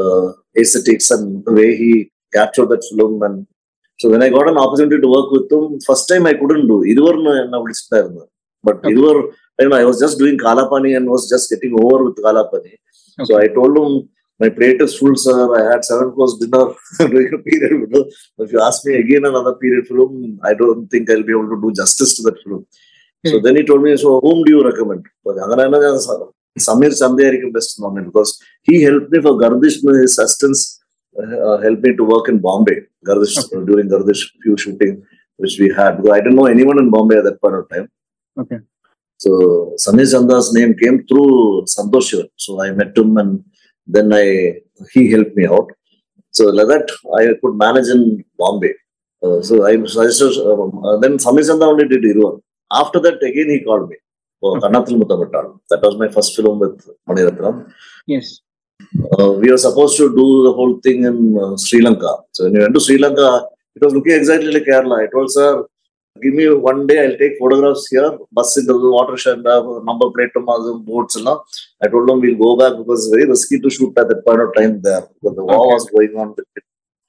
uh, 0.04 0.60
aesthetics 0.60 1.12
and 1.12 1.44
the 1.46 1.54
way 1.54 1.76
he 1.76 2.12
captured 2.34 2.70
that 2.70 2.84
film. 2.96 3.22
And 3.24 3.48
so 4.00 4.10
when 4.10 4.22
I 4.22 4.30
got 4.30 4.50
an 4.50 4.58
opportunity 4.58 5.02
to 5.02 5.08
work 5.08 5.32
with 5.32 5.52
him, 5.52 5.80
first 5.86 6.08
time 6.08 6.26
I 6.26 6.34
couldn't 6.34 6.68
do. 6.68 6.84
But 8.64 8.78
okay. 8.78 8.90
you 8.90 9.34
know, 9.70 9.78
I 9.78 9.86
was 9.86 10.00
just 10.00 10.18
doing 10.20 10.38
Kalapani 10.38 10.96
and 10.96 11.10
was 11.10 11.30
just 11.30 11.50
getting 11.50 11.74
over 11.82 12.04
with 12.06 12.18
Kalapani. 12.18 12.74
Okay. 13.20 13.26
So 13.26 13.40
I 13.40 13.48
told 13.48 13.78
him, 13.78 14.10
my 14.40 14.50
plate 14.50 14.82
is 14.82 14.98
full, 14.98 15.16
sir. 15.16 15.38
I 15.60 15.72
had 15.72 15.84
seven 15.84 16.12
course 16.12 16.38
dinner 16.38 16.66
during 17.10 17.34
a 17.34 17.38
period. 17.40 17.90
If 18.38 18.52
you 18.52 18.62
ask 18.62 18.86
me 18.86 18.96
again 18.98 19.26
another 19.26 19.56
period 19.56 19.88
film, 19.88 20.40
I 20.44 20.54
don't 20.54 20.88
think 20.90 21.10
I'll 21.10 21.24
be 21.24 21.32
able 21.32 21.50
to 21.50 21.60
do 21.60 21.74
justice 21.76 22.16
to 22.18 22.24
that 22.24 22.44
film. 22.44 22.68
Okay. 23.26 23.36
So 23.36 23.40
then 23.42 23.56
he 23.56 23.64
told 23.64 23.82
me, 23.82 23.98
So 23.98 24.20
whom 24.20 24.44
do 24.44 24.52
you 24.52 24.64
recommend? 24.64 25.08
Samir 26.58 26.98
Chanda, 26.98 27.34
is 27.34 27.42
can 27.42 27.52
best 27.52 27.80
known 27.80 28.04
because 28.06 28.42
he 28.64 28.82
helped 28.84 29.12
me 29.12 29.22
for 29.22 29.34
Gardish. 29.42 29.78
My 29.84 30.00
assistance 30.04 30.80
uh, 31.18 31.24
uh, 31.24 31.62
helped 31.62 31.84
me 31.84 31.96
to 31.96 32.04
work 32.04 32.30
in 32.30 32.40
Bombay 32.40 32.80
Gardish 33.06 33.38
okay. 33.38 33.58
Uh, 33.58 33.66
during 33.66 33.90
Gardish 33.90 34.24
few 34.42 34.58
shooting 34.58 35.04
which 35.38 35.58
we 35.60 35.70
had 35.74 35.98
because 35.98 36.12
I 36.12 36.20
didn't 36.20 36.36
know 36.36 36.46
anyone 36.46 36.80
in 36.80 36.90
Bombay 36.90 37.18
at 37.18 37.24
that 37.24 37.42
point 37.42 37.56
of 37.56 37.70
time. 37.70 37.90
Okay. 38.40 38.58
So 39.18 39.74
Samir 39.84 40.08
Chanda's 40.12 40.54
name 40.54 40.76
came 40.76 41.06
through 41.08 41.66
Santosh 41.66 42.14
So 42.36 42.62
I 42.62 42.72
met 42.72 42.98
him 42.98 43.18
and 43.18 43.44
then 43.86 44.14
I 44.14 44.62
he 44.94 45.12
helped 45.12 45.36
me 45.36 45.48
out. 45.48 45.70
So 46.32 46.46
like 46.46 46.68
that 46.68 46.90
I 47.20 47.24
could 47.42 47.56
manage 47.56 47.88
in 47.88 48.24
Bombay. 48.38 48.74
Uh, 49.24 49.42
so 49.42 49.66
I 49.66 49.72
suggested, 49.86 50.40
uh, 50.40 50.98
then 51.00 51.18
Samir 51.18 51.48
Chanda 51.48 51.66
only 51.66 51.88
did 51.88 52.04
Iruvar. 52.04 52.42
After 52.72 53.00
that 53.00 53.24
again 53.24 53.50
he 53.50 53.64
called 53.64 53.90
me. 53.90 53.96
Kannathil 54.44 55.02
Muthamittal. 55.02 55.60
That 55.70 55.82
was 55.82 55.98
my 55.98 56.10
first 56.10 56.36
film 56.36 56.60
with 56.60 56.88
Mani 57.08 57.22
Ratnam. 57.24 57.72
Yes. 58.06 58.40
Uh, 59.20 59.32
we 59.34 59.50
were 59.52 59.58
supposed 59.58 59.98
to 59.98 60.10
do 60.10 60.44
the 60.44 60.54
whole 60.54 60.80
thing 60.82 61.04
in 61.04 61.38
uh, 61.42 61.58
Sri 61.58 61.82
Lanka. 61.82 62.18
So 62.32 62.46
when 62.46 62.54
we 62.54 62.60
went 62.60 62.74
to 62.76 62.80
Sri 62.80 62.98
Lanka, 62.98 63.46
it 63.76 63.84
was 63.84 63.94
looking 63.94 64.14
exactly 64.14 64.52
like 64.52 64.64
Kerala. 64.64 65.04
I 65.04 65.08
told 65.12 65.32
sir, 65.32 65.66
give 66.22 66.34
me 66.34 66.48
one 66.50 66.88
day, 66.88 67.04
I'll 67.06 67.18
take 67.18 67.38
photographs 67.40 67.88
here, 67.90 68.18
bus 68.32 68.54
the 68.56 68.78
watershed, 68.78 69.46
uh, 69.46 69.62
number 69.84 70.10
plate, 70.12 70.30
to 70.36 70.42
boats. 70.86 71.16
And 71.16 71.28
all. 71.28 71.46
I 71.84 71.88
told 71.88 72.08
them 72.08 72.22
we'll 72.22 72.38
go 72.38 72.56
back 72.58 72.78
because 72.78 73.06
it's 73.06 73.16
very 73.16 73.28
risky 73.28 73.60
to 73.60 73.70
shoot 73.70 73.98
at 73.98 74.08
that 74.08 74.26
point 74.26 74.42
of 74.42 74.54
time 74.56 74.82
there 74.82 75.02
because 75.02 75.36
the 75.36 75.44
war 75.44 75.66
Okay. 75.66 75.74
was 75.74 75.90
going 75.90 76.16
on 76.16 76.36
with 76.36 76.46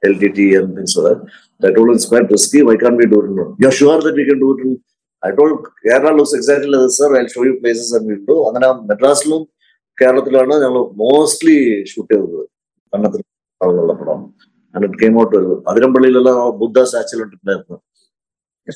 LTT 0.05 0.59
and 0.59 0.75
things 0.77 0.97
like 0.97 1.19
that. 1.19 1.31
So 1.61 1.69
I 1.69 1.73
told 1.75 1.89
him 1.89 1.95
it's 1.95 2.07
quite 2.07 2.31
risky. 2.31 2.63
Why 2.63 2.77
can't 2.77 2.97
we 2.97 3.07
do 3.07 3.21
it? 3.23 3.57
You're 3.61 3.73
sure 3.73 4.01
that 4.01 4.15
we 4.15 4.27
can 4.27 4.39
do 4.39 4.59
it? 4.59 4.63
In, 4.67 4.83
I 5.27 5.31
told 5.39 5.51
Kerala 5.85 6.11
looks 6.19 6.37
exactly 6.39 6.71
like 6.75 6.95
sir 6.99 7.13
I 7.21 7.23
show 7.35 7.41
you 7.49 7.55
places 7.61 7.93
എന്ന് 7.99 8.13
ഇട്ടു 8.17 8.35
അങ്ങനെ 8.49 8.69
മെഡ്രാസിലും 8.91 9.43
കേരളത്തിലാണ് 9.99 10.55
ഞങ്ങൾ 10.65 10.83
mostly 11.03 11.57
shoot 11.93 12.13
ചെയ്തത്. 12.15 12.41
കണ്ണത്തിൽ 12.93 13.23
പടം. 14.01 14.21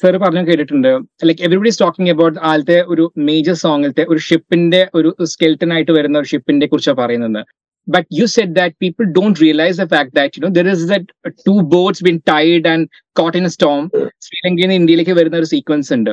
sir 0.01 0.15
പറഞ്ഞു 0.25 0.43
കേട്ടിട്ടുണ്ട്. 0.49 0.91
Like 1.29 1.43
everybody's 1.47 1.81
talking 1.83 2.13
about 2.15 2.39
ആദ്യത്തെ 2.51 2.79
ഒരു 2.93 3.05
മേജർ 3.29 3.57
സോങ്ങിലത്തെ 3.65 4.05
ഒരു 4.13 4.21
ഷിപ്പിന്റെ 4.29 4.81
ഒരു 4.99 5.11
സ്കെൽട്ടൺ 5.33 5.73
ആയിട്ട് 5.77 5.93
വരുന്ന 5.99 6.23
ഒരു 6.23 6.31
ഷിപ്പിന്റെ 6.35 6.69
കുറിച്ചാണ് 6.73 7.01
പറയുന്നത്. 7.03 7.43
But 7.87 8.05
you 8.17 8.27
said 8.33 8.51
that 8.59 8.73
people 8.83 9.07
don't 9.17 9.37
realize 9.45 9.77
the 9.83 9.87
fact 9.95 10.11
that 10.19 10.37
you 10.37 10.43
know 10.43 10.51
there 10.57 10.69
is 10.73 10.83
that 10.91 11.05
two 11.47 11.57
boats 11.73 12.01
been 12.09 12.21
tied 12.31 12.67
and 12.73 12.83
caught 13.19 13.37
in 13.39 13.45
a 13.49 13.53
storm. 13.55 13.85
Sri 14.27 14.37
lanka 14.45 14.69
ഇന്ത്യയിലേക്ക് 14.81 15.15
വരുന്ന 15.19 15.41
ഒരു 15.43 15.49
സീക്വൻസ് 15.55 15.91
ഉണ്ട്. 15.97 16.13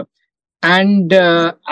and 0.62 1.18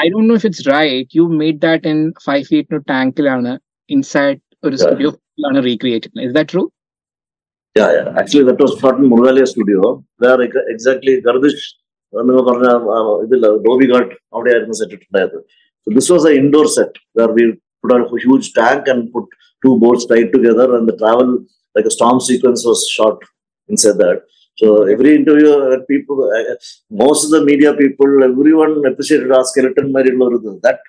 I 0.02 0.06
don't 0.14 0.28
know 0.32 0.36
if 0.40 0.46
it's 0.48 0.66
right 0.74 1.16
you 1.18 1.24
made 1.40 1.58
that 1.66 1.88
in 1.92 2.00
five 2.26 2.44
feet 2.50 2.80
ടാങ്കിലാണ് 2.92 3.52
inside 3.90 4.38
ഒരു 4.62 4.74
Yeah. 4.74 4.82
Studio 4.82 5.10
ആണ് 5.50 5.60
recreated 5.70 6.24
is 6.26 6.36
that 6.38 6.52
true 6.54 6.64
Yeah, 7.76 7.90
yeah. 7.90 8.08
Actually, 8.20 8.44
that 8.44 8.58
was 8.58 8.72
shot 8.80 8.96
in 9.00 9.06
Murugalia 9.10 9.46
studio. 9.46 9.78
Where 10.22 10.40
ex- 10.46 10.66
exactly 10.72 11.12
Gardish, 11.26 11.62
നിങ്ങൾ 12.12 12.42
പറഞ്ഞ 12.48 12.66
ആ, 12.94 12.96
ഇതില്ല 13.24 13.46
Dobby 13.66 13.86
ghat 13.92 14.10
അവിടെയായിരുന്നു 14.34 14.76
set 14.80 14.96
ഇട്ടുണ്ടായത് 14.98 15.38
So 15.86 15.92
this 15.96 16.08
was 16.10 16.24
an 16.24 16.34
indoor 16.40 16.66
set 16.68 16.92
where 17.16 17.30
we 17.36 17.44
put 17.84 17.92
a 17.94 18.24
huge 18.24 18.48
tank 18.58 18.82
and 18.92 19.00
put 19.14 19.24
two 19.62 19.72
boats 19.76 20.04
tied 20.10 20.28
together 20.36 20.66
and 20.76 20.84
the 20.90 20.96
travel 21.00 21.30
like 21.76 21.88
a 21.90 21.94
storm 21.96 22.18
sequence 22.28 22.62
was 22.70 22.80
shot 22.96 23.16
inside 23.68 23.98
that. 24.02 24.18
So 24.59 24.67
every 24.93 25.15
interview, 25.15 25.49
uh, 25.49 25.77
people, 25.89 26.19
uh, 26.37 26.53
uh, 26.53 26.55
most 26.89 27.25
of 27.25 27.31
the 27.31 27.43
media 27.49 27.73
people, 27.73 28.23
everyone 28.23 28.83
appreciated 28.89 29.31
our 29.31 29.45
skeleton 29.45 29.93
Maril 29.93 30.59
That 30.63 30.79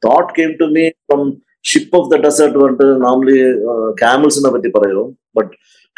thought 0.00 0.34
came 0.36 0.56
to 0.58 0.68
me 0.76 0.92
from 1.08 1.42
ship 1.62 1.88
of 1.92 2.08
the 2.10 2.18
desert. 2.18 2.54
Normally, 2.56 3.40
uh, 3.72 3.92
camels 3.98 4.38
in 4.38 4.46
a 4.46 5.12
but 5.34 5.48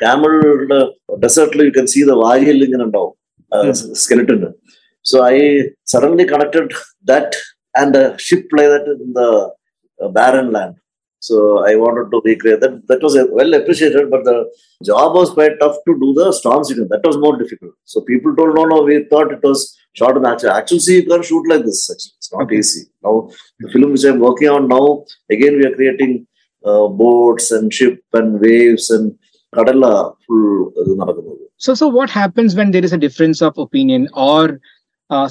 camel 0.01 0.95
desert, 1.21 1.55
you 1.55 1.73
can 1.73 1.87
see 1.87 2.03
the 2.03 2.17
Vahil 2.17 2.63
and 2.65 2.93
now 2.93 3.15
uh, 3.53 3.65
mm-hmm. 3.65 3.93
skeleton. 3.93 4.55
So 5.03 5.23
I 5.23 5.65
suddenly 5.85 6.25
connected 6.25 6.73
that 7.05 7.35
and 7.75 7.95
a 7.95 8.19
ship 8.19 8.47
like 8.53 8.69
that 8.69 8.87
in 9.07 9.13
the 9.13 10.09
barren 10.15 10.51
land. 10.51 10.77
So 11.21 11.67
I 11.67 11.75
wanted 11.75 12.11
to 12.13 12.23
recreate 12.25 12.61
that. 12.61 12.87
That 12.89 13.03
was 13.03 13.17
well 13.31 13.55
appreciated, 13.55 14.11
but 14.11 14.25
the 14.25 14.51
job 14.85 15.15
was 15.15 15.31
quite 15.31 15.59
tough 15.61 15.77
to 15.87 15.99
do 15.99 16.15
the 16.15 16.33
storm 16.33 16.65
sequence. 16.65 16.91
That 16.91 17.05
was 17.05 17.17
more 17.17 17.37
difficult. 17.37 17.73
So 17.85 18.03
people 18.03 18.35
told, 18.37 18.55
no, 18.55 18.65
no, 18.65 18.83
we 18.83 19.05
thought 19.05 19.33
it 19.33 19.43
was 19.43 19.77
shot 19.95 20.17
in 20.17 20.25
actual. 20.25 20.51
Action, 20.51 20.81
see, 20.81 20.97
you 20.97 21.07
can 21.07 21.23
shoot 21.23 21.45
like 21.49 21.65
this. 21.65 21.91
It's 21.91 22.33
not 22.33 22.45
okay. 22.45 22.59
easy. 22.59 22.83
Now, 23.03 23.31
the 23.59 23.71
film 23.71 23.93
which 23.93 24.05
I'm 24.05 24.21
working 24.21 24.49
on 24.49 24.69
now, 24.69 25.05
again, 25.31 25.57
we 25.59 25.67
are 25.67 25.75
creating 25.75 26.27
uh, 26.65 26.87
boats 26.87 27.51
and 27.51 27.73
ship 27.73 28.01
and 28.13 28.41
waves 28.41 28.91
and 28.91 29.19
கடல்ல 29.57 29.87
full 30.23 30.49
uh, 30.79 30.83
So 30.87 30.95
நடக்குது 31.01 31.31
so 31.67 31.73
so 31.81 31.87
what 31.99 32.13
happens 32.17 32.55
when 32.59 32.73
there 32.75 32.87
is 32.89 32.97
a 32.97 33.01
difference 33.05 33.41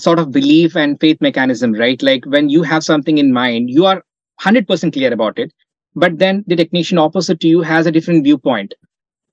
sort 0.05 0.19
of 0.21 0.27
belief 0.35 0.71
and 0.81 0.91
faith 1.03 1.19
mechanism, 1.25 1.71
right? 1.81 1.99
Like 2.07 2.23
when 2.33 2.45
you 2.53 2.61
have 2.69 2.83
something 2.91 3.17
in 3.23 3.27
mind, 3.41 3.63
you 3.75 3.83
are 3.89 3.99
hundred 4.45 4.65
percent 4.69 4.91
clear 4.95 5.11
about 5.17 5.35
it 5.43 5.49
but 5.97 6.17
then 6.19 6.43
the 6.47 6.55
technician 6.55 6.97
opposite 6.97 7.39
to 7.41 7.47
you 7.47 7.61
has 7.61 7.85
a 7.85 7.91
different 7.91 8.23
viewpoint. 8.23 8.73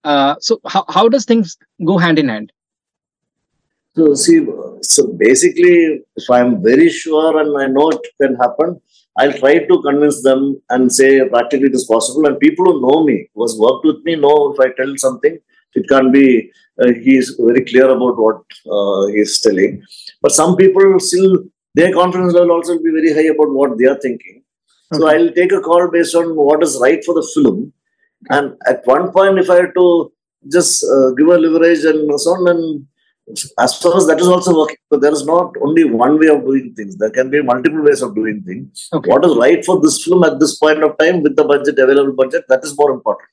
Uh, 0.03 0.35
so, 0.40 0.61
how, 0.66 0.85
how 0.88 1.09
does 1.09 1.24
things 1.24 1.57
go 1.85 1.98
hand 1.98 2.18
in 2.18 2.29
hand? 2.29 2.53
So 3.96 4.14
see, 4.14 4.44
so 4.83 5.07
basically, 5.07 6.03
if 6.16 6.31
I'm 6.31 6.62
very 6.62 6.88
sure 6.88 7.38
and 7.40 7.57
I 7.62 7.66
know 7.66 7.90
it 7.90 8.07
can 8.20 8.35
happen, 8.37 8.81
I'll 9.16 9.33
try 9.33 9.59
to 9.59 9.83
convince 9.83 10.22
them 10.22 10.61
and 10.70 10.92
say 10.92 11.29
practically 11.29 11.68
it 11.68 11.74
is 11.74 11.85
possible. 11.85 12.27
And 12.27 12.40
people 12.40 12.65
who 12.65 12.81
know 12.83 13.04
me, 13.04 13.29
who 13.35 13.44
has 13.44 13.56
worked 13.58 13.85
with 13.85 14.04
me, 14.04 14.17
know 14.17 14.52
if 14.52 14.58
I 14.58 14.73
tell 14.77 14.92
something, 14.96 15.38
it 15.75 15.88
can't 15.88 16.12
be. 16.12 16.50
Uh, 16.81 16.92
he 17.04 17.17
is 17.17 17.38
very 17.38 17.65
clear 17.65 17.88
about 17.88 18.19
what 18.19 18.42
uh, 18.69 19.06
he 19.12 19.21
is 19.21 19.40
telling. 19.40 19.81
But 20.21 20.33
some 20.33 20.56
people 20.56 20.98
still, 20.98 21.44
their 21.75 21.92
confidence 21.92 22.33
level 22.35 22.50
also 22.50 22.73
will 22.73 22.83
be 22.83 22.90
very 22.90 23.12
high 23.15 23.31
about 23.33 23.52
what 23.52 23.79
they 23.79 23.87
are 23.87 24.00
thinking. 24.00 24.42
So. 24.99 25.09
I'll 25.09 25.33
take 25.33 25.53
a 25.53 25.61
call 25.61 25.90
based 25.90 26.15
on 26.15 26.37
what 26.37 26.63
is 26.63 26.79
right 26.81 27.05
for 27.05 27.15
the 27.15 27.29
film. 27.35 27.73
And 28.31 28.55
at 28.67 28.87
one 28.87 29.13
point, 29.13 29.38
if 29.38 29.51
I 29.51 29.57
had 29.57 29.75
to 29.77 30.13
just 30.51 30.85
uh, 30.85 31.11
give 31.13 31.29
a 31.29 31.38
leverage 31.38 31.85
and 31.85 32.21
so 32.21 32.31
on, 32.33 32.49
and 32.49 32.87
as 33.59 33.79
far 33.79 33.97
as 33.97 34.07
that 34.07 34.21
is 34.21 34.29
also 34.29 34.57
working, 34.57 34.77
but 34.90 35.01
there 35.01 35.13
is 35.13 35.25
not 35.25 35.55
only 35.63 35.85
one 35.85 36.19
way 36.19 36.29
of 36.29 36.45
doing 36.45 36.75
things. 36.75 36.97
There 36.97 37.11
can 37.11 37.31
be 37.31 37.42
multiple 37.42 37.83
ways 37.83 38.03
of 38.03 38.15
doing 38.15 38.42
things. 38.47 38.88
Okay. 38.92 39.11
What 39.11 39.25
is 39.25 39.37
right 39.37 39.65
for 39.65 39.81
this 39.81 40.05
film 40.05 40.25
at 40.25 40.38
this 40.40 40.59
point 40.59 40.83
of 40.83 40.97
time 40.99 41.23
with 41.23 41.37
the 41.37 41.45
budget, 41.45 41.79
available 41.79 42.13
budget, 42.13 42.45
that 42.49 42.63
is 42.65 42.77
more 42.77 42.90
important. 42.92 43.29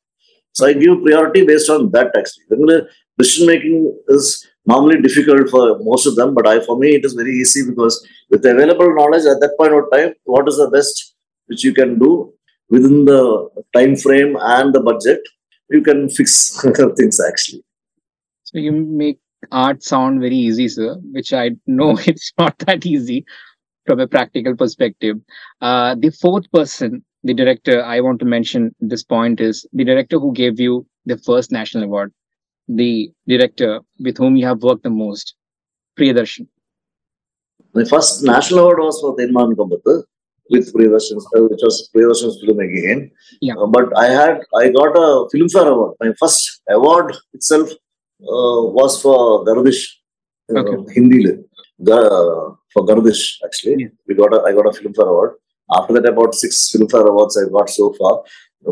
So 0.54 0.66
I 0.66 0.74
give 0.74 1.04
priority 1.04 1.46
based 1.46 1.70
on 1.70 1.92
that 1.92 2.16
actually. 2.18 2.88
Decision 3.18 3.48
making 3.48 4.00
is 4.08 4.48
normally 4.66 5.02
difficult 5.02 5.50
for 5.50 5.78
most 5.80 6.08
of 6.08 6.16
them. 6.16 6.34
But 6.34 6.48
I, 6.48 6.60
for 6.62 6.78
me, 6.78 6.96
it 6.96 7.06
is 7.06 7.14
very 7.14 7.34
easy 7.34 7.70
because 7.70 8.06
with 8.30 8.42
the 8.44 8.52
available 8.52 8.96
knowledge 8.96 9.26
at 9.26 9.40
that 9.42 9.56
point 9.58 9.74
of 9.74 9.86
time, 9.94 10.14
what 10.24 10.48
is 10.48 10.56
the 10.58 10.70
best 10.70 11.11
which 11.52 11.66
you 11.66 11.74
can 11.74 12.00
do 12.00 12.34
within 12.70 13.04
the 13.06 13.22
time 13.76 13.96
frame 13.96 14.38
and 14.40 14.74
the 14.74 14.80
budget, 14.80 15.20
you 15.70 15.82
can 15.82 16.10
fix 16.10 16.58
things 16.98 17.20
actually. 17.30 17.64
So 18.44 18.58
you 18.58 18.72
make 18.72 19.20
art 19.52 19.84
sound 19.84 20.22
very 20.22 20.36
easy, 20.36 20.68
sir, 20.68 20.96
which 21.12 21.34
I 21.34 21.52
know 21.68 21.98
it's 22.06 22.32
not 22.38 22.58
that 22.60 22.86
easy 22.86 23.26
from 23.86 24.00
a 24.00 24.08
practical 24.08 24.56
perspective. 24.56 25.18
Uh, 25.60 25.96
the 26.00 26.12
fourth 26.12 26.50
person, 26.52 27.04
the 27.24 27.34
director, 27.34 27.84
I 27.84 28.00
want 28.00 28.20
to 28.20 28.26
mention 28.26 28.74
this 28.80 29.04
point 29.04 29.42
is 29.42 29.66
the 29.74 29.84
director 29.84 30.20
who 30.20 30.32
gave 30.34 30.60
you 30.60 30.86
the 31.06 31.18
first 31.18 31.52
national 31.52 31.84
award, 31.84 32.14
the 32.68 33.12
director 33.28 33.82
with 34.00 34.18
whom 34.18 34.38
you 34.38 34.46
have 34.46 34.64
worked 34.64 34.84
the 34.84 34.90
most, 34.90 35.36
Priyadarshan. 36.00 36.48
My 37.74 37.84
first 37.84 38.24
national 38.24 38.60
award 38.62 38.80
was 38.80 39.02
for 39.02 39.16
Thenmavin 39.18 39.56
Kombath 39.56 40.04
with 40.52 40.74
Priyadarshan, 40.74 41.18
uh, 41.36 41.44
which 41.50 41.62
was 41.64 41.90
Priyadarshan's 41.96 42.40
film 42.42 42.60
again. 42.60 43.12
Yeah. 43.42 43.56
Uh, 43.56 43.68
but 43.68 43.98
I 43.98 44.08
had, 44.08 44.42
I 44.56 44.70
got 44.70 44.96
a 44.96 45.28
Filmfare 45.34 45.68
award. 45.72 45.96
My 46.00 46.12
first 46.20 46.62
award 46.70 47.16
itself 47.34 47.70
uh, 47.72 48.62
was 48.80 49.02
for 49.02 49.46
Gardish, 49.46 49.84
uh, 50.56 50.60
Okay. 50.60 50.94
Hindi, 50.94 51.26
le. 51.26 51.34
Ga- 51.84 52.56
for 52.74 52.86
Gardish 52.86 53.38
actually. 53.46 53.84
Yeah. 53.84 53.88
We 54.08 54.16
got 54.16 54.34
a, 54.34 54.42
I 54.42 54.54
got 54.54 54.68
a 54.68 54.78
Filmfare 54.78 55.08
award. 55.08 55.32
After 55.74 55.94
that, 55.94 56.06
about 56.06 56.36
six 56.36 56.72
Filmfare 56.74 57.08
awards 57.08 57.38
I 57.38 57.50
got 57.50 57.70
so 57.70 57.94
far. 58.00 58.24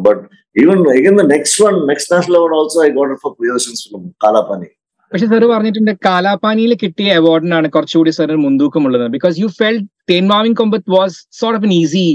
But 0.02 0.30
even 0.56 0.86
again, 0.88 1.16
the 1.16 1.24
next 1.24 1.60
one, 1.60 1.88
next 1.88 2.12
national 2.12 2.38
award 2.38 2.54
also, 2.54 2.82
I 2.82 2.90
got 2.90 3.12
it 3.12 3.20
for 3.22 3.36
Priyadarshan's 3.36 3.88
film 3.90 4.14
Kala 4.22 4.48
Pani. 4.48 4.70
പക്ഷെ 5.12 5.28
sir 5.28 5.44
പറഞ്ഞിട്ടുണ്ട് 5.52 5.94
കാലാപാനിയിൽ 6.06 6.74
കിട്ടിയ 6.82 7.14
അവാർഡിനാണ് 7.14 7.68
കുറച്ചുകൂടി 7.72 8.12
സാറിന് 8.18 8.42
മുൻതൂക്കമുള്ളത്. 8.46 9.06
Because 9.16 9.36
you 9.42 9.48
felt 9.60 9.78
Thenmavin 10.12 10.54
Kombath 10.54 10.92
was 10.98 11.18
sort 11.40 11.58
of 11.60 11.68
an 11.68 11.74
easy 11.76 12.06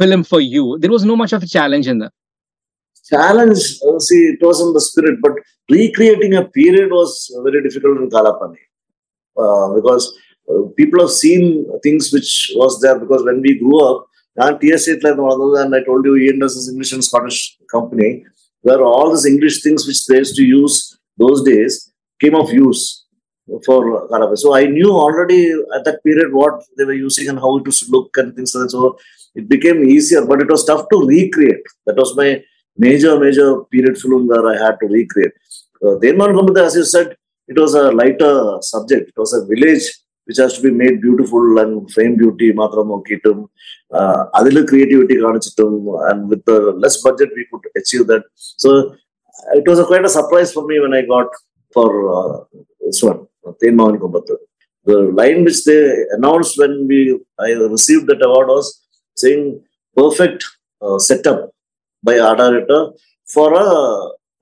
film 0.00 0.22
for 0.30 0.40
you 0.56 0.64
there 0.82 0.90
was 0.90 1.06
no 1.06 1.16
much 1.22 1.34
of 1.34 1.44
a 1.44 1.52
challenge 1.54 1.90
എന്ന് 1.90 2.08
challenge 3.12 3.62
see 4.08 4.16
it 4.24 4.44
was 4.44 4.60
in 4.64 4.70
the 4.72 4.82
spirit 4.88 5.20
but 5.24 5.38
recreating 5.68 6.36
a 6.36 6.44
period 6.56 6.92
was 6.92 7.16
very 7.46 7.60
difficult 7.66 8.00
in 8.02 8.10
Kalapani 8.16 8.60
because 9.76 10.06
people 10.78 10.98
have 11.00 11.14
seen 11.20 11.42
things 11.86 12.10
which 12.14 12.34
was 12.60 12.78
there 12.84 12.96
because 13.02 13.24
when 13.28 13.38
we 13.46 13.52
grew 13.60 13.76
up 13.88 14.02
ഞാൻ 14.36 14.52
T 14.60 14.68
S 14.74 14.88
എറ്റിലായിരുന്നു 14.90 15.26
വളർന്നത് 15.26 15.58
and 15.62 15.76
I 15.76 15.82
told 15.86 16.08
you 16.10 16.16
Indus 16.26 16.66
English 16.70 16.94
and 16.94 17.06
Scottish 17.08 17.44
company 17.74 18.10
where 18.64 18.80
all 18.90 19.08
this 19.14 19.28
English 19.28 19.60
things 19.66 19.86
which 19.88 20.04
they 20.10 20.18
to 20.34 20.46
use 20.50 20.78
those 21.18 21.42
days 21.46 21.78
came 22.20 22.34
of 22.34 22.52
use 22.52 23.04
for 23.64 24.08
Garabe. 24.08 24.36
So 24.36 24.54
I 24.54 24.64
knew 24.66 24.90
already 24.92 25.50
at 25.74 25.84
that 25.84 26.02
period 26.04 26.32
what 26.32 26.62
they 26.76 26.84
were 26.84 26.92
using 26.94 27.28
and 27.28 27.38
how 27.38 27.56
it 27.58 27.66
was 27.66 27.80
to 27.80 27.90
look 27.90 28.16
and 28.16 28.34
things 28.34 28.54
like 28.54 28.64
that. 28.64 28.70
So 28.70 28.98
it 29.34 29.48
became 29.48 29.84
easier, 29.84 30.24
but 30.24 30.40
it 30.40 30.50
was 30.50 30.64
tough 30.64 30.86
to 30.92 31.06
recreate. 31.06 31.64
That 31.86 31.96
was 31.96 32.16
my 32.16 32.42
major, 32.76 33.18
major 33.18 33.64
period 33.64 33.98
film 33.98 34.28
where 34.28 34.46
I 34.46 34.56
had 34.64 34.76
to 34.80 34.86
recreate. 34.86 35.32
Uh, 35.82 35.96
Thenmavin 36.02 36.38
Kombath, 36.38 36.66
as 36.66 36.76
you 36.76 36.84
said, 36.84 37.16
it 37.48 37.58
was 37.58 37.74
a 37.74 37.90
lighter 37.90 38.58
subject. 38.60 39.08
It 39.08 39.18
was 39.18 39.32
a 39.32 39.44
village 39.46 39.90
which 40.26 40.36
has 40.36 40.56
to 40.56 40.62
be 40.62 40.70
made 40.70 41.00
beautiful 41.00 41.58
and 41.58 41.90
frame 41.92 42.16
beauty, 42.16 42.52
Matram 42.52 42.90
other 42.94 43.44
uh, 43.92 44.26
Adila 44.34 44.68
creativity, 44.68 45.16
and 45.16 46.28
with 46.28 46.44
the 46.44 46.72
less 46.78 47.02
budget 47.02 47.30
we 47.34 47.46
could 47.50 47.62
achieve 47.76 48.06
that. 48.06 48.22
So 48.34 48.94
it 49.54 49.66
was 49.66 49.80
a, 49.80 49.84
quite 49.84 50.04
a 50.04 50.08
surprise 50.08 50.52
for 50.52 50.66
me 50.66 50.78
when 50.78 50.94
I 50.94 51.02
got 51.02 51.26
for 51.72 51.88
uh, 52.16 52.44
this 52.80 53.02
one, 53.02 53.26
Thenmavin. 53.62 53.98
The 54.84 54.98
line 55.20 55.44
which 55.44 55.64
they 55.64 56.04
announced 56.12 56.58
when 56.58 56.86
we 56.88 57.18
I 57.38 57.50
received 57.52 58.06
that 58.08 58.24
award 58.24 58.48
was 58.48 58.80
saying 59.14 59.62
perfect 59.94 60.44
uh, 60.80 60.98
setup 60.98 61.50
by 62.02 62.18
art 62.18 62.38
director 62.38 62.92
for 63.26 63.52
a, 63.54 63.66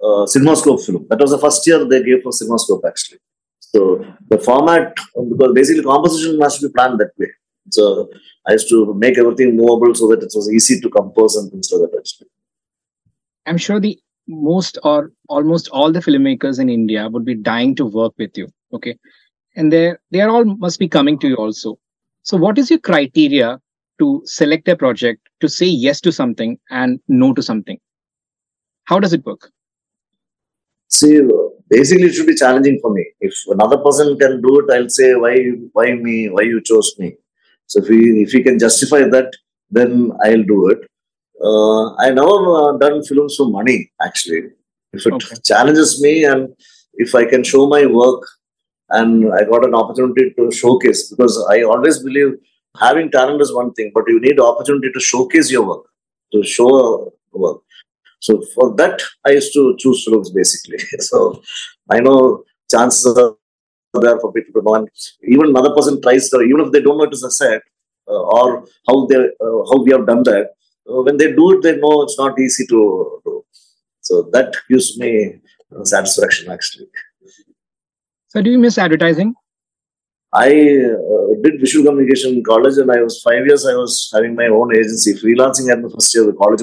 uh 0.01 0.24
cinemascope 0.33 0.85
film. 0.87 1.07
That 1.11 1.20
was 1.20 1.33
the 1.33 1.39
first 1.39 1.66
year 1.66 1.85
they 1.85 2.03
gave 2.03 2.22
for 2.22 2.31
cinemascope 2.31 2.83
actually. 2.87 3.18
So 3.59 4.05
the 4.29 4.39
format, 4.39 4.95
because 5.31 5.53
basically 5.55 5.83
composition 5.83 6.41
has 6.41 6.59
to 6.59 6.68
be 6.68 6.72
planned 6.72 7.01
that 7.01 7.11
way. 7.18 7.31
So 7.70 8.09
I 8.47 8.53
used 8.53 8.68
to 8.70 8.95
make 8.95 9.18
everything 9.18 9.57
movable 9.57 9.95
so 9.95 10.09
that 10.09 10.22
it 10.22 10.33
was 10.35 10.51
easy 10.51 10.81
to 10.81 10.89
compose 10.89 11.37
and 11.37 11.51
things 11.51 11.70
like 11.72 11.91
that. 11.91 11.99
Actually. 11.99 12.29
I'm 13.45 13.59
sure 13.59 13.81
the 13.81 13.99
most 14.29 14.79
or 14.85 15.11
almost 15.29 15.68
all 15.70 15.91
the 15.91 16.01
filmmakers 16.01 16.61
in 16.61 16.68
India 16.68 17.09
would 17.09 17.24
be 17.24 17.35
dying 17.35 17.74
to 17.76 17.87
work 17.87 18.12
with 18.18 18.37
you. 18.37 18.49
Okay. 18.72 18.97
And 19.57 19.72
they 19.72 19.95
they 20.11 20.20
are 20.20 20.29
all 20.29 20.45
must 20.45 20.79
be 20.79 20.89
coming 20.89 21.18
to 21.20 21.29
you 21.29 21.37
also. 21.37 21.79
So 22.22 22.37
what 22.37 22.59
is 22.59 22.70
your 22.70 22.79
criteria 22.79 23.59
to 23.99 24.22
select 24.24 24.68
a 24.68 24.76
project 24.76 25.29
to 25.41 25.49
say 25.49 25.66
yes 25.66 26.01
to 26.03 26.12
something 26.12 26.59
and 26.70 27.01
no 27.09 27.33
to 27.33 27.43
something? 27.43 27.79
How 28.85 29.01
does 29.01 29.12
it 29.12 29.24
work? 29.24 29.51
See, 30.89 31.20
basically 31.68 32.05
it 32.05 32.14
should 32.14 32.26
be 32.26 32.35
challenging 32.35 32.79
for 32.81 32.93
me. 32.93 33.07
If 33.20 33.35
another 33.49 33.79
person 33.79 34.18
can 34.18 34.41
do 34.41 34.61
it, 34.61 34.72
I'll 34.72 34.89
say 34.89 35.14
why 35.14 35.37
why 35.72 35.95
me, 35.95 36.29
why 36.29 36.43
you 36.43 36.62
chose 36.62 36.95
me. 36.99 37.16
So 37.66 37.81
if 37.81 37.89
he 37.89 38.22
if 38.22 38.33
he 38.33 38.43
can 38.43 38.59
justify 38.59 39.01
that, 39.16 39.33
then 39.70 40.12
I'll 40.24 40.45
do 40.45 40.68
it. 40.68 40.79
Uh, 41.43 41.95
I 41.97 42.11
never 42.11 42.55
uh, 42.57 42.72
done 42.78 43.03
films 43.05 43.36
for 43.36 43.49
money 43.49 43.91
actually. 44.03 44.43
If 44.93 45.07
it 45.07 45.14
Okay. 45.14 45.36
challenges 45.45 46.03
me 46.03 46.24
and 46.24 46.55
if 46.95 47.14
I 47.14 47.24
can 47.26 47.45
show 47.45 47.66
my 47.68 47.86
work 47.86 48.22
and 48.91 49.32
I 49.32 49.45
got 49.45 49.64
an 49.64 49.74
opportunity 49.74 50.32
to 50.36 50.51
showcase 50.51 51.09
because 51.11 51.36
I 51.51 51.62
always 51.62 52.03
believe 52.03 52.34
having 52.80 53.11
talent 53.11 53.41
is 53.43 53.55
one 53.55 53.72
thing, 53.74 53.91
but 53.95 54.05
you 54.09 54.20
need 54.20 54.41
opportunity 54.41 54.91
to 54.93 55.01
showcase 55.01 55.51
your 55.51 55.66
work, 55.66 55.86
to 56.32 56.43
show 56.43 57.12
work. 57.32 57.61
So 58.20 58.43
for 58.55 58.74
that, 58.76 59.01
I 59.26 59.30
used 59.32 59.53
to 59.55 59.76
choose 59.78 60.05
films 60.05 60.30
basically. 60.30 60.78
so 61.01 61.43
I 61.91 62.01
know 62.01 62.45
chances 62.70 63.07
are 63.16 63.36
there 64.01 64.18
for 64.20 64.32
people 64.32 64.61
to 64.61 64.64
know, 64.64 64.74
and 64.74 64.89
even 65.22 65.47
another 65.51 65.74
person 65.74 66.01
tries 66.03 66.28
to, 66.30 66.41
even 66.43 66.61
if 66.61 66.72
they 66.72 66.80
don't 66.80 66.99
know 66.99 67.05
it 67.05 67.12
is 67.12 67.22
a 67.24 67.30
set 67.30 67.62
uh, 68.09 68.22
or 68.22 68.64
how 68.89 69.07
they 69.07 69.16
uh, 69.16 69.61
how 69.70 69.82
we 69.82 69.93
have 69.93 70.07
done 70.07 70.22
that 70.24 70.51
when 70.89 71.16
they 71.16 71.32
do 71.32 71.53
it, 71.53 71.62
they 71.62 71.76
know 71.76 72.03
it's 72.03 72.18
not 72.18 72.39
easy 72.39 72.66
to 72.66 73.20
do. 73.24 73.45
So 74.01 74.28
that 74.32 74.55
gives 74.70 74.99
me 74.99 75.41
satisfaction 75.84 76.51
actually. 76.51 76.89
So, 78.28 78.43
do 78.43 78.51
you 78.51 78.59
miss 78.59 78.78
advertising? 78.78 79.34
I 80.32 80.49
uh, 80.49 81.34
did 81.43 81.61
visual 81.61 81.86
communication 81.86 82.34
in 82.34 82.45
college, 82.45 82.76
and 82.76 82.91
I 82.93 83.03
was 83.03 83.22
five 83.22 83.47
years. 83.47 83.66
I 83.66 83.74
was 83.74 84.11
having 84.14 84.34
my 84.34 84.47
own 84.47 84.76
agency, 84.76 85.14
freelancing 85.14 85.72
at 85.72 85.80
the 85.82 85.89
first 85.89 86.14
year 86.14 86.28
of 86.28 86.34
the 86.34 86.36
college. 86.36 86.61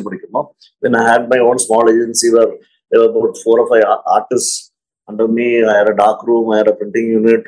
Then 0.82 0.96
I 0.96 1.12
had 1.12 1.28
my 1.28 1.40
own 1.40 1.58
small 1.58 1.90
agency 1.90 2.32
where 2.32 2.54
there 2.92 3.02
were 3.02 3.10
about 3.10 3.38
four 3.44 3.60
or 3.62 3.68
five 3.68 3.84
artists 4.06 4.72
under 5.08 5.28
me. 5.28 5.66
I 5.66 5.78
had 5.80 5.90
a 5.90 5.96
dark 5.96 6.22
room, 6.28 6.52
I 6.52 6.58
had 6.58 6.68
a 6.68 6.74
printing 6.74 7.08
unit. 7.08 7.46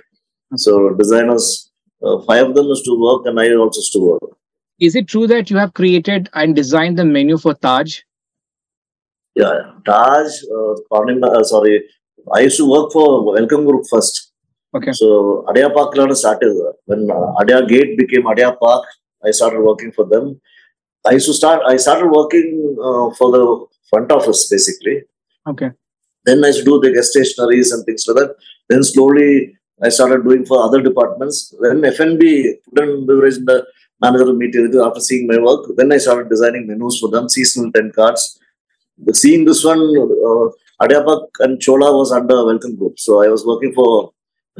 So 0.56 0.96
designers, 0.96 1.72
uh, 2.04 2.20
five 2.22 2.48
of 2.48 2.56
them 2.56 2.66
used 2.66 2.86
to 2.86 3.00
work, 3.00 3.28
and 3.28 3.40
I 3.40 3.54
also 3.54 3.80
used 3.80 3.94
to 3.94 4.00
work. 4.00 4.38
Is 4.80 4.96
it 4.96 5.08
true 5.08 5.26
that 5.28 5.50
you 5.50 5.58
have 5.58 5.74
created 5.74 6.30
and 6.34 6.56
designed 6.56 7.00
the 7.00 7.06
menu 7.06 7.38
for 7.38 7.56
Taj? 7.56 8.02
Yeah, 9.34 9.72
Taj, 9.86 10.28
uh, 10.52 10.74
uh, 10.92 11.44
sorry, 11.44 11.84
I 12.34 12.42
used 12.42 12.58
to 12.58 12.70
work 12.70 12.92
for 12.92 13.26
Welcome 13.26 13.66
Group 13.66 13.86
first. 13.90 14.32
Okay. 14.76 14.92
So 14.92 15.46
Adyar 15.48 15.74
Park 15.74 15.96
started 16.16 16.54
when 16.86 17.10
uh, 17.10 17.34
Adyar 17.42 17.68
Gate 17.68 17.98
became 17.98 18.24
Adyar 18.24 18.60
Park. 18.60 18.86
I 19.26 19.32
started 19.32 19.62
working 19.62 19.92
for 19.92 20.06
them. 20.06 20.40
I 21.06 21.12
used 21.14 21.28
to 21.28 21.34
start. 21.34 21.62
I 21.66 21.78
started 21.78 22.10
working 22.10 22.78
uh, 22.80 23.10
for 23.16 23.32
the 23.32 23.66
front 23.90 24.12
office 24.12 24.48
basically. 24.50 25.04
Okay. 25.48 25.72
Then 26.26 26.44
I 26.44 26.48
used 26.48 26.60
to 26.60 26.66
do 26.66 26.80
the 26.82 26.92
guest 26.94 27.16
stationaries 27.16 27.74
and 27.74 27.84
things 27.86 28.06
like 28.08 28.18
that. 28.18 28.36
Then 28.70 28.84
slowly 28.84 29.58
I 29.82 29.90
started 29.90 30.24
doing 30.24 30.46
for 30.46 30.62
other 30.62 30.82
departments. 30.82 31.56
Then 31.62 31.82
FNB, 31.82 32.62
food 32.66 32.80
and 32.80 33.08
beverage, 33.08 33.38
the 34.00 34.12
manager 34.12 34.34
meeting 34.34 34.82
after 34.84 35.00
seeing 35.00 35.28
my 35.28 35.38
work. 35.38 35.66
Then 35.76 35.92
I 35.92 35.98
started 35.98 36.30
designing 36.30 36.68
menus 36.68 37.00
for 37.00 37.10
them, 37.10 37.30
seasonal 37.30 37.72
ten 37.72 37.92
cards. 37.92 38.40
But 38.98 39.16
seeing 39.16 39.46
this 39.46 39.64
one, 39.64 39.80
uh, 39.80 40.86
Adyar 40.86 41.06
Park 41.06 41.30
and 41.40 41.62
Chola 41.62 41.96
was 41.96 42.12
under 42.12 42.46
Welcome 42.46 42.76
Group. 42.76 43.00
So 43.00 43.24
I 43.24 43.28
was 43.28 43.46
working 43.46 43.74
for 43.74 44.12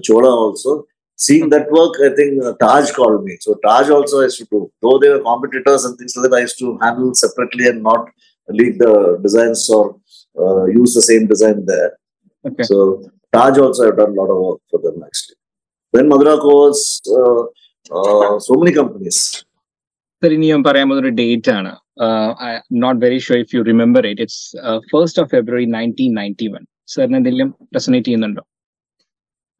Chola 0.04 0.30
also. 0.30 0.86
Seeing 1.16 1.50
that 1.50 1.72
work, 1.72 1.96
I 2.06 2.16
think 2.16 2.44
uh, 2.44 2.54
Taj 2.60 2.92
called 2.92 3.24
me. 3.24 3.38
So 3.40 3.56
Taj 3.56 3.90
also 3.90 4.20
I 4.20 4.26
used 4.26 4.38
to 4.38 4.46
do. 4.46 4.72
Though 4.82 5.00
they 5.00 5.10
were 5.10 5.22
competitors 5.22 5.86
and 5.86 5.98
things 5.98 6.16
like 6.16 6.30
that, 6.30 6.38
I 6.38 6.42
used 6.42 6.60
to 6.60 6.78
handle 6.80 7.14
separately 7.16 7.68
and 7.68 7.82
not 7.82 8.10
lead 8.50 8.78
the 8.78 9.20
designs 9.24 9.68
or 9.70 10.00
uh, 10.40 10.66
use 10.66 10.94
the 10.94 11.02
same 11.02 11.26
design 11.26 11.66
there. 11.66 11.98
Okay. 12.46 12.64
So 12.64 13.10
Taj 13.34 13.58
also 13.58 13.88
I've 13.88 13.98
done 13.98 14.12
a 14.12 14.14
lot 14.14 14.30
of 14.30 14.38
work 14.38 14.62
for 14.70 14.80
them 14.80 15.04
actually. 15.04 15.36
Then 15.92 16.08
Madrako 16.08 16.46
was 16.46 17.02
uh, 17.08 17.46
uh, 17.92 18.40
so 18.40 18.56
many 18.56 18.74
companies. 18.74 19.20
Sir 20.24 20.32
ഇനി 20.36 20.46
ഞാൻ 20.52 20.62
പറയാൻ 20.68 20.86
പോകുന്ന 20.90 21.04
ഒരു 21.04 21.12
date 21.20 21.50
ആണ് 21.56 21.72
not 22.84 23.00
very 23.04 23.18
sure 23.26 23.40
if 23.44 23.52
you 23.56 23.60
remember 23.64 24.04
it 24.12 24.24
it's 24.26 24.40
first 24.92 25.20
of 25.22 25.30
February 25.34 25.66
nineteen 25.76 26.12
ninety 26.20 26.48
one 26.54 26.64
സാറിന് 26.94 27.18
എന്തെങ്കിലും 27.22 27.50
resonate 27.78 28.08
ചെയ്യുന്നുണ്ടോ 28.08 28.44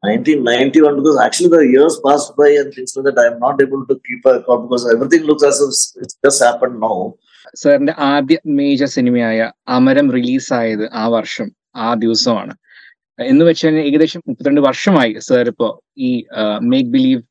1991 0.02 0.96
because 0.96 1.16
actually 1.18 1.50
the 1.50 1.62
years 1.66 1.94
passed 2.00 2.36
by 2.36 2.48
and 2.50 2.68
things 2.72 2.92
like 2.96 3.06
that. 3.06 3.18
I 3.18 3.28
am 3.28 3.38
not 3.40 3.60
able 3.60 3.80
to 3.86 3.94
keep 4.00 4.20
a 4.24 4.34
record 4.34 4.60
because 4.64 4.84
everything 4.94 5.22
looks 5.22 5.42
as 5.42 5.56
if 5.60 5.70
it's 6.02 6.16
just 6.26 6.42
happened 6.42 6.78
now. 6.80 6.98
സാറിന്റെ 7.54 7.94
ആദ്യ 8.08 8.36
major 8.58 8.88
സിനിമയായ 8.94 9.38
Amaram 9.76 10.06
റിലീസായത് 10.12 10.84
ആ 10.94 11.04
വർഷം 11.08 11.48
ആ 11.78 11.88
ദിവസമാണ് 11.94 12.54
എന്ന് 13.19 13.43
വെച്ചാൽ 13.47 13.75
ഏകദേശം 13.87 14.21
മുപ്പത്തിരണ്ട് 14.27 14.61
വർഷമായി 14.67 15.13
സാർ 15.27 15.47
ഇപ്പോ 15.53 15.67
ഈ 16.07 16.09
മേക്ക് 16.71 16.89
ബിലീവ് 16.95 17.21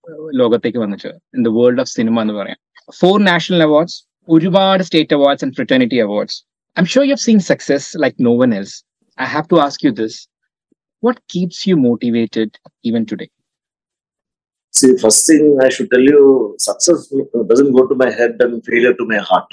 ലോകത്തേക്ക് 0.41 0.81
വന്നിട്ട് 0.85 1.11
in 1.37 1.45
the 1.49 1.53
world 1.59 1.83
of 1.85 1.93
cinema 1.97 2.23
എന്ന് 2.27 2.37
പറയാം 2.41 2.61
ഫോർ 3.01 3.17
നാഷണൽ 3.33 3.63
അവാർഡ്സ് 3.69 3.99
ഒരുപാട് 4.29 4.83
state 4.89 5.17
awards 5.19 5.45
and 5.47 5.57
fraternity 5.59 6.01
awards 6.07 6.39
I 6.77 6.83
M 6.85 6.89
sure 6.95 7.07
you 7.09 7.15
have 7.17 7.25
seen 7.29 7.41
success 7.53 7.89
like 8.05 8.17
no 8.29 8.35
one 8.43 8.53
else 8.61 8.77
I 9.19 9.29
have 9.35 9.47
to 9.55 9.61
ask 9.67 9.85
you 9.89 9.93
this 10.03 10.19
what 11.03 11.17
keeps 11.29 11.57
you 11.67 11.77
motivated 11.79 12.51
even 12.85 13.05
today 13.05 13.31
See, 14.75 14.97
first 14.97 15.27
thing 15.27 15.59
I 15.61 15.69
should 15.69 15.91
tell 15.91 16.01
you, 16.03 16.21
success 16.59 17.01
doesn't 17.47 17.73
go 17.73 17.83
to 17.87 17.95
my 17.95 18.11
head 18.11 18.37
and 18.41 18.65
failure 18.65 18.95
to 18.95 19.05
my 19.05 19.19
heart. 19.21 19.51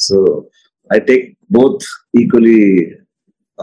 So 0.00 0.48
I 0.90 0.98
take 1.00 1.36
both 1.50 1.82
equally 2.14 2.62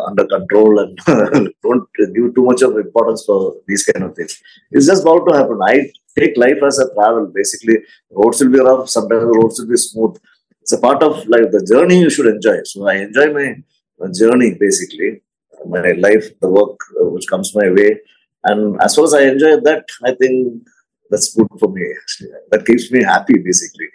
under 0.06 0.26
control 0.26 0.78
and 0.78 0.98
don't 1.62 1.88
give 1.96 2.34
too 2.34 2.44
much 2.44 2.62
of 2.62 2.76
importance 2.76 3.24
for 3.24 3.54
these 3.66 3.84
kind 3.84 4.04
of 4.04 4.14
things. 4.14 4.40
It's 4.70 4.86
just 4.86 5.02
about 5.02 5.26
to 5.28 5.36
happen. 5.36 5.58
I 5.62 5.90
take 6.18 6.36
life 6.36 6.62
as 6.66 6.78
a 6.78 6.92
travel. 6.94 7.30
Basically, 7.34 7.78
roads 8.10 8.40
will 8.40 8.50
be 8.50 8.60
rough, 8.60 8.88
sometimes 8.88 9.22
the 9.22 9.38
roads 9.38 9.60
will 9.60 9.68
be 9.68 9.76
smooth. 9.76 10.16
It's 10.62 10.72
a 10.72 10.80
part 10.80 11.02
of 11.02 11.26
life. 11.28 11.50
The 11.50 11.66
journey 11.72 12.00
you 12.00 12.10
should 12.10 12.26
enjoy. 12.26 12.58
So 12.64 12.86
I 12.88 12.96
enjoy 12.96 13.32
my 13.32 13.56
journey 14.12 14.54
basically, 14.58 15.22
my 15.66 15.92
life, 15.92 16.38
the 16.40 16.48
work 16.48 16.78
uh, 17.00 17.08
which 17.10 17.28
comes 17.28 17.54
my 17.54 17.70
way. 17.70 18.00
And 18.44 18.80
as 18.82 18.94
far 18.94 19.04
as 19.04 19.14
I 19.14 19.22
enjoy 19.22 19.60
that, 19.60 19.86
I 20.04 20.14
think 20.14 20.62
that's 21.10 21.34
good 21.34 21.48
for 21.58 21.68
me. 21.68 21.86
That 22.50 22.66
keeps 22.66 22.90
me 22.90 23.02
happy 23.02 23.38
basically. 23.38 23.88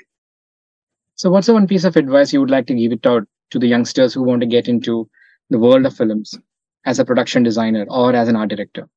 so 1.15 1.29
what's 1.29 1.47
the 1.47 1.53
one 1.53 1.67
piece 1.67 1.83
of 1.83 1.95
advice 1.95 2.33
you 2.33 2.39
would 2.39 2.49
like 2.49 2.65
to 2.67 2.73
give 2.73 2.91
it 2.91 3.05
out 3.05 3.27
to 3.51 3.59
the 3.59 3.67
youngsters 3.67 4.13
who 4.13 4.23
want 4.23 4.41
to 4.41 4.47
get 4.47 4.67
into 4.67 5.07
the 5.53 5.59
world 5.65 5.85
of 5.85 5.95
films 6.01 6.29
as 6.85 6.99
a 6.99 7.05
production 7.09 7.43
designer 7.43 7.85
or 7.89 8.09
as 8.21 8.27
an 8.27 8.35
art 8.35 8.49
director? 8.53 8.87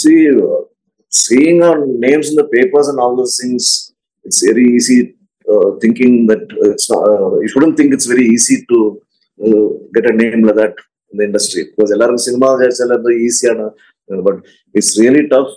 See, 0.00 0.30
uh, 0.30 0.60
seeing 1.08 1.62
our 1.68 1.78
names 2.06 2.28
in 2.30 2.36
the 2.40 2.48
papers 2.56 2.88
and 2.88 2.98
all 3.00 3.16
those 3.16 3.38
things, 3.40 3.92
it's 4.24 4.42
very 4.48 4.66
easy 4.76 4.98
uh, 5.52 5.70
thinking 5.82 6.26
that 6.30 6.42
it's 6.70 6.88
not, 6.90 7.02
uh, 7.08 7.40
you 7.40 7.48
shouldn't 7.48 7.76
think 7.76 7.92
it's 7.92 8.06
very 8.06 8.26
easy 8.34 8.64
to 8.70 8.78
uh, 9.46 9.68
get 9.94 10.10
a 10.10 10.16
name 10.22 10.42
like 10.48 10.58
that 10.62 10.74
in 11.10 11.18
the 11.18 11.24
industry 11.30 11.62
because 11.70 11.90
a 11.92 11.96
எல்லாரும் 11.96 12.24
cinema 12.26 12.50
easy, 13.26 13.48
uh, 13.54 13.70
but 14.26 14.36
it's 14.78 14.92
really 15.02 15.24
tough 15.32 15.50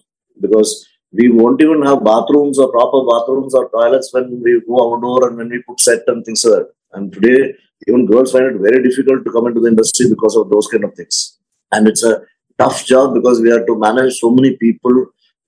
because 0.45 0.71
we 1.19 1.25
won't 1.39 1.61
even 1.65 1.81
have 1.89 2.07
bathrooms 2.11 2.57
or 2.61 2.67
proper 2.77 3.01
bathrooms 3.11 3.53
or 3.59 3.63
toilets 3.75 4.09
when 4.15 4.27
we 4.45 4.53
go 4.69 4.77
outdoor 4.83 5.19
and 5.27 5.37
when 5.39 5.49
we 5.53 5.59
put 5.67 5.79
set 5.87 6.03
and 6.11 6.21
things 6.25 6.43
like 6.45 6.55
that. 6.55 6.69
And 6.95 7.05
today, 7.15 7.39
even 7.88 8.05
girls 8.05 8.31
find 8.31 8.45
it 8.45 8.61
very 8.61 8.84
difficult 8.84 9.25
to 9.25 9.31
come 9.31 9.47
into 9.47 9.61
the 9.61 9.69
industry 9.69 10.09
because 10.09 10.36
of 10.36 10.49
those 10.49 10.67
kind 10.67 10.84
of 10.84 10.93
things. 10.95 11.38
And 11.71 11.88
it's 11.88 12.03
a 12.03 12.21
tough 12.57 12.86
job 12.86 13.13
because 13.13 13.41
we 13.41 13.49
have 13.49 13.65
to 13.65 13.77
manage 13.77 14.13
so 14.19 14.29
many 14.29 14.55
people 14.57 15.07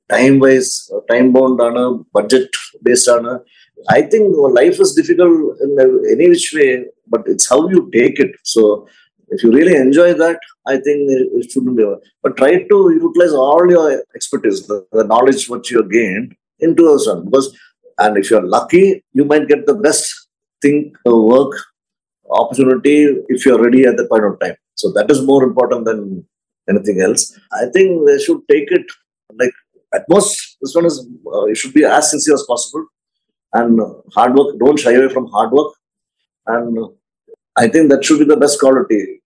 time 0.09 0.39
wise 0.39 0.89
time 1.09 1.31
bound 1.33 1.59
on 1.61 1.77
a 1.77 1.87
budget 2.17 2.49
based 2.83 3.07
on 3.07 3.25
a 3.25 3.39
i 3.89 4.01
think 4.01 4.35
life 4.59 4.79
is 4.79 4.93
difficult 4.93 5.61
in 5.61 5.71
any 6.13 6.29
which 6.29 6.51
way 6.57 6.85
but 7.07 7.23
it's 7.27 7.47
how 7.49 7.69
you 7.69 7.89
take 7.93 8.19
it. 8.19 8.31
So 8.43 8.87
if 9.29 9.43
you 9.43 9.51
really 9.51 9.75
enjoy 9.75 10.13
that 10.13 10.39
i 10.67 10.75
think 10.77 11.09
it 11.09 11.51
shouldn't 11.51 11.77
be 11.77 11.85
but 12.21 12.37
try 12.37 12.51
to 12.71 12.77
utilize 13.01 13.33
all 13.33 13.69
your 13.69 14.03
expertise 14.15 14.67
the, 14.67 14.85
the 14.91 15.03
knowledge 15.03 15.49
what 15.49 15.69
you 15.69 15.83
gained 15.89 16.35
into 16.59 16.93
a 16.93 16.99
son. 16.99 17.25
Because 17.25 17.57
and 17.97 18.17
if 18.17 18.29
you're 18.29 18.45
lucky 18.45 19.03
you 19.13 19.25
might 19.25 19.47
get 19.47 19.65
the 19.65 19.73
best 19.73 20.27
thing 20.61 20.93
uh, 21.07 21.15
work 21.15 21.53
opportunity 22.29 23.15
if 23.29 23.45
you're 23.45 23.61
ready 23.61 23.85
at 23.85 23.97
the 23.97 24.07
point 24.07 24.25
of 24.25 24.39
time 24.39 24.55
so 24.75 24.91
that 24.91 25.09
is 25.09 25.21
more 25.21 25.43
important 25.43 25.85
than 25.85 26.25
anything 26.69 27.01
else. 27.01 27.37
I 27.51 27.65
think 27.73 28.07
they 28.07 28.19
should 28.19 28.41
take 28.49 28.71
it 28.71 28.85
like 29.33 29.53
at 29.93 30.03
most. 30.09 30.57
This 30.61 30.75
one 30.75 30.85
is 30.85 31.07
uh, 31.33 31.45
it 31.45 31.57
should 31.57 31.73
be 31.73 31.85
as 31.85 32.11
sincere 32.11 32.35
as 32.35 32.43
possible, 32.47 32.85
and 33.53 33.79
hard 34.13 34.35
work. 34.35 34.57
Don't 34.59 34.79
shy 34.79 34.93
away 34.93 35.13
from 35.13 35.27
hard 35.27 35.51
work, 35.51 35.73
and 36.47 36.77
I 37.55 37.67
think 37.67 37.89
that 37.89 38.03
should 38.03 38.19
be 38.19 38.25
the 38.25 38.37
best 38.37 38.59
quality. 38.59 39.21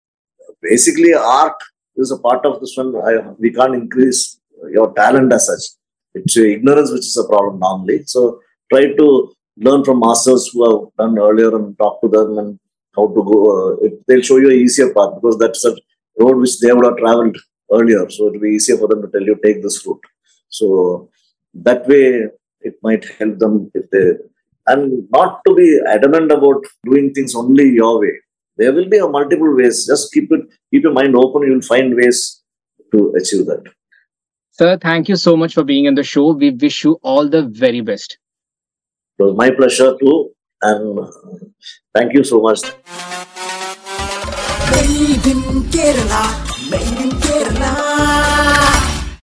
Basically, 0.62 1.14
art 1.14 1.56
is 1.96 2.12
a 2.12 2.18
part 2.18 2.46
of 2.46 2.60
this 2.60 2.74
one. 2.76 2.96
I, 2.96 3.30
we 3.40 3.52
can't 3.52 3.76
increase 3.76 4.40
your 4.72 4.94
talent 4.94 5.34
as 5.34 5.48
such. 5.48 5.76
It's 6.14 6.36
your 6.36 6.48
ignorance 6.48 6.92
which 6.92 7.08
is 7.12 7.18
a 7.18 7.28
problem 7.28 7.60
normally. 7.60 8.04
So 8.04 8.40
try 8.72 8.94
to 8.94 9.34
learn 9.58 9.84
from 9.84 10.00
masters 10.00 10.50
who 10.52 10.64
have 10.70 10.96
done 10.98 11.18
earlier 11.18 11.56
and 11.56 11.78
talk 11.78 12.02
to 12.02 12.10
them 12.10 12.38
and 12.38 12.60
how 13.00 13.08
to 13.18 13.24
go. 13.32 13.40
Uh, 13.54 13.72
it, 13.88 13.94
they'll 14.08 14.28
show 14.30 14.38
you 14.44 14.52
a 14.52 14.60
easier 14.66 14.90
path 14.98 15.16
because 15.22 15.38
that's 15.44 15.66
a 15.72 15.74
road 16.20 16.38
which 16.44 16.60
they 16.60 16.72
would 16.74 16.86
have 16.90 16.98
traveled 17.04 17.38
earlier. 17.72 18.04
So 18.10 18.28
it 18.28 18.34
will 18.34 18.46
be 18.48 18.56
easier 18.60 18.78
for 18.78 18.88
them 18.88 19.02
to 19.04 19.10
tell 19.16 19.22
you, 19.32 19.38
take 19.44 19.62
this 19.64 19.86
route. 19.86 20.06
So 20.50 21.10
that 21.68 21.88
way, 21.88 22.06
it 22.62 22.76
might 22.84 23.06
help 23.20 23.40
them 23.40 23.72
if 23.74 23.90
they, 23.92 24.06
and 24.68 25.08
not 25.18 25.42
to 25.48 25.56
be 25.56 25.68
adamant 25.96 26.32
about 26.32 26.64
doing 26.86 27.14
things 27.14 27.36
only 27.36 27.70
your 27.70 28.00
way. 28.00 28.14
There 28.58 28.74
will 28.74 28.90
be 28.90 28.98
a 28.98 29.08
multiple 29.08 29.56
ways. 29.56 29.86
Just 29.88 30.12
keep 30.14 30.32
it, 30.32 30.42
keep 30.72 30.84
your 30.84 30.94
mind 30.94 31.16
open. 31.16 31.44
You'll 31.44 31.62
find 31.62 31.96
ways 31.96 32.42
to 32.92 33.14
achieve 33.18 33.46
that. 33.52 33.64
sir 34.60 34.70
thank 34.86 35.10
you 35.12 35.16
so 35.16 35.32
much 35.42 35.54
for 35.58 35.64
being 35.64 35.88
on 35.90 35.96
the 36.00 36.04
show 36.12 36.24
we 36.44 36.50
wish 36.64 36.78
you 36.86 36.92
all 37.12 37.30
the 37.36 37.42
very 37.66 37.82
best 37.90 38.18
It 39.20 39.24
was 39.24 39.36
my 39.42 39.50
pleasure 39.60 39.96
too, 40.02 40.32
and 40.62 41.00
uh, 41.00 41.08
thank 41.96 42.14
you 42.14 42.24
so 42.24 42.40
much. 42.42 42.62
Made 44.72 45.26
in 45.28 45.42
Kerala, 45.72 46.24
made 46.72 47.02
in 47.04 47.12
Kerala. 47.12 47.29